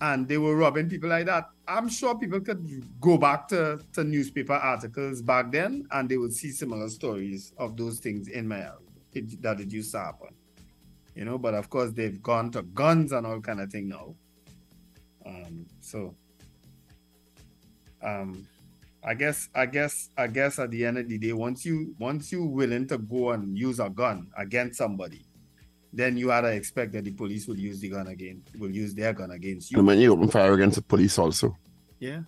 And 0.00 0.28
they 0.28 0.38
were 0.38 0.54
robbing 0.54 0.88
people 0.88 1.08
like 1.08 1.26
that. 1.26 1.46
I'm 1.66 1.88
sure 1.88 2.16
people 2.16 2.40
could 2.40 2.64
go 3.00 3.18
back 3.18 3.48
to, 3.48 3.80
to 3.94 4.04
newspaper 4.04 4.52
articles 4.52 5.22
back 5.22 5.50
then 5.50 5.88
and 5.90 6.08
they 6.08 6.16
would 6.16 6.32
see 6.32 6.50
similar 6.50 6.88
stories 6.88 7.52
of 7.58 7.76
those 7.76 7.98
things 7.98 8.28
in 8.28 8.46
my 8.46 8.68
it, 9.12 9.42
that 9.42 9.60
it 9.60 9.72
used 9.72 9.90
to 9.92 9.98
happen. 9.98 10.28
You 11.16 11.24
know, 11.24 11.36
but 11.36 11.54
of 11.54 11.68
course 11.68 11.90
they've 11.90 12.22
gone 12.22 12.52
to 12.52 12.62
guns 12.62 13.10
and 13.10 13.26
all 13.26 13.40
kind 13.40 13.60
of 13.60 13.72
thing 13.72 13.88
now. 13.88 14.14
Um, 15.26 15.66
so 15.80 16.14
um 18.02 18.46
I 19.04 19.14
guess 19.14 19.48
I 19.54 19.66
guess 19.66 20.10
I 20.16 20.26
guess 20.26 20.58
at 20.58 20.70
the 20.70 20.84
end 20.84 20.98
of 20.98 21.08
the 21.08 21.18
day, 21.18 21.32
once 21.32 21.64
you 21.64 21.94
once 21.98 22.32
you 22.32 22.44
willing 22.44 22.86
to 22.88 22.98
go 22.98 23.30
and 23.30 23.56
use 23.56 23.78
a 23.78 23.88
gun 23.88 24.28
against 24.36 24.78
somebody, 24.78 25.24
then 25.92 26.16
you 26.16 26.30
had 26.30 26.42
to 26.42 26.48
expect 26.48 26.92
that 26.92 27.04
the 27.04 27.12
police 27.12 27.46
will 27.46 27.58
use 27.58 27.80
the 27.80 27.88
gun 27.88 28.08
again, 28.08 28.42
will 28.58 28.70
use 28.70 28.94
their 28.94 29.12
gun 29.12 29.30
against 29.30 29.70
you. 29.70 29.78
and 29.78 29.86
when 29.86 29.98
you 29.98 30.12
open 30.12 30.28
fire 30.28 30.52
against 30.52 30.76
the 30.76 30.82
police 30.82 31.18
also. 31.18 31.56
Yeah. 32.00 32.22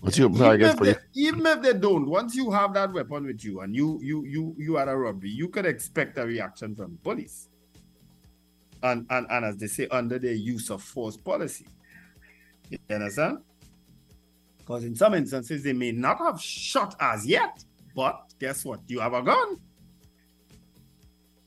Once 0.00 0.16
you 0.16 0.26
open 0.26 0.38
fire 0.38 0.54
Even 0.54 0.60
against 0.60 0.72
if, 0.74 0.78
police, 0.78 0.96
they, 0.96 1.20
even 1.22 1.46
if 1.46 1.62
they 1.62 1.72
don't, 1.72 2.06
once 2.06 2.36
you 2.36 2.50
have 2.52 2.72
that 2.74 2.92
weapon 2.92 3.26
with 3.26 3.44
you 3.44 3.60
and 3.60 3.74
you 3.74 3.98
you 4.00 4.24
you 4.24 4.54
you 4.56 4.76
had 4.76 4.88
a 4.88 4.96
robbery, 4.96 5.30
you 5.30 5.48
could 5.48 5.66
expect 5.66 6.18
a 6.18 6.24
reaction 6.24 6.76
from 6.76 6.92
the 6.92 6.98
police. 6.98 7.48
And 8.80 9.06
and, 9.10 9.26
and 9.28 9.44
as 9.44 9.56
they 9.56 9.66
say, 9.66 9.88
under 9.90 10.20
their 10.20 10.34
use 10.34 10.70
of 10.70 10.82
force 10.82 11.16
policy. 11.16 11.66
You 12.70 12.78
understand? 12.90 13.38
Because 14.68 14.84
in 14.84 14.94
some 14.94 15.14
instances 15.14 15.62
they 15.62 15.72
may 15.72 15.92
not 15.92 16.18
have 16.18 16.38
shot 16.38 16.94
as 17.00 17.26
yet, 17.26 17.64
but 17.96 18.34
guess 18.38 18.66
what? 18.66 18.80
You 18.86 19.00
have 19.00 19.14
a 19.14 19.22
gun. 19.22 19.56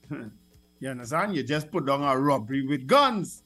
you 0.80 0.90
understand? 0.90 1.36
You 1.36 1.44
just 1.44 1.70
put 1.70 1.86
down 1.86 2.02
a 2.02 2.18
robbery 2.18 2.66
with 2.66 2.88
guns. 2.88 3.44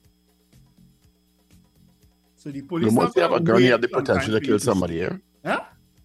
So 2.37 2.51
the 2.51 2.61
police. 2.61 2.93
once 2.93 3.13
not 3.13 3.15
you 3.17 3.21
have 3.23 3.33
a 3.33 3.39
gun, 3.41 3.61
you 3.63 3.71
have 3.71 3.81
the 3.81 3.89
potential 3.89 4.33
to 4.35 4.39
kill 4.39 4.53
you 4.53 4.59
somebody, 4.59 4.95
yeah? 4.95 5.17
Huh? 5.43 5.59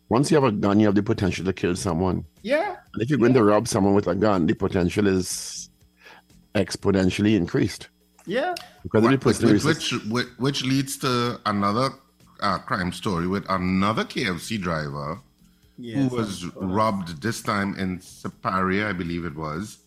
Once 0.08 0.32
you 0.32 0.34
have 0.34 0.44
a 0.44 0.50
gun, 0.50 0.80
you 0.80 0.86
have 0.86 0.96
the 0.96 1.02
potential 1.04 1.44
to 1.44 1.52
kill 1.52 1.76
someone. 1.76 2.24
Yeah. 2.42 2.74
And 2.92 3.02
if 3.02 3.08
you're 3.08 3.20
going 3.20 3.34
to 3.34 3.44
rob 3.44 3.68
someone 3.68 3.94
with 3.94 4.08
a 4.08 4.16
gun, 4.16 4.46
the 4.46 4.54
potential 4.54 5.06
is 5.06 5.70
exponentially 6.56 7.36
increased. 7.36 7.88
Yeah. 8.26 8.56
Because 8.82 9.04
of 9.04 9.10
the 9.10 9.10
Which, 9.10 9.20
person 9.20 9.46
which, 9.46 9.64
resist- 9.64 9.92
which, 9.92 10.04
which, 10.06 10.26
which 10.38 10.64
leads 10.64 10.96
to 10.98 11.40
another 11.46 11.90
uh, 12.40 12.58
crime 12.58 12.92
story 12.92 13.26
with 13.26 13.44
another 13.48 14.04
KFC 14.04 14.60
driver 14.60 15.20
who 15.78 16.08
was 16.08 16.44
robbed 16.56 17.22
this 17.22 17.42
time 17.42 17.74
in 17.78 17.98
Siparia, 17.98 18.86
I 18.88 18.92
believe 18.92 19.24
it 19.24 19.34
was. 19.34 19.78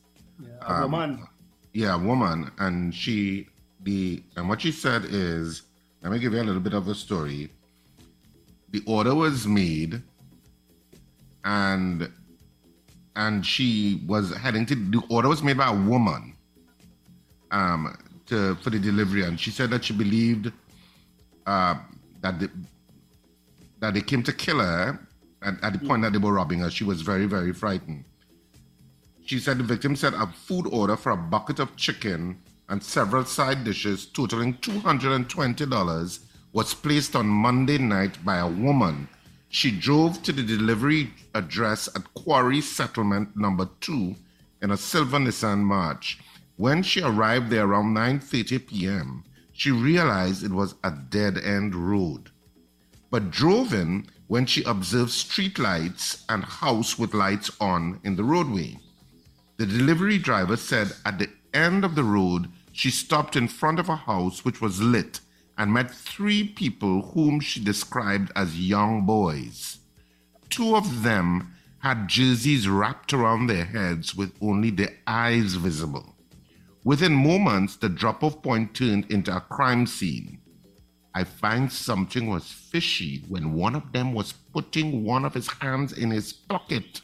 a 0.62 0.82
woman. 0.82 1.28
Yeah, 1.74 1.96
a 1.96 1.98
woman, 1.98 2.52
and 2.60 2.94
she 2.94 3.48
the 3.82 4.24
and 4.36 4.48
what 4.50 4.62
she 4.62 4.72
said 4.72 5.06
is, 5.06 5.64
let 6.02 6.12
me 6.12 6.20
give 6.20 6.34
you 6.34 6.42
a 6.42 6.44
little 6.44 6.62
bit 6.62 6.74
of 6.74 6.88
a 6.88 6.96
story. 6.96 7.50
The 8.72 8.82
order 8.88 9.14
was 9.14 9.46
made, 9.48 10.02
and 11.44 12.10
and 13.16 13.46
she 13.46 14.02
was 14.08 14.36
heading 14.36 14.66
to 14.68 14.76
the 14.76 15.02
order 15.10 15.30
was 15.30 15.44
made 15.44 15.58
by 15.58 15.68
a 15.68 15.76
woman, 15.76 16.36
um, 17.52 17.96
to 18.28 18.56
for 18.56 18.70
the 18.70 18.80
delivery, 18.80 19.24
and 19.24 19.40
she 19.40 19.52
said 19.52 19.70
that 19.72 19.86
she 19.86 19.94
believed, 19.94 20.52
uh, 21.46 21.76
that 22.24 22.40
the, 22.40 22.50
that 23.80 23.94
they 23.94 24.02
came 24.02 24.24
to 24.24 24.34
kill 24.34 24.60
her 24.60 25.00
at, 25.44 25.64
at 25.64 25.74
the 25.74 25.88
point 25.88 26.02
that 26.02 26.14
they 26.14 26.18
were 26.18 26.34
robbing 26.34 26.60
her. 26.60 26.72
She 26.72 26.84
was 26.84 27.04
very 27.04 27.28
very 27.28 27.54
frightened. 27.54 28.06
She 29.26 29.40
said 29.40 29.60
the 29.60 29.64
victim 29.64 29.96
said 29.96 30.16
a 30.16 30.28
food 30.28 30.68
order 30.68 30.98
for 30.98 31.12
a 31.12 31.18
bucket 31.18 31.60
of 31.60 31.76
chicken 31.76 32.40
and 32.70 32.82
several 32.84 33.26
side 33.26 33.64
dishes 33.64 34.06
totaling 34.06 34.56
$220 34.56 36.20
was 36.54 36.74
placed 36.74 37.16
on 37.16 37.28
Monday 37.28 37.78
night 37.78 38.24
by 38.26 38.38
a 38.38 38.48
woman. 38.48 39.08
She 39.50 39.72
drove 39.72 40.24
to 40.24 40.32
the 40.32 40.44
delivery 40.44 41.12
address 41.36 41.88
at 41.96 42.14
Quarry 42.16 42.62
Settlement 42.62 43.36
number 43.38 43.70
2 43.82 44.16
in 44.62 44.72
a 44.72 44.78
silver 44.78 45.20
Nissan 45.20 45.60
March. 45.60 46.20
When 46.56 46.84
she 46.84 47.02
arrived 47.02 47.50
there 47.50 47.66
around 47.66 47.96
9:30 47.96 48.68
p.m., 48.68 49.24
she 49.54 49.72
realized 49.72 50.44
it 50.44 50.52
was 50.52 50.76
a 50.84 50.92
dead-end 50.92 51.74
road. 51.76 52.32
But 53.10 53.32
drove 53.32 53.74
in 53.74 54.08
when 54.28 54.46
she 54.46 54.64
observed 54.64 55.12
street 55.12 55.60
lights 55.60 56.26
and 56.28 56.44
house 56.44 56.98
with 56.98 57.14
lights 57.14 57.52
on 57.62 58.00
in 58.04 58.16
the 58.16 58.24
roadway. 58.24 58.78
The 59.58 59.68
delivery 59.68 60.18
driver 60.18 60.58
said 60.58 60.92
at 61.06 61.20
the 61.20 61.30
end 61.54 61.86
of 61.86 61.94
the 61.94 62.04
road, 62.04 62.50
she 62.72 62.90
stopped 62.90 63.36
in 63.36 63.48
front 63.48 63.80
of 63.80 63.88
a 63.88 63.96
house 63.96 64.44
which 64.44 64.60
was 64.60 64.82
lit 64.82 65.20
and 65.58 65.72
met 65.72 65.92
three 65.92 66.48
people 66.48 67.04
whom 67.14 67.40
she 67.40 67.64
described 67.64 68.32
as 68.36 68.60
young 68.60 69.06
boys. 69.06 69.78
Two 70.50 70.76
of 70.76 71.04
them 71.04 71.54
had 71.80 72.08
jerseys 72.08 72.68
wrapped 72.68 73.14
around 73.14 73.46
their 73.46 73.66
heads 73.66 74.16
with 74.16 74.34
only 74.42 74.72
their 74.72 74.98
eyes 75.06 75.54
visible. 75.54 76.13
Within 76.86 77.14
moments, 77.14 77.78
the 77.78 77.90
drop 77.90 78.24
off 78.24 78.42
point 78.42 78.74
turned 78.74 79.06
into 79.12 79.36
a 79.36 79.40
crime 79.40 79.86
scene. 79.86 80.40
I 81.16 81.24
find 81.24 81.72
something 81.72 82.28
was 82.28 82.52
fishy 82.52 83.24
when 83.30 83.54
one 83.54 83.76
of 83.76 83.92
them 83.94 84.14
was 84.14 84.34
putting 84.34 85.04
one 85.04 85.24
of 85.24 85.34
his 85.34 85.48
hands 85.48 85.94
in 85.94 86.12
his 86.12 86.34
pocket, 86.34 87.02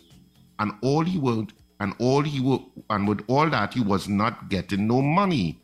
and 0.58 0.74
all 0.82 1.04
he 1.06 1.18
would 1.18 1.54
and 1.80 1.94
all 2.00 2.22
he 2.22 2.40
would 2.40 2.62
and 2.90 3.08
with 3.08 3.24
all 3.28 3.50
that 3.50 3.74
he 3.74 3.82
was 3.82 4.10
not 4.10 4.50
getting 4.50 4.88
no 4.88 5.02
money. 5.02 5.62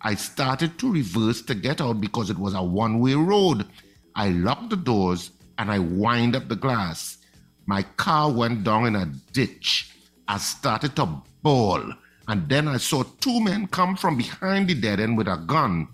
I 0.00 0.14
started 0.14 0.78
to 0.78 0.92
reverse 0.92 1.42
to 1.42 1.54
get 1.54 1.80
out 1.80 2.00
because 2.00 2.30
it 2.30 2.38
was 2.38 2.54
a 2.54 2.62
one-way 2.62 3.14
road. 3.14 3.66
I 4.14 4.28
locked 4.28 4.70
the 4.70 4.76
doors 4.76 5.30
and 5.58 5.70
I 5.70 5.78
wind 5.78 6.36
up 6.36 6.48
the 6.48 6.56
glass. 6.56 7.18
My 7.66 7.82
car 7.82 8.30
went 8.30 8.62
down 8.62 8.86
in 8.86 8.96
a 8.96 9.06
ditch. 9.32 9.92
I 10.28 10.38
started 10.38 10.94
to 10.96 11.22
bawl, 11.42 11.82
and 12.28 12.48
then 12.48 12.68
I 12.68 12.78
saw 12.78 13.02
two 13.20 13.40
men 13.40 13.66
come 13.66 13.96
from 13.96 14.16
behind 14.16 14.68
the 14.68 14.74
dead 14.74 15.00
end 15.00 15.18
with 15.18 15.28
a 15.28 15.36
gun. 15.36 15.88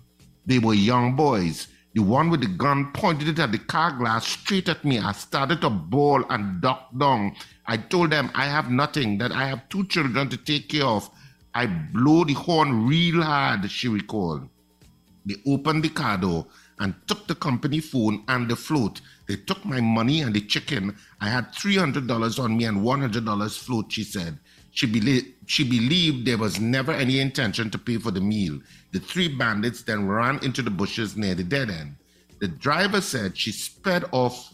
They 0.45 0.59
were 0.59 0.73
young 0.73 1.15
boys. 1.15 1.67
The 1.93 2.01
one 2.01 2.29
with 2.29 2.39
the 2.41 2.47
gun 2.47 2.93
pointed 2.93 3.27
it 3.27 3.39
at 3.39 3.51
the 3.51 3.57
car 3.57 3.91
glass 3.91 4.25
straight 4.25 4.69
at 4.69 4.85
me. 4.85 4.97
I 4.97 5.11
started 5.11 5.59
to 5.61 5.69
bawl 5.69 6.23
and 6.29 6.61
duck 6.61 6.89
down. 6.97 7.35
I 7.65 7.77
told 7.77 8.11
them 8.11 8.31
I 8.33 8.45
have 8.45 8.71
nothing, 8.71 9.17
that 9.17 9.33
I 9.33 9.47
have 9.47 9.67
two 9.67 9.85
children 9.87 10.29
to 10.29 10.37
take 10.37 10.69
care 10.69 10.85
of. 10.85 11.09
I 11.53 11.65
blow 11.65 12.23
the 12.23 12.33
horn 12.33 12.87
real 12.87 13.21
hard, 13.21 13.69
she 13.69 13.89
recalled. 13.89 14.47
They 15.25 15.35
opened 15.45 15.83
the 15.83 15.89
car 15.89 16.17
door 16.17 16.47
and 16.79 16.95
took 17.07 17.27
the 17.27 17.35
company 17.35 17.81
phone 17.81 18.23
and 18.29 18.49
the 18.49 18.55
float. 18.55 19.01
They 19.27 19.35
took 19.35 19.63
my 19.65 19.81
money 19.81 20.21
and 20.21 20.33
the 20.33 20.41
chicken. 20.41 20.95
I 21.19 21.29
had 21.29 21.53
$300 21.53 22.39
on 22.43 22.57
me 22.57 22.63
and 22.65 22.77
$100 22.77 23.57
float, 23.59 23.91
she 23.91 24.03
said. 24.03 24.39
She, 24.71 25.33
she 25.45 25.63
believed 25.63 26.25
there 26.25 26.37
was 26.37 26.59
never 26.59 26.91
any 26.91 27.19
intention 27.19 27.69
to 27.71 27.77
pay 27.77 27.97
for 27.97 28.11
the 28.11 28.21
meal. 28.21 28.59
The 28.91 28.99
three 28.99 29.27
bandits 29.27 29.83
then 29.83 30.07
ran 30.07 30.43
into 30.43 30.61
the 30.61 30.69
bushes 30.69 31.17
near 31.17 31.35
the 31.35 31.43
dead 31.43 31.69
end. 31.69 31.95
The 32.39 32.47
driver 32.47 33.01
said 33.01 33.37
she 33.37 33.51
sped 33.51 34.05
off 34.11 34.53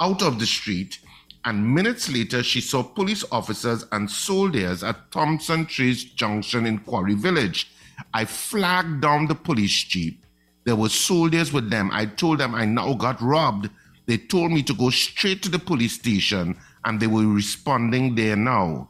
out 0.00 0.22
of 0.22 0.38
the 0.38 0.46
street, 0.46 0.98
and 1.44 1.74
minutes 1.74 2.10
later 2.10 2.42
she 2.42 2.60
saw 2.60 2.82
police 2.82 3.24
officers 3.30 3.86
and 3.92 4.10
soldiers 4.10 4.82
at 4.82 5.10
Thompson 5.10 5.66
Trees 5.66 6.04
Junction 6.04 6.66
in 6.66 6.78
Quarry 6.80 7.14
Village. 7.14 7.70
I 8.12 8.24
flagged 8.24 9.00
down 9.00 9.26
the 9.26 9.34
police 9.34 9.84
jeep. 9.84 10.24
There 10.64 10.76
were 10.76 10.88
soldiers 10.88 11.52
with 11.52 11.70
them. 11.70 11.90
I 11.92 12.06
told 12.06 12.38
them 12.38 12.54
I 12.54 12.64
now 12.64 12.94
got 12.94 13.20
robbed. 13.20 13.70
They 14.06 14.18
told 14.18 14.50
me 14.50 14.62
to 14.64 14.74
go 14.74 14.90
straight 14.90 15.42
to 15.42 15.48
the 15.48 15.58
police 15.58 15.94
station, 15.94 16.58
and 16.84 16.98
they 16.98 17.06
were 17.06 17.26
responding 17.26 18.14
there 18.14 18.36
now. 18.36 18.88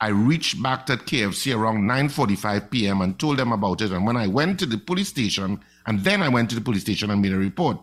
I 0.00 0.08
reached 0.08 0.62
back 0.62 0.88
at 0.88 1.00
KFC 1.00 1.54
around 1.54 1.82
9:45 1.88 2.70
p.m. 2.70 3.02
and 3.02 3.18
told 3.18 3.36
them 3.38 3.52
about 3.52 3.82
it. 3.82 3.92
And 3.92 4.06
when 4.06 4.16
I 4.16 4.26
went 4.26 4.58
to 4.60 4.66
the 4.66 4.78
police 4.78 5.08
station, 5.08 5.60
and 5.86 6.00
then 6.00 6.22
I 6.22 6.28
went 6.28 6.48
to 6.50 6.54
the 6.54 6.62
police 6.62 6.82
station 6.82 7.10
and 7.10 7.20
made 7.20 7.32
a 7.32 7.36
report. 7.36 7.78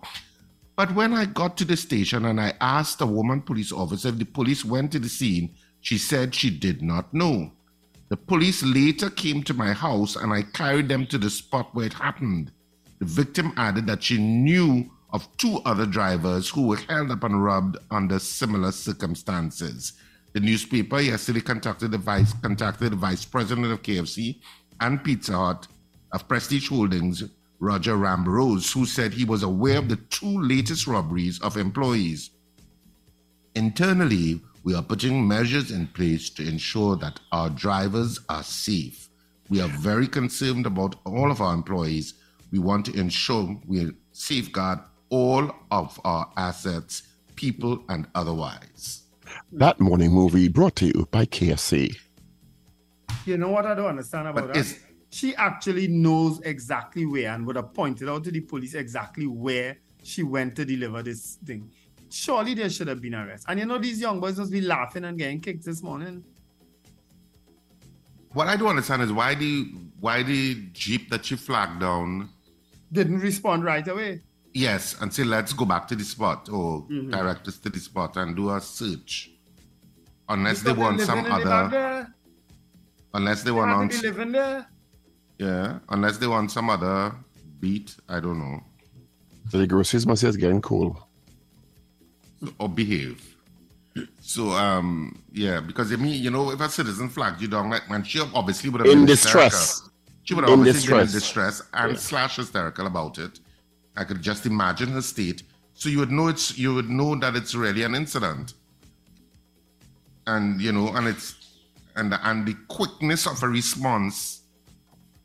But 0.76 0.94
when 0.96 1.14
I 1.14 1.26
got 1.26 1.58
to 1.58 1.66
the 1.66 1.78
station 1.78 2.26
and 2.26 2.40
I 2.40 2.54
asked 2.62 3.02
a 3.02 3.06
woman 3.06 3.42
police 3.42 3.72
officer 3.72 4.10
if 4.10 4.18
the 4.18 4.26
police 4.26 4.64
went 4.64 4.92
to 4.92 5.00
the 5.00 5.10
scene, 5.10 5.56
she 5.82 5.98
said 5.98 6.34
she 6.34 6.50
did 6.50 6.82
not 6.82 7.14
know. 7.14 7.52
The 8.10 8.18
police 8.18 8.64
later 8.64 9.10
came 9.10 9.44
to 9.44 9.54
my 9.54 9.74
house 9.74 10.16
and 10.16 10.32
I 10.32 10.44
carried 10.44 10.88
them 10.88 11.06
to 11.08 11.18
the 11.18 11.30
spot 11.30 11.74
where 11.74 11.88
it 11.88 11.94
happened. 11.94 12.52
The 13.00 13.06
victim 13.06 13.54
added 13.58 13.86
that 13.88 14.04
she 14.04 14.18
knew 14.18 14.90
of 15.12 15.28
two 15.38 15.60
other 15.66 15.86
drivers 15.86 16.50
who 16.50 16.68
were 16.68 16.78
held 16.78 17.12
up 17.12 17.24
and 17.24 17.44
robbed 17.44 17.78
under 17.92 18.20
similar 18.20 18.72
circumstances. 18.72 19.94
The 20.38 20.46
newspaper 20.46 21.02
yesterday 21.02 21.42
contacted 21.42 21.90
the 21.90 21.98
vice 21.98 22.32
contacted 22.32 22.92
the 22.92 22.96
vice 22.96 23.26
president 23.26 23.72
of 23.72 23.82
KFC 23.82 24.40
and 24.80 25.04
Pizza 25.04 25.36
Hut 25.36 25.68
of 26.12 26.28
Prestige 26.28 26.70
Holdings, 26.70 27.24
Roger 27.60 27.98
Rambrose, 27.98 28.72
who 28.72 28.86
said 28.86 29.16
he 29.16 29.26
was 29.26 29.42
aware 29.42 29.80
of 29.80 29.90
the 29.90 29.96
two 29.96 30.40
latest 30.40 30.86
robberies 30.86 31.42
of 31.42 31.58
employees. 31.58 32.30
Internally, 33.56 34.40
we 34.64 34.76
are 34.76 34.84
putting 34.84 35.28
measures 35.28 35.72
in 35.72 35.88
place 35.88 36.30
to 36.30 36.48
ensure 36.48 36.96
that 36.98 37.20
our 37.32 37.50
drivers 37.50 38.20
are 38.30 38.44
safe. 38.44 39.10
We 39.50 39.60
are 39.60 39.70
very 39.70 40.08
concerned 40.08 40.68
about 40.68 40.98
all 41.04 41.32
of 41.32 41.42
our 41.42 41.56
employees. 41.56 42.14
We 42.52 42.60
want 42.60 42.86
to 42.86 42.94
ensure 42.94 43.60
we 43.66 43.90
safeguard 44.12 44.82
all 45.10 45.52
of 45.72 46.00
our 46.06 46.32
assets, 46.38 47.02
people, 47.36 47.84
and 47.90 48.06
otherwise. 48.14 49.07
That 49.52 49.80
morning 49.80 50.12
movie 50.12 50.48
brought 50.50 50.76
to 50.78 50.86
you 50.88 51.08
by 51.12 51.26
KFC. 51.26 51.96
You 53.26 53.38
know 53.38 53.50
what 53.50 53.66
I 53.66 53.76
don't 53.76 53.88
understand 53.88 54.28
about 54.28 54.48
But 54.48 54.54
that? 54.54 54.58
is- 54.60 54.80
She 55.10 55.34
actually 55.36 55.88
knows 55.88 56.42
exactly 56.42 57.06
where 57.06 57.34
and 57.34 57.46
would 57.48 57.56
have 57.56 57.74
pointed 57.74 58.10
out 58.10 58.24
to 58.26 58.32
the 58.32 58.42
police 58.42 58.74
exactly 58.74 59.26
where 59.26 59.78
she 60.04 60.22
went 60.24 60.56
to 60.58 60.66
deliver 60.66 61.02
this 61.02 61.38
thing. 61.46 61.72
Surely 62.10 62.54
there 62.54 62.70
should 62.70 62.88
have 62.90 63.02
been 63.02 63.16
arrest. 63.16 63.46
And 63.48 63.58
you 63.60 63.66
know 63.66 63.78
these 63.78 64.00
young 64.02 64.20
boys 64.20 64.38
must 64.38 64.52
be 64.52 64.62
laughing 64.62 65.06
and 65.06 65.18
getting 65.18 65.40
kicked 65.40 65.64
this 65.66 65.82
morning. 65.82 66.24
What 68.34 68.48
I 68.48 68.56
don't 68.58 68.70
understand 68.70 69.02
is 69.02 69.12
why 69.14 69.36
the 69.36 69.64
why 70.00 70.24
the 70.24 70.56
jeep 70.74 71.10
that 71.10 71.26
she 71.26 71.36
flagged 71.38 71.80
down 71.80 72.30
Didn't 72.92 73.20
respond 73.20 73.64
right 73.64 73.88
away. 73.88 74.22
Yes, 74.54 74.96
and 75.02 75.14
say 75.14 75.24
let's 75.24 75.54
go 75.54 75.66
back 75.66 75.88
to 75.90 75.96
the 75.96 76.04
spot 76.04 76.50
or 76.50 76.82
Mm-hmm. 76.84 77.12
direct 77.12 77.48
us 77.48 77.58
to 77.60 77.70
the 77.70 77.80
spot 77.80 78.18
and 78.18 78.36
do 78.36 78.50
a 78.50 78.60
search. 78.62 79.32
Unless 80.30 80.62
they 80.64 80.74
want 80.74 81.00
some 81.02 81.20
in 81.20 81.24
the 81.26 81.30
back 81.30 81.46
other, 81.74 82.08
unless 83.14 83.44
they 83.44 83.52
They 83.52 83.52
want 83.52 83.72
on, 83.72 83.88
be 83.88 83.98
living 83.98 84.32
there. 84.34 84.68
yeah, 85.38 85.80
unless 85.90 86.18
they 86.18 86.28
want 86.28 86.52
some 86.52 86.70
other 86.70 87.14
beat. 87.60 87.96
I 88.10 88.20
don't 88.20 88.40
know 88.40 88.60
So 89.50 89.58
the 89.60 89.68
groceries 89.68 90.06
must 90.06 90.22
say 90.22 90.28
it's 90.28 90.38
getting 90.38 90.62
cold. 90.62 90.98
or 92.60 92.68
behave. 92.70 93.36
So 94.22 94.50
um 94.52 95.22
yeah, 95.32 95.60
because 95.62 95.92
I 95.94 95.96
mean 95.96 96.22
you 96.22 96.30
know 96.30 96.52
if 96.52 96.60
a 96.60 96.70
citizen 96.70 97.10
flagged 97.10 97.42
you 97.42 97.48
down 97.48 97.70
like 97.70 97.90
man 97.90 98.04
she 98.04 98.20
obviously 98.34 98.70
would 98.70 98.82
have 98.82 98.90
In 98.90 99.00
been 99.00 99.06
distress. 99.08 99.54
hysterical. 99.54 99.94
She 100.24 100.34
would 100.34 100.44
have 100.44 100.54
In 100.54 100.60
obviously 100.60 100.90
been 100.92 101.00
in 101.00 101.06
distress. 101.06 101.58
distress 101.60 101.70
and 101.74 101.92
Yeah. 101.94 101.98
slash 101.98 102.36
hysterical 102.36 102.86
about 102.88 103.18
it. 103.18 103.40
I 103.98 104.04
could 104.04 104.22
just 104.22 104.46
imagine 104.46 104.90
her 104.90 105.02
state. 105.02 105.44
So 105.74 105.90
you 105.90 106.00
would 106.00 106.12
know 106.12 106.28
it's 106.28 106.58
you 106.58 106.74
would 106.74 106.90
know 106.90 107.16
that 107.16 107.36
it's 107.36 107.54
really 107.56 107.84
an 107.84 107.96
incident. 107.96 108.54
And 110.26 110.62
you 110.62 110.72
know, 110.72 110.90
and 110.96 111.08
it's 111.08 111.36
and 111.96 112.12
the, 112.12 112.30
and 112.30 112.46
the 112.48 112.56
quickness 112.68 113.26
of 113.28 113.42
a 113.44 113.48
response 113.48 114.42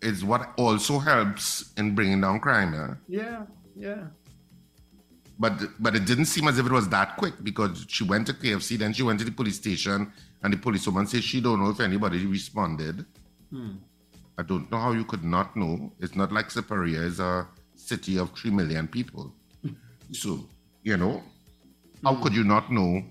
is 0.01 0.25
what 0.25 0.53
also 0.57 0.99
helps 0.99 1.73
in 1.77 1.95
bringing 1.95 2.21
down 2.21 2.41
crime. 2.41 2.73
Yeah? 2.73 2.95
Yeah, 3.09 3.43
yeah. 3.77 4.05
but 5.39 5.53
but 5.79 5.95
it 5.95 6.05
didn't 6.07 6.27
seem 6.27 6.49
as 6.49 6.59
if 6.59 6.67
it 6.67 6.73
was 6.73 6.89
that 6.89 7.17
quick 7.17 7.35
because 7.43 7.85
she 7.89 8.05
went 8.05 8.27
to 8.29 8.33
KFC, 8.33 8.79
then 8.79 8.93
she 8.93 9.03
went 9.03 9.19
to 9.21 9.25
the 9.25 9.31
police 9.31 9.57
station, 9.57 10.13
and 10.43 10.53
the 10.53 10.57
policewoman 10.57 11.07
says 11.07 11.25
she 11.25 11.41
don't 11.41 11.61
know 11.61 11.71
if 11.71 11.81
anybody 11.81 12.27
responded. 12.27 13.05
Hmm. 13.51 13.73
I 14.39 14.43
don't 14.43 14.71
know 14.73 14.79
how 14.79 14.93
you 14.93 15.05
could 15.05 15.25
not 15.25 15.57
know. 15.57 15.93
It's 16.01 16.17
not 16.17 16.33
like 16.33 16.49
Siparia 16.49 17.03
is 17.03 17.21
a 17.21 17.47
city 17.87 18.19
of 18.19 18.31
three 18.33 18.51
million 18.51 18.87
people. 18.89 19.33
so, 20.13 20.47
you 20.83 20.97
know, 20.97 21.23
how 22.05 22.15
could 22.23 22.35
you 22.35 22.45
not 22.45 22.71
know 22.73 23.03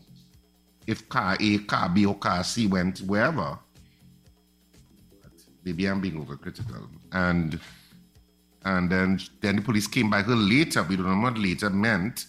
if 0.88 1.08
car 1.10 1.38
A, 1.40 1.60
car 1.60 1.90
B, 1.90 2.06
or 2.06 2.16
car 2.16 2.44
C 2.44 2.68
went 2.68 3.00
wherever? 3.00 3.58
But 5.22 5.32
maybe 5.64 5.86
I'm 5.86 6.02
being 6.02 6.24
overcritical. 6.24 6.88
And 7.12 7.60
and 8.64 8.90
then 8.90 9.20
then 9.42 9.56
the 9.58 9.62
police 9.62 9.88
came 9.88 10.12
her 10.12 10.24
later. 10.36 10.84
We 10.84 10.96
don't 10.96 11.08
know 11.08 11.30
what 11.30 11.38
later 11.38 11.70
meant. 11.70 12.26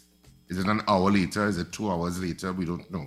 Is 0.48 0.58
it 0.58 0.66
an 0.66 0.82
hour 0.88 1.10
later? 1.10 1.46
Is 1.46 1.58
it 1.58 1.72
two 1.72 1.90
hours 1.90 2.20
later? 2.20 2.52
We 2.52 2.64
don't 2.64 2.90
know. 2.90 3.06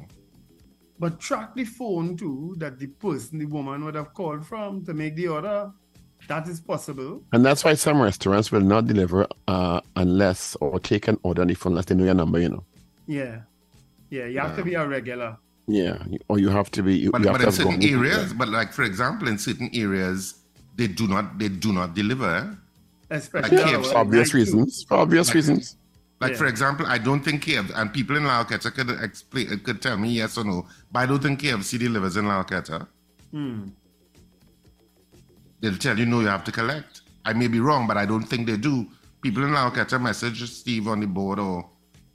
But 0.97 1.19
track 1.19 1.55
the 1.55 1.65
phone 1.65 2.15
too 2.15 2.55
that 2.57 2.79
the 2.79 2.87
person, 2.87 3.39
the 3.39 3.45
woman 3.45 3.83
would 3.83 3.95
have 3.95 4.13
called 4.13 4.45
from 4.45 4.85
to 4.85 4.93
make 4.93 5.15
the 5.15 5.27
order. 5.27 5.71
That 6.27 6.47
is 6.47 6.59
possible. 6.59 7.21
And 7.33 7.45
that's 7.45 7.63
why 7.63 7.73
some 7.75 8.01
restaurants 8.01 8.51
will 8.51 8.61
not 8.61 8.87
deliver 8.87 9.27
uh, 9.47 9.81
unless 9.95 10.55
or 10.61 10.79
take 10.79 11.07
an 11.07 11.19
order 11.23 11.41
on 11.41 11.47
the 11.49 11.53
phone 11.55 11.73
unless 11.73 11.85
they 11.85 11.95
know 11.95 12.05
your 12.05 12.13
number, 12.15 12.39
you 12.39 12.49
know. 12.49 12.63
Yeah. 13.07 13.41
Yeah, 14.09 14.25
you 14.25 14.39
have 14.39 14.55
to 14.55 14.63
be 14.63 14.73
a 14.75 14.87
regular. 14.87 15.37
Yeah. 15.67 16.03
Or 16.27 16.39
you 16.39 16.49
have 16.49 16.69
to 16.71 16.83
be 16.83 16.95
you, 16.97 17.11
But, 17.11 17.21
you 17.21 17.27
but 17.31 17.37
to 17.39 17.45
in 17.47 17.51
certain 17.51 17.83
areas, 17.83 18.33
but 18.33 18.49
like 18.49 18.71
for 18.73 18.83
example, 18.83 19.27
in 19.27 19.37
certain 19.37 19.69
areas, 19.73 20.35
they 20.75 20.87
do 20.87 21.07
not 21.07 21.37
they 21.39 21.49
do 21.49 21.73
not 21.73 21.93
deliver. 21.95 22.57
Especially 23.09 23.57
Like 23.57 23.67
at 23.67 23.73
KFC. 23.81 23.91
For 23.91 23.97
obvious 23.97 24.27
night 24.27 24.31
too. 24.31 24.37
reasons. 24.37 24.83
For 24.87 24.97
obvious 24.97 25.27
Like- 25.27 25.35
reasons. 25.35 25.77
Like 26.21 26.31
Yeah. 26.31 26.37
for 26.37 26.45
example, 26.45 26.85
I 26.87 26.97
don't 26.97 27.21
think 27.25 27.43
KFC 27.43 27.71
and 27.75 27.91
people 27.91 28.15
in 28.15 28.23
La 28.23 28.43
Horquetta 28.43 28.73
could 28.73 28.89
explain 29.01 29.59
could 29.59 29.81
tell 29.81 29.97
me 29.97 30.09
yes 30.09 30.37
or 30.37 30.43
no, 30.45 30.65
but 30.91 30.99
I 30.99 31.05
don't 31.07 31.21
think 31.21 31.41
KFC 31.41 31.77
delivers 31.77 32.15
in 32.15 32.25
La 32.25 32.41
Horquetta. 32.43 32.87
Hmm. 33.31 33.69
They'll 35.65 35.77
tell 35.77 35.97
you 35.97 36.05
no, 36.05 36.19
you 36.19 36.27
have 36.27 36.43
to 36.43 36.51
collect. 36.51 37.01
I 37.25 37.33
may 37.33 37.47
be 37.47 37.59
wrong, 37.59 37.87
but 37.87 37.97
I 37.97 38.05
don't 38.05 38.21
think 38.21 38.45
they 38.45 38.55
do. 38.55 38.85
People 39.19 39.45
in 39.45 39.53
La 39.53 39.67
Horquetta 39.67 39.99
message 39.99 40.47
Steve 40.47 40.87
on 40.87 40.99
the 40.99 41.07
board 41.07 41.39
or 41.39 41.67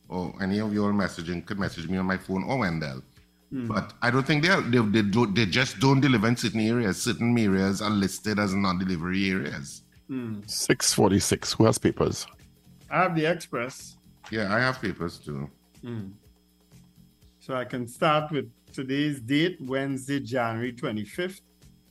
or 0.09 0.33
any 0.41 0.61
of 0.61 0.73
your 0.73 0.93
messaging 0.93 1.45
could 1.45 1.59
message 1.59 1.89
me 1.89 1.99
on 1.99 2.07
my 2.07 2.17
phone 2.17 2.45
or 2.45 2.59
Wendell. 2.59 3.03
Hmm. 3.51 3.67
But 3.67 3.93
I 4.03 4.13
don't 4.13 4.25
think 4.25 4.45
they 4.45 4.51
are, 4.51 4.61
they 4.61 4.79
they, 4.79 5.03
do, 5.03 5.27
they 5.27 5.47
just 5.47 5.81
don't 5.81 6.01
deliver 6.01 6.29
in 6.29 6.37
certain 6.37 6.61
areas. 6.61 7.03
Certain 7.03 7.37
areas 7.37 7.83
are 7.83 7.91
listed 7.91 8.39
as 8.39 8.55
non-delivery 8.55 9.29
areas. 9.31 9.83
Hmm. 10.07 10.43
646. 10.47 11.55
Who 11.55 11.65
has 11.65 11.77
papers? 11.77 12.29
I 12.89 13.03
have 13.03 13.17
the 13.17 13.27
express, 13.27 13.97
Yeah, 14.31 14.55
I 14.55 14.61
have 14.61 14.81
papers 14.81 15.19
too. 15.19 15.51
Hmm. 15.83 16.11
so 17.41 17.55
I 17.57 17.65
can 17.65 17.89
start 17.89 18.31
with 18.31 18.49
today's 18.73 19.21
date, 19.21 19.59
Wednesday, 19.61 20.21
January 20.21 20.73
25th. 20.73 21.41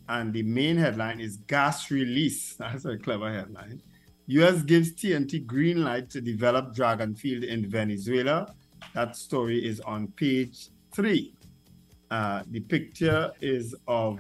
And 0.10 0.34
the 0.34 0.44
main 0.44 0.76
headline 0.76 1.20
is 1.20 1.38
gas 1.38 1.92
release. 1.92 2.56
That's 2.60 2.86
a 2.86 2.98
clever 2.98 3.32
headline. 3.32 3.82
US 4.28 4.64
gives 4.64 4.94
TNT 4.94 5.46
green 5.46 5.84
light 5.84 6.10
to 6.12 6.22
develop 6.22 6.76
Dragon 6.76 7.16
Field 7.16 7.44
in 7.44 7.70
Venezuela. 7.70 8.54
That 8.94 9.16
story 9.16 9.64
is 9.66 9.80
on 9.82 10.08
page 10.10 10.70
three. 10.94 11.34
Uh, 12.12 12.44
the 12.50 12.60
picture 12.60 13.32
is 13.40 13.76
of 13.88 14.20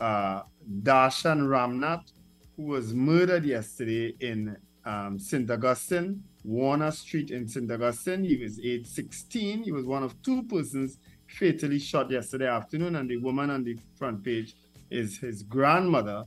uh, 0.00 0.42
Darshan 0.82 1.40
Ramnath, 1.48 2.12
who 2.56 2.64
was 2.64 2.92
murdered 2.92 3.44
yesterday 3.44 4.14
in 4.20 4.56
um, 4.84 5.18
St. 5.18 5.50
Augustine, 5.50 6.22
Warner 6.44 6.90
Street 6.90 7.30
in 7.30 7.48
St. 7.48 7.70
Augustine. 7.70 8.24
He 8.24 8.36
was 8.36 8.60
age 8.60 8.86
16. 8.86 9.62
He 9.62 9.72
was 9.72 9.86
one 9.86 10.02
of 10.02 10.20
two 10.22 10.42
persons 10.44 10.98
fatally 11.28 11.78
shot 11.78 12.10
yesterday 12.10 12.48
afternoon, 12.48 12.96
and 12.96 13.08
the 13.08 13.16
woman 13.18 13.50
on 13.50 13.64
the 13.64 13.76
front 13.96 14.24
page 14.24 14.54
is 14.90 15.18
his 15.18 15.42
grandmother, 15.42 16.24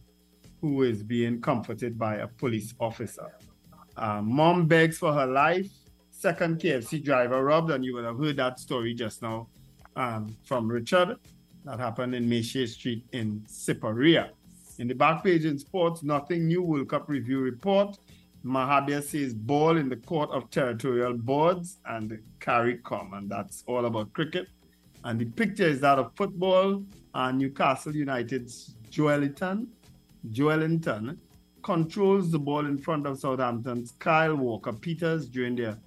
who 0.62 0.84
is 0.84 1.02
being 1.02 1.42
comforted 1.42 1.98
by 1.98 2.18
a 2.18 2.28
police 2.28 2.74
officer. 2.80 3.32
Uh, 3.98 4.22
mom 4.22 4.68
begs 4.68 4.98
for 4.98 5.12
her 5.12 5.26
life. 5.26 5.70
Second 6.12 6.60
KFC 6.60 7.04
driver 7.04 7.44
robbed, 7.44 7.72
and 7.72 7.84
you 7.84 7.96
would 7.96 8.06
have 8.06 8.18
heard 8.18 8.38
that 8.38 8.60
story 8.60 8.94
just 8.94 9.22
now 9.22 9.48
um, 9.96 10.36
from 10.44 10.72
Richard. 10.72 11.18
That 11.66 11.80
happened 11.80 12.16
in 12.16 12.30
Mayshea 12.30 12.68
Street 12.68 13.06
in 13.12 13.42
Siparia. 13.48 14.30
In 14.78 14.88
the 14.88 14.96
back 14.96 15.24
page 15.24 15.46
in 15.46 15.58
sports, 15.58 16.04
nothing 16.04 16.48
new 16.48 16.62
World 16.62 16.90
Cup 16.90 17.10
review 17.10 17.40
report. 17.40 17.98
Mahabir 18.44 19.04
says 19.04 19.34
ball 19.34 19.78
in 19.78 19.90
the 19.90 19.96
court 19.96 20.32
of 20.32 20.50
territorial 20.50 21.14
boards 21.14 21.78
and 21.86 22.20
CARICOM, 22.40 23.16
and 23.16 23.30
that's 23.30 23.64
all 23.68 23.86
about 23.86 24.12
cricket. 24.14 24.48
And 25.04 25.20
the 25.20 25.26
picture 25.26 25.68
is 25.68 25.80
that 25.82 25.98
of 25.98 26.12
football 26.16 26.84
and 27.14 27.38
Newcastle 27.40 27.96
United's 27.96 28.76
Joelinton. 28.90 29.68
Joelinton 30.30 31.18
controls 31.64 32.32
the 32.32 32.40
ball 32.40 32.66
in 32.66 32.78
front 32.78 33.08
of 33.08 33.18
Southampton's 33.18 33.92
Kyle 34.00 34.36
Walker 34.36 34.74
Peters 34.74 35.28
during 35.28 35.56
their 35.56 35.78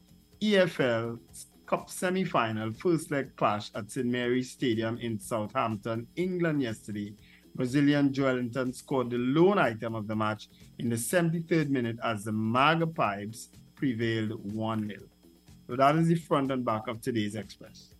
EFL 0.41 1.19
Cup 1.67 1.89
semi 1.89 2.25
final 2.25 2.73
first 2.73 3.11
leg 3.11 3.35
clash 3.37 3.71
at 3.75 3.91
St 3.91 4.07
Mary's 4.07 4.51
Stadium 4.51 4.99
in 4.99 5.19
Southampton, 5.19 6.07
England 6.17 6.61
yesterday. 6.61 7.15
Brazilian 7.55 8.13
Joelinton 8.13 8.75
scored 8.75 9.11
the 9.11 9.17
lone 9.17 9.59
item 9.59 9.95
of 9.95 10.07
the 10.07 10.15
match 10.15 10.49
in 10.79 10.91
the 10.91 10.97
73rd 10.97 11.71
minute 11.71 11.97
as 12.05 12.25
the 12.25 12.33
Magpies 12.33 13.49
prevailed 13.77 14.53
1 14.53 14.89
0. 14.89 15.01
So 15.67 15.77
that 15.77 15.97
is 15.97 16.09
the 16.09 16.17
front 16.17 16.51
and 16.51 16.65
back 16.65 16.89
of 16.89 17.01
today's 17.01 17.35
Express. 17.35 17.94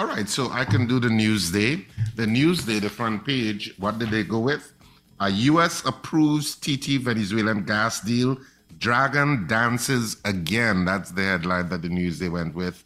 All 0.00 0.06
right, 0.06 0.26
so 0.26 0.50
I 0.50 0.64
can 0.64 0.86
do 0.86 0.98
the 0.98 1.08
Newsday. 1.10 1.84
The 2.16 2.24
Newsday, 2.24 2.80
the 2.80 2.88
front 2.88 3.26
page, 3.26 3.74
what 3.76 3.98
did 3.98 4.10
they 4.10 4.24
go 4.24 4.38
with? 4.38 4.72
A 5.20 5.28
U.S. 5.28 5.84
approves 5.84 6.54
TT 6.54 7.02
Venezuelan 7.02 7.64
gas 7.66 8.00
deal. 8.00 8.38
Dragon 8.78 9.46
dances 9.46 10.16
again. 10.24 10.86
That's 10.86 11.10
the 11.10 11.24
headline 11.24 11.68
that 11.68 11.82
the 11.82 11.88
Newsday 11.88 12.32
went 12.32 12.54
with. 12.54 12.82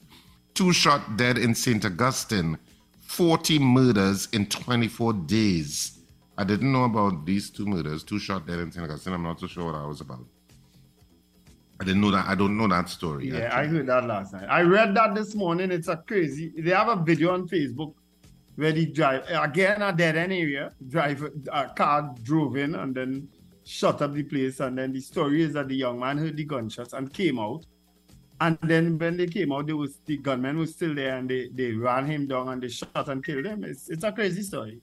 Two 0.54 0.72
shot 0.72 1.16
dead 1.16 1.38
in 1.38 1.54
St. 1.54 1.84
Augustine. 1.84 2.58
40 3.02 3.60
murders 3.60 4.26
in 4.32 4.46
24 4.46 5.12
days. 5.12 6.00
I 6.36 6.42
didn't 6.42 6.72
know 6.72 6.82
about 6.82 7.24
these 7.24 7.48
two 7.48 7.64
murders. 7.64 8.02
Two 8.02 8.18
shot 8.18 8.44
dead 8.44 8.58
in 8.58 8.72
St. 8.72 8.84
Augustine. 8.84 9.12
I'm 9.12 9.22
not 9.22 9.38
so 9.38 9.46
sure 9.46 9.66
what 9.66 9.76
I 9.76 9.86
was 9.86 10.00
about. 10.00 10.26
I 11.80 11.84
didn't 11.84 12.00
know 12.00 12.10
that. 12.12 12.26
I 12.26 12.34
don't 12.34 12.56
know 12.56 12.68
that 12.68 12.88
story. 12.88 13.28
Yeah, 13.28 13.38
actually. 13.38 13.58
I 13.58 13.66
heard 13.66 13.86
that 13.88 14.06
last 14.06 14.32
night. 14.32 14.46
I 14.48 14.62
read 14.62 14.94
that 14.94 15.14
this 15.14 15.34
morning. 15.34 15.70
It's 15.70 15.88
a 15.88 15.96
crazy. 15.96 16.52
They 16.56 16.70
have 16.70 16.88
a 16.88 16.96
video 16.96 17.32
on 17.32 17.48
Facebook 17.48 17.94
where 18.56 18.72
the 18.72 18.86
drive 18.86 19.24
again 19.28 19.82
a 19.82 19.92
dead 19.92 20.16
end 20.16 20.32
area. 20.32 20.72
Driver 20.88 21.32
a 21.52 21.68
car 21.68 22.14
drove 22.22 22.56
in 22.56 22.76
and 22.76 22.94
then 22.94 23.28
shut 23.64 24.02
up 24.02 24.14
the 24.14 24.22
place. 24.22 24.60
And 24.60 24.78
then 24.78 24.92
the 24.92 25.00
story 25.00 25.42
is 25.42 25.54
that 25.54 25.68
the 25.68 25.74
young 25.74 25.98
man 25.98 26.16
heard 26.16 26.36
the 26.36 26.44
gunshots 26.44 26.92
and 26.92 27.12
came 27.12 27.40
out. 27.40 27.66
And 28.40 28.58
then 28.62 28.98
when 28.98 29.16
they 29.16 29.26
came 29.26 29.52
out, 29.52 29.66
there 29.66 29.76
was 29.76 29.96
the 30.06 30.16
gunman 30.16 30.58
was 30.58 30.72
still 30.74 30.94
there 30.94 31.16
and 31.16 31.28
they, 31.28 31.48
they 31.52 31.72
ran 31.72 32.06
him 32.06 32.26
down 32.26 32.48
and 32.48 32.62
they 32.62 32.68
shot 32.68 33.08
and 33.08 33.24
killed 33.24 33.46
him. 33.46 33.64
It's 33.64 33.88
it's 33.88 34.04
a 34.04 34.12
crazy 34.12 34.42
story. 34.42 34.80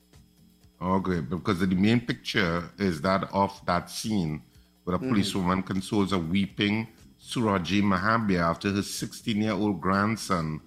Oh, 0.81 0.95
okay, 0.95 1.21
because 1.21 1.59
the 1.59 1.67
main 1.67 2.01
picture 2.01 2.69
is 2.79 3.01
that 3.01 3.29
of 3.31 3.61
that 3.65 3.89
scene 3.89 4.41
where 4.83 4.95
a 4.95 4.99
mm. 4.99 5.09
policewoman 5.09 5.63
consoles 5.63 6.11
a 6.11 6.19
weeping 6.19 6.87
Suraji 7.21 7.81
Mahabir 7.83 8.39
after 8.39 8.71
her 8.71 8.81
16 8.81 9.41
year 9.41 9.51
old 9.51 9.79
grandson, 9.79 10.59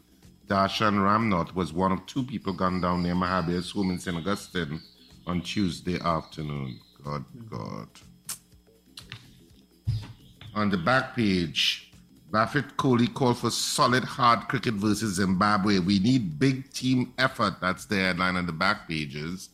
Darshan 0.47 0.95
Ramnath, 0.95 1.55
was 1.55 1.73
one 1.73 1.93
of 1.93 2.05
two 2.07 2.23
people 2.23 2.53
gunned 2.53 2.83
down 2.83 3.03
near 3.03 3.15
Mahabir's 3.15 3.73
home 3.73 3.91
in 3.91 3.99
St. 3.99 4.17
Augustine 4.17 4.81
on 5.27 5.41
Tuesday 5.41 5.99
afternoon. 6.01 6.79
God, 7.03 7.25
mm. 7.37 7.51
God. 7.51 7.89
On 10.55 10.71
the 10.71 10.79
back 10.79 11.17
page, 11.17 11.93
Buffett 12.31 12.77
Kohli 12.77 13.13
called 13.13 13.39
for 13.39 13.51
solid 13.51 14.05
hard 14.05 14.49
cricket 14.49 14.75
versus 14.75 15.17
Zimbabwe. 15.17 15.79
We 15.81 15.99
need 15.99 16.39
big 16.39 16.73
team 16.73 17.13
effort. 17.19 17.61
That's 17.61 17.87
the 17.87 17.97
headline 17.97 18.37
on 18.37 18.47
the 18.47 18.53
back 18.53 18.89
pages. 18.89 19.51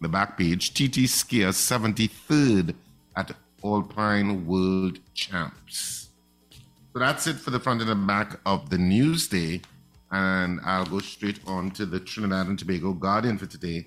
The 0.00 0.08
back 0.08 0.36
page, 0.36 0.74
TT 0.74 1.08
Skier 1.08 1.52
73rd 1.52 2.74
at 3.16 3.34
Alpine 3.64 4.46
World 4.46 4.98
Champs. 5.14 6.10
So 6.92 6.98
that's 6.98 7.26
it 7.26 7.36
for 7.36 7.50
the 7.50 7.60
front 7.60 7.80
and 7.80 7.90
the 7.90 7.94
back 7.94 8.38
of 8.44 8.68
the 8.68 8.76
Newsday. 8.76 9.62
And 10.10 10.60
I'll 10.64 10.84
go 10.84 10.98
straight 10.98 11.40
on 11.46 11.70
to 11.72 11.86
the 11.86 11.98
Trinidad 11.98 12.48
and 12.48 12.58
Tobago 12.58 12.92
Guardian 12.92 13.38
for 13.38 13.46
today. 13.46 13.86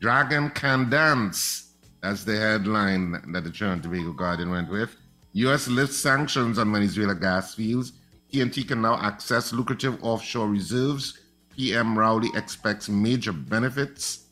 Dragon 0.00 0.50
can 0.50 0.88
dance. 0.88 1.72
That's 2.02 2.24
the 2.24 2.38
headline 2.38 3.32
that 3.32 3.44
the 3.44 3.50
Trinidad 3.50 3.72
and 3.72 3.82
Tobago 3.82 4.12
Guardian 4.12 4.50
went 4.50 4.70
with. 4.70 4.96
U.S. 5.32 5.68
lifts 5.68 5.98
sanctions 5.98 6.58
on 6.58 6.72
Venezuela 6.72 7.14
gas 7.14 7.54
fields. 7.54 7.92
TNT 8.32 8.66
can 8.66 8.80
now 8.80 8.98
access 8.98 9.52
lucrative 9.52 10.02
offshore 10.02 10.48
reserves. 10.48 11.18
PM 11.54 11.98
Rowley 11.98 12.30
expects 12.34 12.88
major 12.88 13.32
benefits. 13.32 14.26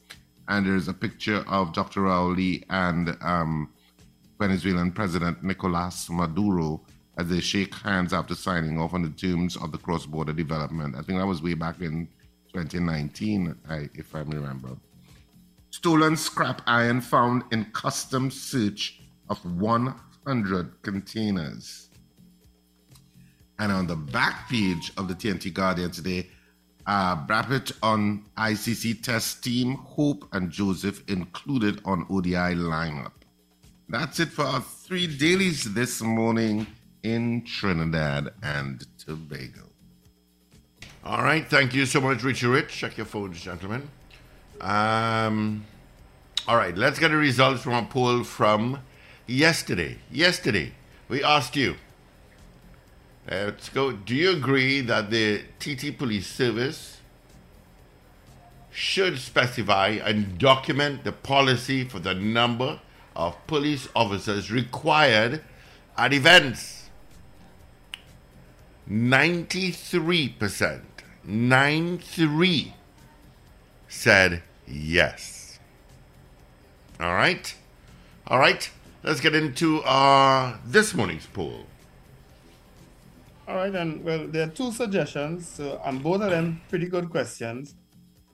And 0.49 0.64
there's 0.64 0.89
a 0.89 0.95
picture 0.95 1.45
of 1.49 1.72
Dr. 1.72 2.03
Rowley 2.03 2.64
and 2.70 3.16
um, 3.20 3.68
Venezuelan 4.39 4.93
President 4.93 5.43
Nicolas 5.43 6.09
Maduro 6.11 6.82
as 7.18 7.28
they 7.28 7.41
shake 7.41 7.74
hands 7.74 8.12
after 8.12 8.34
signing 8.34 8.78
off 8.78 8.93
on 8.93 9.03
the 9.03 9.09
terms 9.09 9.57
of 9.57 9.72
the 9.72 9.78
cross-border 9.78 10.32
development. 10.32 10.95
I 10.95 11.03
think 11.03 11.18
that 11.18 11.26
was 11.26 11.43
way 11.43 11.55
back 11.55 11.80
in 11.80 12.09
2019, 12.53 13.57
if 13.95 14.14
I 14.14 14.20
remember. 14.20 14.76
Stolen 15.70 16.16
scrap 16.16 16.62
iron 16.66 17.01
found 17.01 17.45
in 17.53 17.64
custom 17.66 18.30
search 18.30 19.01
of 19.28 19.39
100 19.61 20.82
containers. 20.82 21.91
And 23.59 23.72
on 23.72 23.87
the 23.87 23.97
back 23.97 24.49
page 24.51 24.93
of 24.99 25.09
the 25.09 25.14
TNT 25.14 25.53
Guardian 25.53 25.91
today, 25.91 26.28
uh, 26.87 27.26
Brathwaite 27.26 27.72
on 27.82 28.24
ICC 28.37 29.03
test 29.03 29.43
team, 29.43 29.74
Hope 29.76 30.28
and 30.32 30.51
Joseph 30.51 31.03
included 31.09 31.80
on 31.84 32.07
ODI 32.11 32.55
lineup. 32.55 33.12
That's 33.89 34.18
it 34.18 34.30
for 34.30 34.43
our 34.45 34.61
three 34.61 35.07
dailies 35.07 35.72
this 35.74 36.03
morning 36.03 36.66
in 37.05 37.45
Trinidad 37.45 38.30
and 38.43 38.84
Tobago. 38.99 39.68
All 41.05 41.22
right, 41.22 41.47
thank 41.49 41.72
you 41.72 41.87
so 41.87 42.01
much, 42.01 42.24
Richie 42.24 42.49
Rich. 42.49 42.70
Check 42.70 42.97
your 42.97 43.07
phones, 43.07 43.41
gentlemen. 43.41 43.89
Um, 44.61 45.64
all 46.49 46.57
right, 46.57 46.76
let's 46.76 46.99
get 46.99 47.12
the 47.12 47.16
results 47.16 47.62
from 47.62 47.74
a 47.74 47.84
poll 47.84 48.24
from 48.24 48.80
yesterday. 49.28 49.99
Yesterday, 50.11 50.72
we 51.09 51.22
asked 51.22 51.55
you. 51.55 51.76
Let's 53.30 53.68
go. 53.68 53.93
Do 53.93 54.16
you 54.16 54.32
agree 54.32 54.80
that 54.80 55.11
the 55.11 55.45
TT 55.61 55.97
Police 55.97 56.26
Service 56.26 56.99
should 58.72 59.20
specify 59.20 59.99
and 60.05 60.39
document 60.39 61.05
the 61.05 61.12
policy 61.12 61.84
for 61.84 62.01
the 62.01 62.14
number 62.14 62.80
of 63.17 63.47
police 63.47 63.89
officers 63.97 64.51
required 64.51 65.43
at 65.97 66.12
events? 66.12 66.89
93%, 68.89 70.83
93 71.25 72.75
said 73.89 74.43
yes. 74.67 75.59
All 77.01 77.14
right? 77.14 77.55
All 78.29 78.39
right, 78.39 78.71
let's 79.03 79.21
get 79.21 79.35
into 79.35 79.83
uh, 79.83 80.57
this 80.64 80.95
morning's 80.95 81.27
poll. 81.27 81.67
All 83.49 83.55
right, 83.57 83.75
and 83.75 84.03
well, 84.05 84.27
there 84.27 84.49
are 84.49 84.51
two 84.51 84.73
suggestions, 84.73 85.49
so, 85.49 85.81
and 85.85 86.03
both 86.03 86.21
of 86.23 86.31
them 86.31 86.61
pretty 86.69 86.87
good 86.87 87.11
questions. 87.11 87.77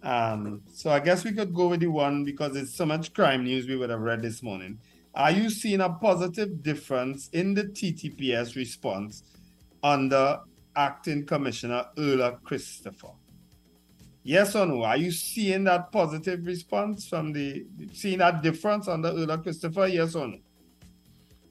Um, 0.03 0.63
so 0.73 0.91
I 0.91 1.01
guess 1.01 1.25
we 1.25 1.33
could 1.33 1.55
go 1.55 1.69
with 1.69 1.81
the 1.81 1.87
one 1.87 2.25
because 2.25 2.57
it's 2.57 2.75
so 2.75 2.85
much 2.85 3.15
crime 3.15 3.45
news 3.45 3.69
we 3.69 3.77
would 3.77 3.91
have 3.91 4.01
read 4.01 4.23
this 4.23 4.43
morning. 4.43 4.79
Are 5.15 5.31
you 5.31 5.51
seeing 5.51 5.81
a 5.81 5.91
positive 5.91 6.63
difference 6.63 7.29
in 7.33 7.55
the 7.55 7.65
TTPS 7.65 8.57
response 8.57 9.23
under 9.83 10.41
Acting 10.75 11.27
Commissioner 11.27 11.85
Erla 11.97 12.43
Christopher? 12.43 13.11
Yes 14.25 14.55
or 14.55 14.67
no? 14.67 14.85
Are 14.85 14.97
you 14.97 15.11
seeing 15.11 15.65
that 15.65 15.91
positive 15.93 16.47
response 16.47 17.09
from 17.09 17.33
the 17.33 17.67
seeing 17.93 18.19
that 18.19 18.41
difference 18.43 18.87
under 18.89 19.11
Erla 19.11 19.43
Christopher? 19.43 19.89
Yes 19.89 20.15
or 20.15 20.29
no? 20.29 20.39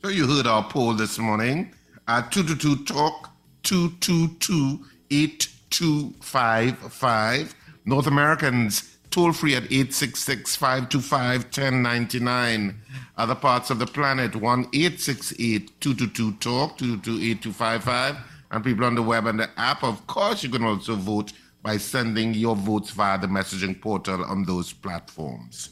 So 0.02 0.08
you 0.10 0.26
heard 0.28 0.48
our 0.48 0.64
poll 0.64 0.94
this 0.94 1.20
morning. 1.20 1.74
Uh, 2.08 2.22
222 2.30 2.86
Talk 2.86 3.30
222 3.64 4.86
8255. 5.12 7.56
North 7.86 8.08
Americans 8.08 8.98
toll 9.10 9.34
free 9.34 9.56
at 9.56 9.64
866 9.64 10.56
525 10.56 11.44
1099. 11.46 12.76
Other 13.18 13.36
parts 13.36 13.70
of 13.70 13.80
the 13.80 13.86
planet 13.86 14.36
1 14.36 14.60
868 14.74 15.82
222 15.82 16.32
Talk 16.34 16.78
222 16.78 17.24
8255. 17.52 18.18
And 18.52 18.64
people 18.64 18.86
on 18.86 18.96
the 18.96 19.02
web 19.02 19.28
and 19.28 19.40
the 19.40 19.50
app, 19.58 19.84
of 19.84 20.06
course, 20.08 20.44
you 20.44 20.50
can 20.50 20.64
also 20.64 20.96
vote 20.96 21.34
by 21.64 21.78
sending 21.78 22.34
your 22.34 22.56
votes 22.56 22.92
via 22.92 23.18
the 23.20 23.28
messaging 23.28 23.80
portal 23.80 24.26
on 24.26 24.44
those 24.44 24.74
platforms. 24.74 25.70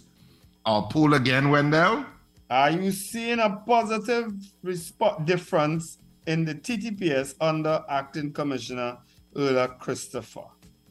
Our 0.66 0.88
poll 0.90 1.14
again, 1.14 1.50
Wendell. 1.50 2.06
Are 2.50 2.72
you 2.72 2.92
seeing 2.92 3.40
a 3.40 3.62
positive 3.68 4.34
resp- 4.64 5.26
difference 5.26 5.98
in 6.26 6.46
the 6.46 6.56
TTPS 6.56 7.36
under 7.42 7.84
Acting 7.90 8.34
Commissioner 8.34 8.98
Erla 9.36 9.78
Christopher? 9.80 10.46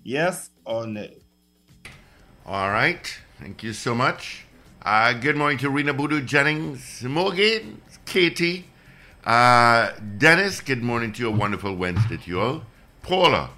Yes 0.09 0.49
or 0.65 0.87
no? 0.87 1.07
All 2.47 2.71
right. 2.71 3.15
Thank 3.39 3.63
you 3.63 3.75
so 3.75 3.95
much. 3.95 4.47
Uh, 4.81 5.13
good 5.13 5.37
morning 5.37 5.59
to 5.59 5.69
Rena 5.69 5.93
Boodoo 5.93 6.25
Jennings, 6.25 7.03
Morgan, 7.03 7.83
Katie, 8.07 8.65
uh, 9.27 9.91
Dennis. 10.17 10.63
Good 10.63 10.83
morning 10.83 11.13
to 11.13 11.25
you. 11.25 11.31
Wonderful 11.31 11.77
Wednesday 11.77 12.17
to 12.17 12.31
you 12.31 12.41
all. 12.41 12.63
Paula. 13.03 13.51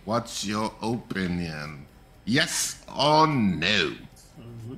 What's 0.06 0.46
your 0.46 0.74
opinion? 0.82 1.86
Yes 2.26 2.84
or 2.88 3.26
no? 3.28 3.94
Mm-hmm. 4.40 4.76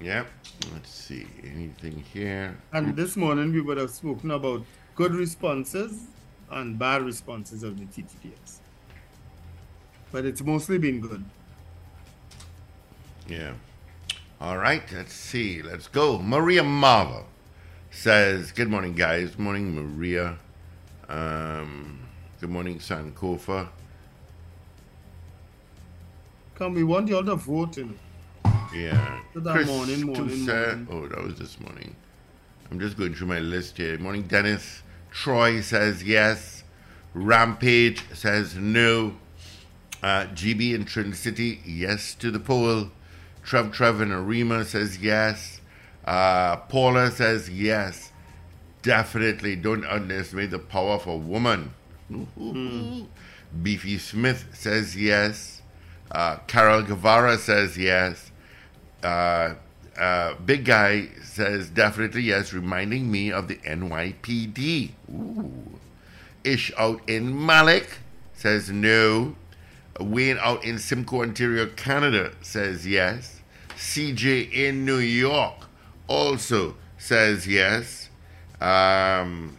Yep. 0.00 0.28
Let's 0.72 0.90
see. 0.90 1.26
Anything 1.42 2.04
here? 2.12 2.56
And 2.72 2.94
this 2.94 3.16
morning 3.16 3.52
we 3.52 3.60
would 3.60 3.76
have 3.76 3.90
spoken 3.90 4.30
about 4.30 4.64
good 4.94 5.14
responses 5.14 6.06
and 6.50 6.78
bad 6.78 7.02
responses 7.02 7.64
of 7.64 7.78
the 7.78 7.86
TTPS. 7.86 8.58
But 10.12 10.24
it's 10.24 10.42
mostly 10.42 10.78
been 10.78 11.00
good. 11.00 11.24
Yeah. 13.26 13.54
All 14.40 14.58
right, 14.58 14.82
let's 14.92 15.12
see. 15.12 15.62
Let's 15.62 15.88
go. 15.88 16.18
Maria 16.18 16.62
Marvel 16.62 17.26
says, 17.94 18.52
Good 18.52 18.68
morning, 18.68 18.94
guys. 18.94 19.38
Morning, 19.38 19.74
Maria. 19.74 20.36
Um, 21.08 22.00
good 22.40 22.50
morning, 22.50 22.78
Sankofa. 22.78 23.68
Come, 26.56 26.74
we 26.74 26.84
want 26.84 27.08
you 27.08 27.16
all 27.16 27.24
to 27.24 27.36
vote 27.36 27.78
in. 27.78 27.98
Yeah. 28.74 29.20
That 29.34 29.66
morning, 29.66 30.02
morning, 30.02 30.44
morning. 30.46 30.88
Oh, 30.90 31.06
that 31.06 31.22
was 31.22 31.38
this 31.38 31.58
morning. 31.60 31.94
I'm 32.70 32.80
just 32.80 32.96
going 32.96 33.14
through 33.14 33.28
my 33.28 33.38
list 33.38 33.76
here. 33.76 33.96
Morning, 33.98 34.22
Dennis. 34.22 34.82
Troy 35.10 35.60
says 35.60 36.02
yes. 36.02 36.64
Rampage 37.14 38.02
says 38.12 38.56
no. 38.56 39.16
Uh, 40.02 40.26
GB 40.34 40.74
in 40.74 40.84
Trincity, 40.84 41.60
yes 41.64 42.14
to 42.16 42.30
the 42.30 42.40
poll. 42.40 42.90
Trev 43.42 43.72
Trev 43.72 44.00
Arima 44.00 44.64
says 44.64 44.98
yes. 44.98 45.53
Uh, 46.04 46.56
Paula 46.56 47.10
says 47.10 47.48
yes. 47.48 48.12
Definitely 48.82 49.56
don't 49.56 49.84
underestimate 49.86 50.50
the 50.50 50.58
power 50.58 50.92
of 50.92 51.06
a 51.06 51.16
woman. 51.16 51.72
Beefy 53.62 53.98
Smith 53.98 54.46
says 54.52 54.96
yes. 54.96 55.62
Uh, 56.10 56.36
Carol 56.46 56.82
Guevara 56.82 57.38
says 57.38 57.78
yes. 57.78 58.30
Uh, 59.02 59.54
uh, 59.98 60.34
Big 60.44 60.64
Guy 60.64 61.08
says 61.22 61.70
definitely 61.70 62.22
yes, 62.22 62.52
reminding 62.52 63.10
me 63.10 63.32
of 63.32 63.48
the 63.48 63.56
NYPD. 63.56 64.90
Ooh. 65.10 65.78
Ish 66.42 66.72
out 66.76 67.00
in 67.08 67.46
Malik 67.46 67.98
says 68.34 68.70
no. 68.70 69.36
Wayne 69.98 70.38
out 70.40 70.64
in 70.64 70.78
Simcoe, 70.78 71.22
Ontario, 71.22 71.66
Canada 71.66 72.32
says 72.42 72.86
yes. 72.86 73.40
CJ 73.76 74.52
in 74.52 74.84
New 74.84 74.98
York 74.98 75.68
also 76.06 76.76
says 76.98 77.46
yes. 77.46 78.08
Um, 78.60 79.56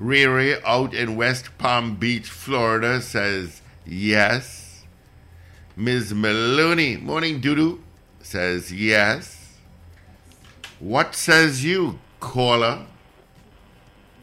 Riri 0.00 0.60
out 0.64 0.94
in 0.94 1.16
West 1.16 1.56
Palm 1.58 1.96
Beach, 1.96 2.28
Florida 2.28 3.00
says 3.00 3.62
yes. 3.86 4.84
Ms. 5.76 6.14
Maloney, 6.14 6.96
morning 6.96 7.40
doodoo, 7.40 7.80
says 8.20 8.72
yes. 8.72 9.58
What 10.80 11.14
says 11.14 11.64
you, 11.64 11.98
caller? 12.20 12.86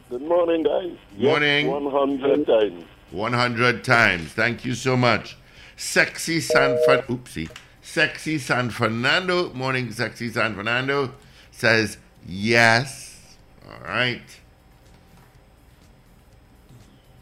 Good 0.10 0.22
morning, 0.22 0.64
guys. 0.64 0.92
Morning. 1.18 1.68
100 1.68 2.46
times. 2.46 2.84
100 3.12 3.84
times. 3.84 4.34
Thank 4.34 4.66
you 4.66 4.74
so 4.74 4.98
much. 4.98 5.38
Sexy 5.78 6.40
San 6.42 6.78
Fran- 6.86 7.02
oopsie. 7.04 7.50
Sexy 7.92 8.38
San 8.38 8.70
Fernando, 8.70 9.52
morning 9.52 9.92
Sexy 9.92 10.30
San 10.30 10.56
Fernando 10.56 11.14
says 11.52 11.98
yes. 12.26 13.20
All 13.68 13.84
right. 13.86 14.22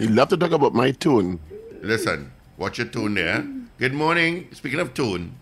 love 0.00 0.28
to 0.28 0.36
talk 0.36 0.52
about 0.52 0.74
my 0.74 0.90
tune. 0.92 1.40
Listen, 1.80 2.30
watch 2.56 2.78
your 2.78 2.86
tune 2.86 3.14
there. 3.14 3.44
Good 3.78 3.94
morning. 3.94 4.48
Speaking 4.52 4.78
of 4.80 4.94
tune, 4.94 5.34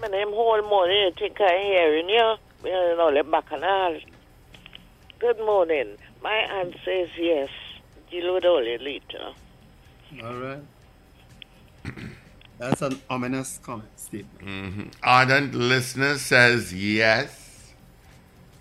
My 0.00 0.08
name 0.08 0.28
whole 0.28 0.62
morning. 0.62 1.10
I 1.14 1.18
think 1.18 1.40
I 1.40 1.58
hearing 1.64 2.08
you. 2.08 2.34
You 2.64 2.70
know, 2.96 3.12
the 3.14 3.22
bacchanal. 3.24 3.98
Good 5.18 5.38
morning. 5.38 5.96
My 6.22 6.34
answer 6.34 6.90
is 6.90 7.10
yes. 7.18 7.48
Deal 8.10 8.34
with 8.34 8.44
all 8.44 8.62
your 8.64 8.78
later. 8.78 9.32
All 10.24 10.34
right. 10.36 10.62
That's 12.58 12.82
an 12.82 13.00
ominous 13.08 13.60
comment 13.62 13.88
statement. 13.98 14.40
Mhm. 14.40 14.92
Ardent 15.02 15.54
listener 15.54 16.18
says 16.18 16.72
yes. 16.72 17.72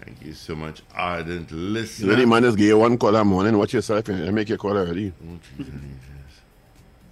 Thank 0.03 0.21
you 0.23 0.33
so 0.33 0.55
much, 0.55 0.81
ardent 0.95 1.51
You 1.51 1.57
listener. 1.57 2.13
know, 2.13 2.15
the 2.21 2.25
man 2.27 2.43
just 2.43 2.57
gave 2.57 2.67
you 2.67 2.77
one 2.77 2.97
call 2.97 3.11
that 3.11 3.25
morning. 3.25 3.57
Watch 3.57 3.73
yourself 3.73 4.07
and 4.09 4.33
make 4.33 4.47
your 4.49 4.57
call 4.57 4.77
already. 4.77 5.11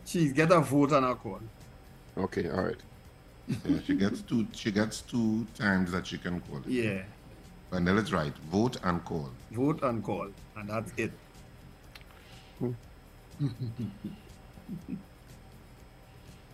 She's 0.05 0.31
get 0.31 0.51
a 0.51 0.59
vote 0.61 0.93
on 0.93 1.03
her 1.03 1.15
call. 1.15 1.39
Okay, 2.17 2.49
all 2.49 2.63
right. 2.63 2.77
Yeah, 3.47 3.79
she 3.85 3.95
gets 3.95 4.21
two. 4.21 4.47
She 4.53 4.71
gets 4.71 5.01
two 5.01 5.45
times 5.55 5.91
that 5.91 6.07
she 6.07 6.17
can 6.17 6.41
call. 6.41 6.57
It. 6.59 6.67
Yeah. 6.67 7.01
Wendell 7.71 7.97
is 7.99 8.11
right. 8.13 8.33
Vote 8.51 8.77
and 8.83 9.03
call. 9.05 9.29
Vote 9.51 9.83
and 9.83 10.03
call. 10.03 10.27
And 10.57 10.69
that's 10.69 10.91
it. 10.97 11.11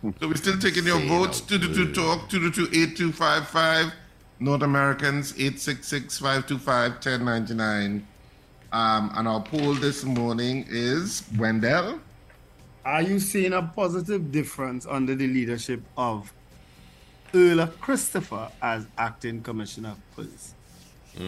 So 0.02 0.28
we're 0.28 0.34
still 0.34 0.58
taking 0.58 0.84
your 0.84 0.98
Saying 0.98 1.08
votes. 1.08 1.40
out 1.42 1.48
222 1.48 1.94
talk 1.94 2.28
222 2.28 2.64
8255. 2.76 3.92
North 4.40 4.62
Americans 4.62 5.32
866 5.34 6.18
525 6.18 6.92
1099. 6.94 8.06
Um, 8.72 9.12
and 9.14 9.28
our 9.28 9.40
poll 9.40 9.74
this 9.74 10.02
morning 10.04 10.66
is 10.68 11.22
Wendell. 11.38 12.00
Are 12.84 13.02
you 13.02 13.20
seeing 13.20 13.52
a 13.52 13.62
positive 13.62 14.32
difference 14.32 14.86
under 14.86 15.14
the 15.14 15.28
leadership 15.28 15.82
of 15.96 16.32
Erla 17.32 17.68
Christopher 17.80 18.50
as 18.60 18.86
acting 18.98 19.42
commissioner 19.42 19.90
of 19.90 20.14
police? 20.14 20.54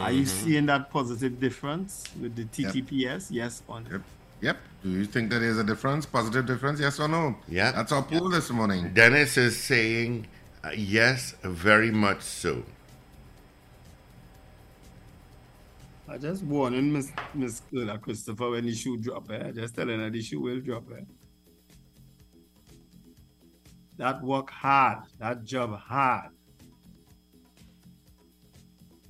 Are 0.00 0.10
you 0.12 0.22
Mhm. 0.22 0.26
seeing 0.26 0.66
that 0.66 0.90
positive 0.90 1.38
difference 1.40 2.04
with 2.20 2.34
the 2.36 2.44
TTPS? 2.46 3.30
Yes 3.30 3.62
or 3.68 3.80
no? 3.80 3.90
Yep. 3.90 4.02
Yep. 4.40 4.56
Do 4.82 4.90
you 4.90 5.04
think 5.06 5.30
there 5.30 5.42
is 5.44 5.58
a 5.58 5.64
difference? 5.64 6.06
Positive 6.06 6.46
difference? 6.46 6.80
Yes 6.80 6.98
or 7.00 7.08
no? 7.08 7.36
Yeah. 7.48 7.72
That's 7.72 7.92
our 7.92 8.02
poll 8.02 8.28
this 8.30 8.50
morning. 8.50 8.92
Dennis 8.94 9.36
is 9.36 9.56
saying 9.56 10.26
uh, 10.62 10.70
yes, 10.74 11.34
very 11.42 11.90
much 11.90 12.22
so. 12.22 12.64
I 16.08 16.18
just 16.18 16.42
warning 16.44 16.92
Miss 16.92 17.10
Miss 17.34 17.62
Erla 17.72 18.00
Christopher 18.00 18.50
when 18.50 18.64
the 18.66 18.74
shoe 18.74 18.96
drop. 18.98 19.30
Eh? 19.30 19.52
Just 19.52 19.74
telling 19.74 19.98
her 20.00 20.10
the 20.10 20.22
shoe 20.22 20.40
will 20.40 20.60
drop. 20.60 20.84
Eh? 20.92 21.02
That 23.96 24.22
work 24.22 24.50
hard. 24.50 25.04
That 25.18 25.44
job 25.44 25.78
hard. 25.78 26.30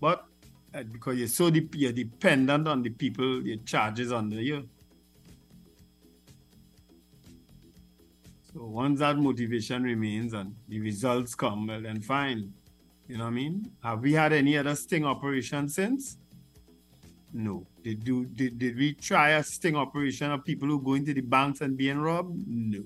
But 0.01 0.26
uh, 0.74 0.82
because 0.82 1.18
you're 1.18 1.28
so 1.28 1.51
dep- 1.51 1.74
you're 1.74 1.93
dependent 1.93 2.68
on 2.68 2.82
the 2.82 2.91
people, 2.91 3.47
your 3.47 3.59
charges 3.59 4.12
under 4.12 4.41
you. 4.41 4.68
So 8.53 8.66
once 8.66 9.01
that 9.01 9.16
motivation 9.16 9.82
remains 9.82 10.32
and 10.32 10.55
the 10.68 10.80
results 10.80 11.35
come, 11.35 11.66
well 11.66 11.80
then 11.80 12.01
fine. 12.01 12.53
You 13.09 13.18
know 13.18 13.24
what 13.24 13.30
I 13.30 13.35
mean? 13.35 13.70
Have 13.82 14.01
we 14.01 14.12
had 14.12 14.32
any 14.32 14.57
other 14.57 14.74
sting 14.74 15.05
operation 15.05 15.68
since? 15.68 16.18
No. 17.32 17.66
Did 17.82 18.05
do 18.05 18.24
did, 18.26 18.59
did 18.59 18.76
we 18.76 18.95
try 18.95 19.30
a 19.30 19.43
sting 19.43 19.76
operation 19.76 20.30
of 20.30 20.45
people 20.45 20.68
who 20.68 20.80
go 20.80 20.95
into 20.95 21.12
the 21.12 21.20
banks 21.20 21.61
and 21.61 21.76
being 21.76 21.99
robbed? 21.99 22.47
No. 22.47 22.82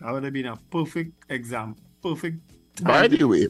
That 0.00 0.12
would 0.12 0.24
have 0.24 0.32
been 0.32 0.46
a 0.46 0.56
perfect 0.70 1.12
example. 1.30 1.82
Perfect. 2.02 2.38
By 2.82 3.08
time 3.08 3.18
the 3.18 3.24
way, 3.28 3.46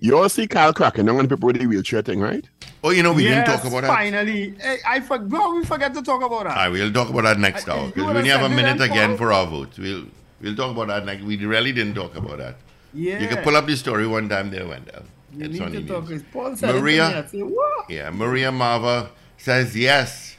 you 0.00 0.18
all 0.18 0.28
see 0.28 0.46
Kyle 0.46 0.72
Kraken, 0.74 1.06
young 1.06 1.26
people 1.28 1.46
with 1.46 1.58
the 1.58 1.66
wheelchair 1.66 2.02
thing, 2.02 2.20
right? 2.20 2.44
Oh, 2.84 2.90
you 2.90 3.02
know, 3.02 3.14
we 3.14 3.22
didn't 3.22 3.46
talk 3.46 3.64
about 3.64 3.82
that. 3.82 3.86
Finally, 3.88 4.54
hey, 4.60 4.78
I 4.86 5.00
forgot. 5.00 5.54
We 5.54 5.64
forget 5.64 5.94
to 5.94 6.02
talk 6.02 6.22
about 6.22 6.44
that. 6.44 6.58
I 6.58 6.68
will 6.68 6.92
talk 6.92 7.08
about 7.08 7.22
that 7.22 7.38
next 7.38 7.66
I- 7.68 7.72
hour 7.72 7.86
because 7.86 8.02
we 8.04 8.18
only 8.18 8.28
have 8.28 8.42
a 8.42 8.54
minute 8.54 8.80
again 8.82 9.16
for 9.16 9.32
our 9.32 9.46
votes. 9.46 9.78
We'll 9.78 10.04
we'll 10.42 10.54
talk 10.56 10.72
about 10.72 10.88
that 10.88 11.06
next. 11.06 11.22
We 11.24 11.36
really 11.46 11.72
didn't 11.72 11.94
talk 11.94 12.16
about 12.16 12.36
that. 12.38 12.56
yeah. 12.92 13.18
You 13.18 13.28
can 13.28 13.42
pull 13.42 13.56
up 13.56 13.66
the 13.66 13.76
story 13.76 14.06
one 14.06 14.28
time 14.28 14.50
there, 14.50 14.66
Wendell. 14.68 15.04
You 15.34 15.44
It's 15.46 15.52
need 15.54 15.62
on 15.62 15.72
to 15.72 15.80
the 15.80 15.86
talk. 15.94 16.08
news. 16.10 16.20
It's 16.20 16.30
Paul 16.32 16.56
said 16.56 16.74
Maria? 16.74 17.08
To 17.10 17.22
me. 17.22 17.28
Say, 17.28 17.42
what? 17.54 17.90
Yeah, 17.90 18.10
Maria 18.10 18.50
Mava 18.50 19.08
says 19.38 19.74
yes. 19.76 20.35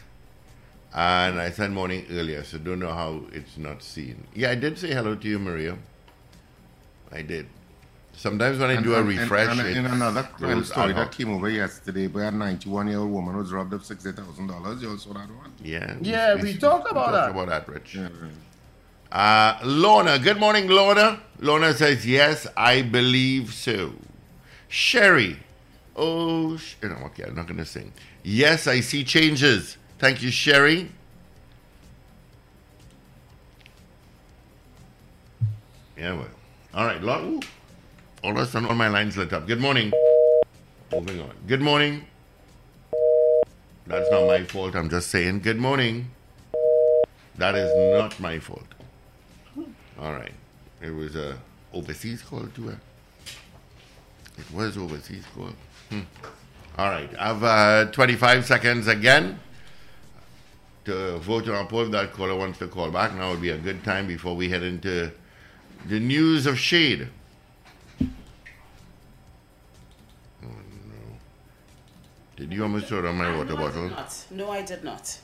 And 0.97 1.39
I 1.39 1.51
said 1.51 1.69
morning 1.71 2.07
earlier, 2.09 2.43
so 2.43 2.57
don't 2.57 2.79
know 2.79 2.91
how 2.91 3.21
it's 3.31 3.55
not 3.55 3.83
seen. 3.83 4.23
Yeah, 4.33 4.49
I 4.49 4.55
did 4.55 4.79
say 4.79 4.91
hello 4.91 5.13
to 5.13 5.27
you, 5.27 5.37
Maria. 5.37 5.77
I 7.11 7.21
did. 7.21 7.45
Sometimes 8.13 8.57
when 8.57 8.71
I 8.71 8.73
And- 8.73 8.83
do 8.83 8.95
a 8.95 8.99
and- 9.01 9.09
and- 9.11 9.19
refresh, 9.19 9.59
and, 9.59 9.67
it 9.67 9.77
in 9.77 9.85
another 9.85 10.23
crime 10.23 10.63
story 10.63 10.93
that 10.93 11.11
came 11.11 11.29
over 11.31 11.49
yesterday 11.51 12.07
by 12.07 12.23
a 12.23 12.31
91 12.31 12.87
year 12.87 12.97
old 12.97 13.11
woman 13.11 13.37
was 13.37 13.51
robbed 13.51 13.73
of 13.73 13.83
$60,000. 13.85 14.81
You 14.81 14.89
also 14.89 15.13
that 15.13 15.29
one? 15.29 15.51
Yeah. 15.63 15.93
Yeah, 16.01 16.33
we 16.33 16.57
talked 16.57 16.89
about 16.89 17.11
talked 17.11 17.13
that. 17.13 17.29
about 17.43 17.67
that, 17.67 17.69
Rich. 17.71 17.95
Uh, 19.11 19.59
Lorna, 19.63 20.17
good 20.17 20.39
morning, 20.39 20.67
Lorna. 20.67 21.19
Lorna 21.39 21.73
says, 21.75 22.07
yes, 22.07 22.47
I 22.57 22.81
believe 22.81 23.53
so. 23.53 23.93
Sherry, 24.67 25.37
oh, 25.95 26.57
sh- 26.57 26.73
no, 26.81 26.95
okay, 27.05 27.23
I'm 27.25 27.35
not 27.35 27.45
going 27.45 27.57
to 27.57 27.65
sing. 27.65 27.93
Yes, 28.23 28.65
I 28.65 28.79
see 28.79 29.03
changes. 29.03 29.77
Thank 29.99 30.21
you, 30.21 30.29
Sherry. 30.29 30.91
Yeah, 35.97 36.13
well. 36.13 36.27
All 36.73 36.85
right. 36.85 37.01
Ooh. 37.01 37.39
All 38.23 38.31
of 38.31 38.37
a 38.37 38.45
sudden, 38.45 38.67
all 38.67 38.75
my 38.75 38.87
lines 38.87 39.17
lit 39.17 39.33
up. 39.33 39.47
Good 39.47 39.59
morning. 39.59 39.91
Moving 40.91 41.19
on. 41.21 41.31
Good 41.47 41.61
morning. 41.61 42.05
That's 43.87 44.09
not 44.11 44.27
my 44.27 44.43
fault. 44.43 44.75
I'm 44.75 44.89
just 44.89 45.09
saying 45.09 45.39
good 45.39 45.57
morning. 45.57 46.11
That 47.37 47.55
is 47.55 47.71
not 47.99 48.19
my 48.19 48.37
fault. 48.37 48.67
All 49.99 50.13
right. 50.13 50.33
It 50.81 50.91
was 50.91 51.15
a 51.15 51.37
overseas 51.73 52.21
call 52.21 52.45
to 52.47 52.61
her. 52.67 52.79
It 54.37 54.51
was 54.53 54.77
overseas 54.77 55.23
call. 55.33 55.49
Hmm. 55.89 56.01
All 56.77 56.89
right. 56.89 57.09
I've 57.17 57.43
uh, 57.43 57.91
25 57.91 58.45
seconds 58.45 58.87
again 58.87 59.39
to 60.87 61.17
vote 61.19 61.47
on 61.49 61.65
a 61.65 61.67
poll. 61.67 61.83
If 61.85 61.91
that 61.91 62.13
caller 62.13 62.35
wants 62.35 62.59
to 62.59 62.67
call 62.67 62.89
back, 62.91 63.13
now 63.13 63.31
would 63.31 63.41
be 63.41 63.49
a 63.51 63.57
good 63.57 63.83
time 63.83 64.07
before 64.07 64.35
we 64.35 64.49
head 64.49 64.63
into 64.63 65.11
the 65.87 65.99
news 65.99 66.45
of 66.45 66.57
shade. 66.57 67.07
Oh 70.43 70.45
no! 70.45 71.17
Did 72.35 72.53
you 72.53 72.63
almost 72.63 72.87
throw 72.87 73.01
down 73.01 73.15
my 73.17 73.35
water 73.35 73.53
no, 73.53 73.57
I 73.57 73.61
bottle? 73.61 73.87
did 73.89 73.95
not. 73.97 74.25
No, 74.31 74.51
I 74.51 74.61
did 74.61 74.83
not. 74.83 75.17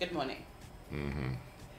Good 0.00 0.12
morning. 0.12 0.42
Mm-hmm. 0.92 1.32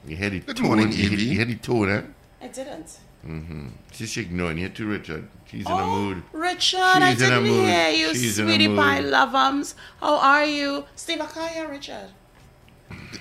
You 0.06 0.16
had 0.16 0.32
it. 0.34 0.46
Good 0.46 0.56
tone, 0.58 0.66
morning, 0.66 0.92
you 0.92 1.02
had, 1.04 1.12
Evie. 1.12 1.22
you 1.24 1.38
had 1.38 1.50
it 1.50 1.62
tone, 1.62 1.90
eh? 1.90 2.02
I 2.42 2.48
didn't. 2.48 2.98
Mm-hmm. 3.26 3.68
She's 3.92 4.16
ignoring 4.16 4.58
you 4.58 4.68
too, 4.68 4.86
Richard. 4.88 5.26
She's 5.50 5.66
in 5.66 5.72
a 5.72 5.76
Oh, 5.76 5.86
mood. 5.98 6.22
Richard, 6.32 6.78
I 6.80 7.12
She's 7.12 7.22
in 7.22 7.32
a 7.32 7.40
didn't 7.40 7.46
hear 7.46 7.88
you, 7.90 8.14
She's 8.14 8.36
sweetie 8.36 8.68
mood. 8.68 8.78
pie 8.78 9.00
loveums. 9.02 9.74
How 10.00 10.16
are 10.18 10.44
you? 10.44 10.84
Steve 10.94 11.18
Akaya, 11.18 11.68
Richard. 11.68 12.10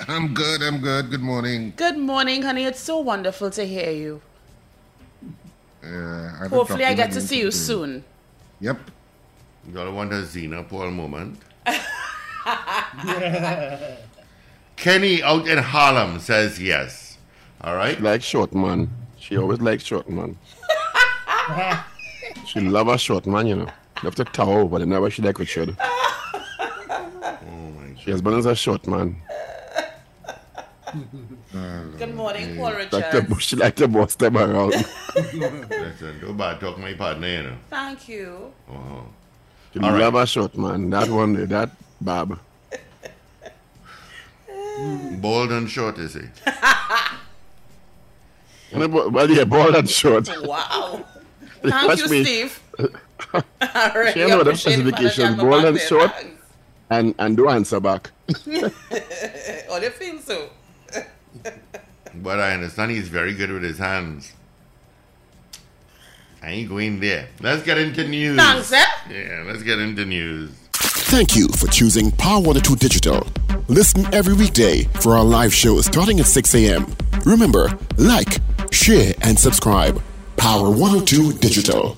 I'm 0.07 0.33
good, 0.33 0.61
I'm 0.61 0.79
good. 0.79 1.09
Good 1.09 1.21
morning. 1.21 1.73
Good 1.75 1.97
morning, 1.97 2.43
honey. 2.43 2.63
It's 2.65 2.79
so 2.79 2.99
wonderful 2.99 3.49
to 3.51 3.65
hear 3.65 3.91
you. 3.91 4.21
Uh, 5.83 6.31
I've 6.41 6.51
Hopefully, 6.51 6.85
I 6.85 6.93
get 6.93 7.11
to 7.11 7.21
see 7.21 7.37
you 7.39 7.51
today. 7.51 7.57
soon. 7.57 8.03
Yep. 8.61 8.79
Y'all 9.73 9.91
want 9.93 10.13
a 10.13 10.23
Zena 10.25 10.63
Paul 10.63 10.91
moment? 10.91 11.39
Kenny 14.75 15.23
out 15.23 15.47
in 15.47 15.57
Harlem 15.57 16.19
says 16.19 16.61
yes. 16.61 17.17
All 17.61 17.75
right. 17.75 17.99
Like 18.01 18.21
short 18.21 18.53
man. 18.53 18.89
She 19.17 19.37
always 19.37 19.59
likes 19.59 19.83
short 19.83 20.09
man. 20.09 20.37
she 22.45 22.59
love 22.59 22.87
a 22.87 22.97
short 22.97 23.25
man, 23.25 23.47
you 23.47 23.55
know. 23.55 23.67
Love 24.03 24.15
to 24.15 24.25
tower, 24.25 24.65
but 24.65 24.85
never 24.87 25.09
she 25.09 25.21
like 25.21 25.39
Richard. 25.39 25.75
Oh 25.79 27.71
my 27.79 27.95
She 27.99 28.11
husband 28.11 28.37
is 28.37 28.45
a 28.45 28.55
short 28.55 28.85
man. 28.87 29.15
Good 31.97 32.15
morning, 32.15 32.55
mm. 32.55 32.57
Paul 32.57 32.73
Like 32.73 32.89
to, 33.11 33.19
Richard. 33.21 33.41
she 33.41 33.55
like 33.55 33.75
to 33.77 33.87
boss 33.87 34.15
them 34.15 34.37
around. 34.37 34.71
Listen, 35.15 36.19
don't 36.21 36.37
bad 36.37 36.59
talk 36.59 36.77
my 36.77 36.93
partner, 36.93 37.27
you 37.27 37.43
know. 37.43 37.55
Thank 37.69 38.07
you. 38.09 38.51
Uh-huh. 38.69 38.79
Oh. 38.95 39.05
She 39.73 39.79
All 39.79 39.91
right. 39.91 39.99
love 40.01 40.15
a 40.15 40.25
short 40.25 40.57
man. 40.57 40.89
That 40.89 41.09
one, 41.09 41.33
there, 41.33 41.45
that 41.47 41.71
Bob. 42.01 42.39
Bald 45.21 45.51
and 45.51 45.69
short, 45.69 45.97
is 45.99 46.13
he? 46.15 46.21
Well, 48.73 49.29
yeah, 49.31 49.45
bald 49.45 49.75
and 49.75 49.89
short. 49.89 50.29
Wow. 50.45 51.05
Thank 51.61 51.99
you, 51.99 52.07
me. 52.09 52.23
Steve. 52.23 52.61
I 53.61 53.91
really 53.95 54.11
She 54.13 54.19
know 54.19 54.43
the 54.43 54.51
appreciate 54.51 54.79
it, 54.79 54.87
specifications, 54.95 55.37
bald 55.37 55.65
and 55.65 55.77
McBath. 55.77 55.87
short, 55.87 56.11
and, 56.89 57.15
and 57.19 57.37
do 57.37 57.47
answer 57.49 57.79
back. 57.79 58.11
Oh, 58.29 59.79
you 59.81 59.89
feel 59.91 60.19
so? 60.19 60.49
But 62.21 62.39
I 62.39 62.53
understand 62.53 62.91
he's 62.91 63.07
very 63.09 63.33
good 63.33 63.51
with 63.51 63.63
his 63.63 63.77
hands. 63.77 64.33
I 66.41 66.49
ain't 66.49 66.69
going 66.69 66.99
there. 66.99 67.27
Let's 67.39 67.63
get 67.63 67.77
into 67.77 68.07
news. 68.07 68.37
Thanks, 68.37 68.71
eh? 68.71 68.85
Yeah, 69.09 69.43
let's 69.47 69.63
get 69.63 69.79
into 69.79 70.05
news. 70.05 70.51
Thank 70.73 71.35
you 71.35 71.47
for 71.49 71.67
choosing 71.67 72.11
Power 72.11 72.41
102 72.41 72.75
Digital. 72.75 73.27
Listen 73.67 74.05
every 74.13 74.33
weekday 74.33 74.83
for 75.01 75.15
our 75.17 75.23
live 75.23 75.53
show 75.53 75.81
starting 75.81 76.19
at 76.19 76.27
6 76.27 76.55
a.m. 76.55 76.95
Remember, 77.25 77.77
like, 77.97 78.37
share, 78.71 79.13
and 79.21 79.37
subscribe. 79.37 80.01
Power 80.37 80.69
102 80.69 81.33
Digital. 81.39 81.97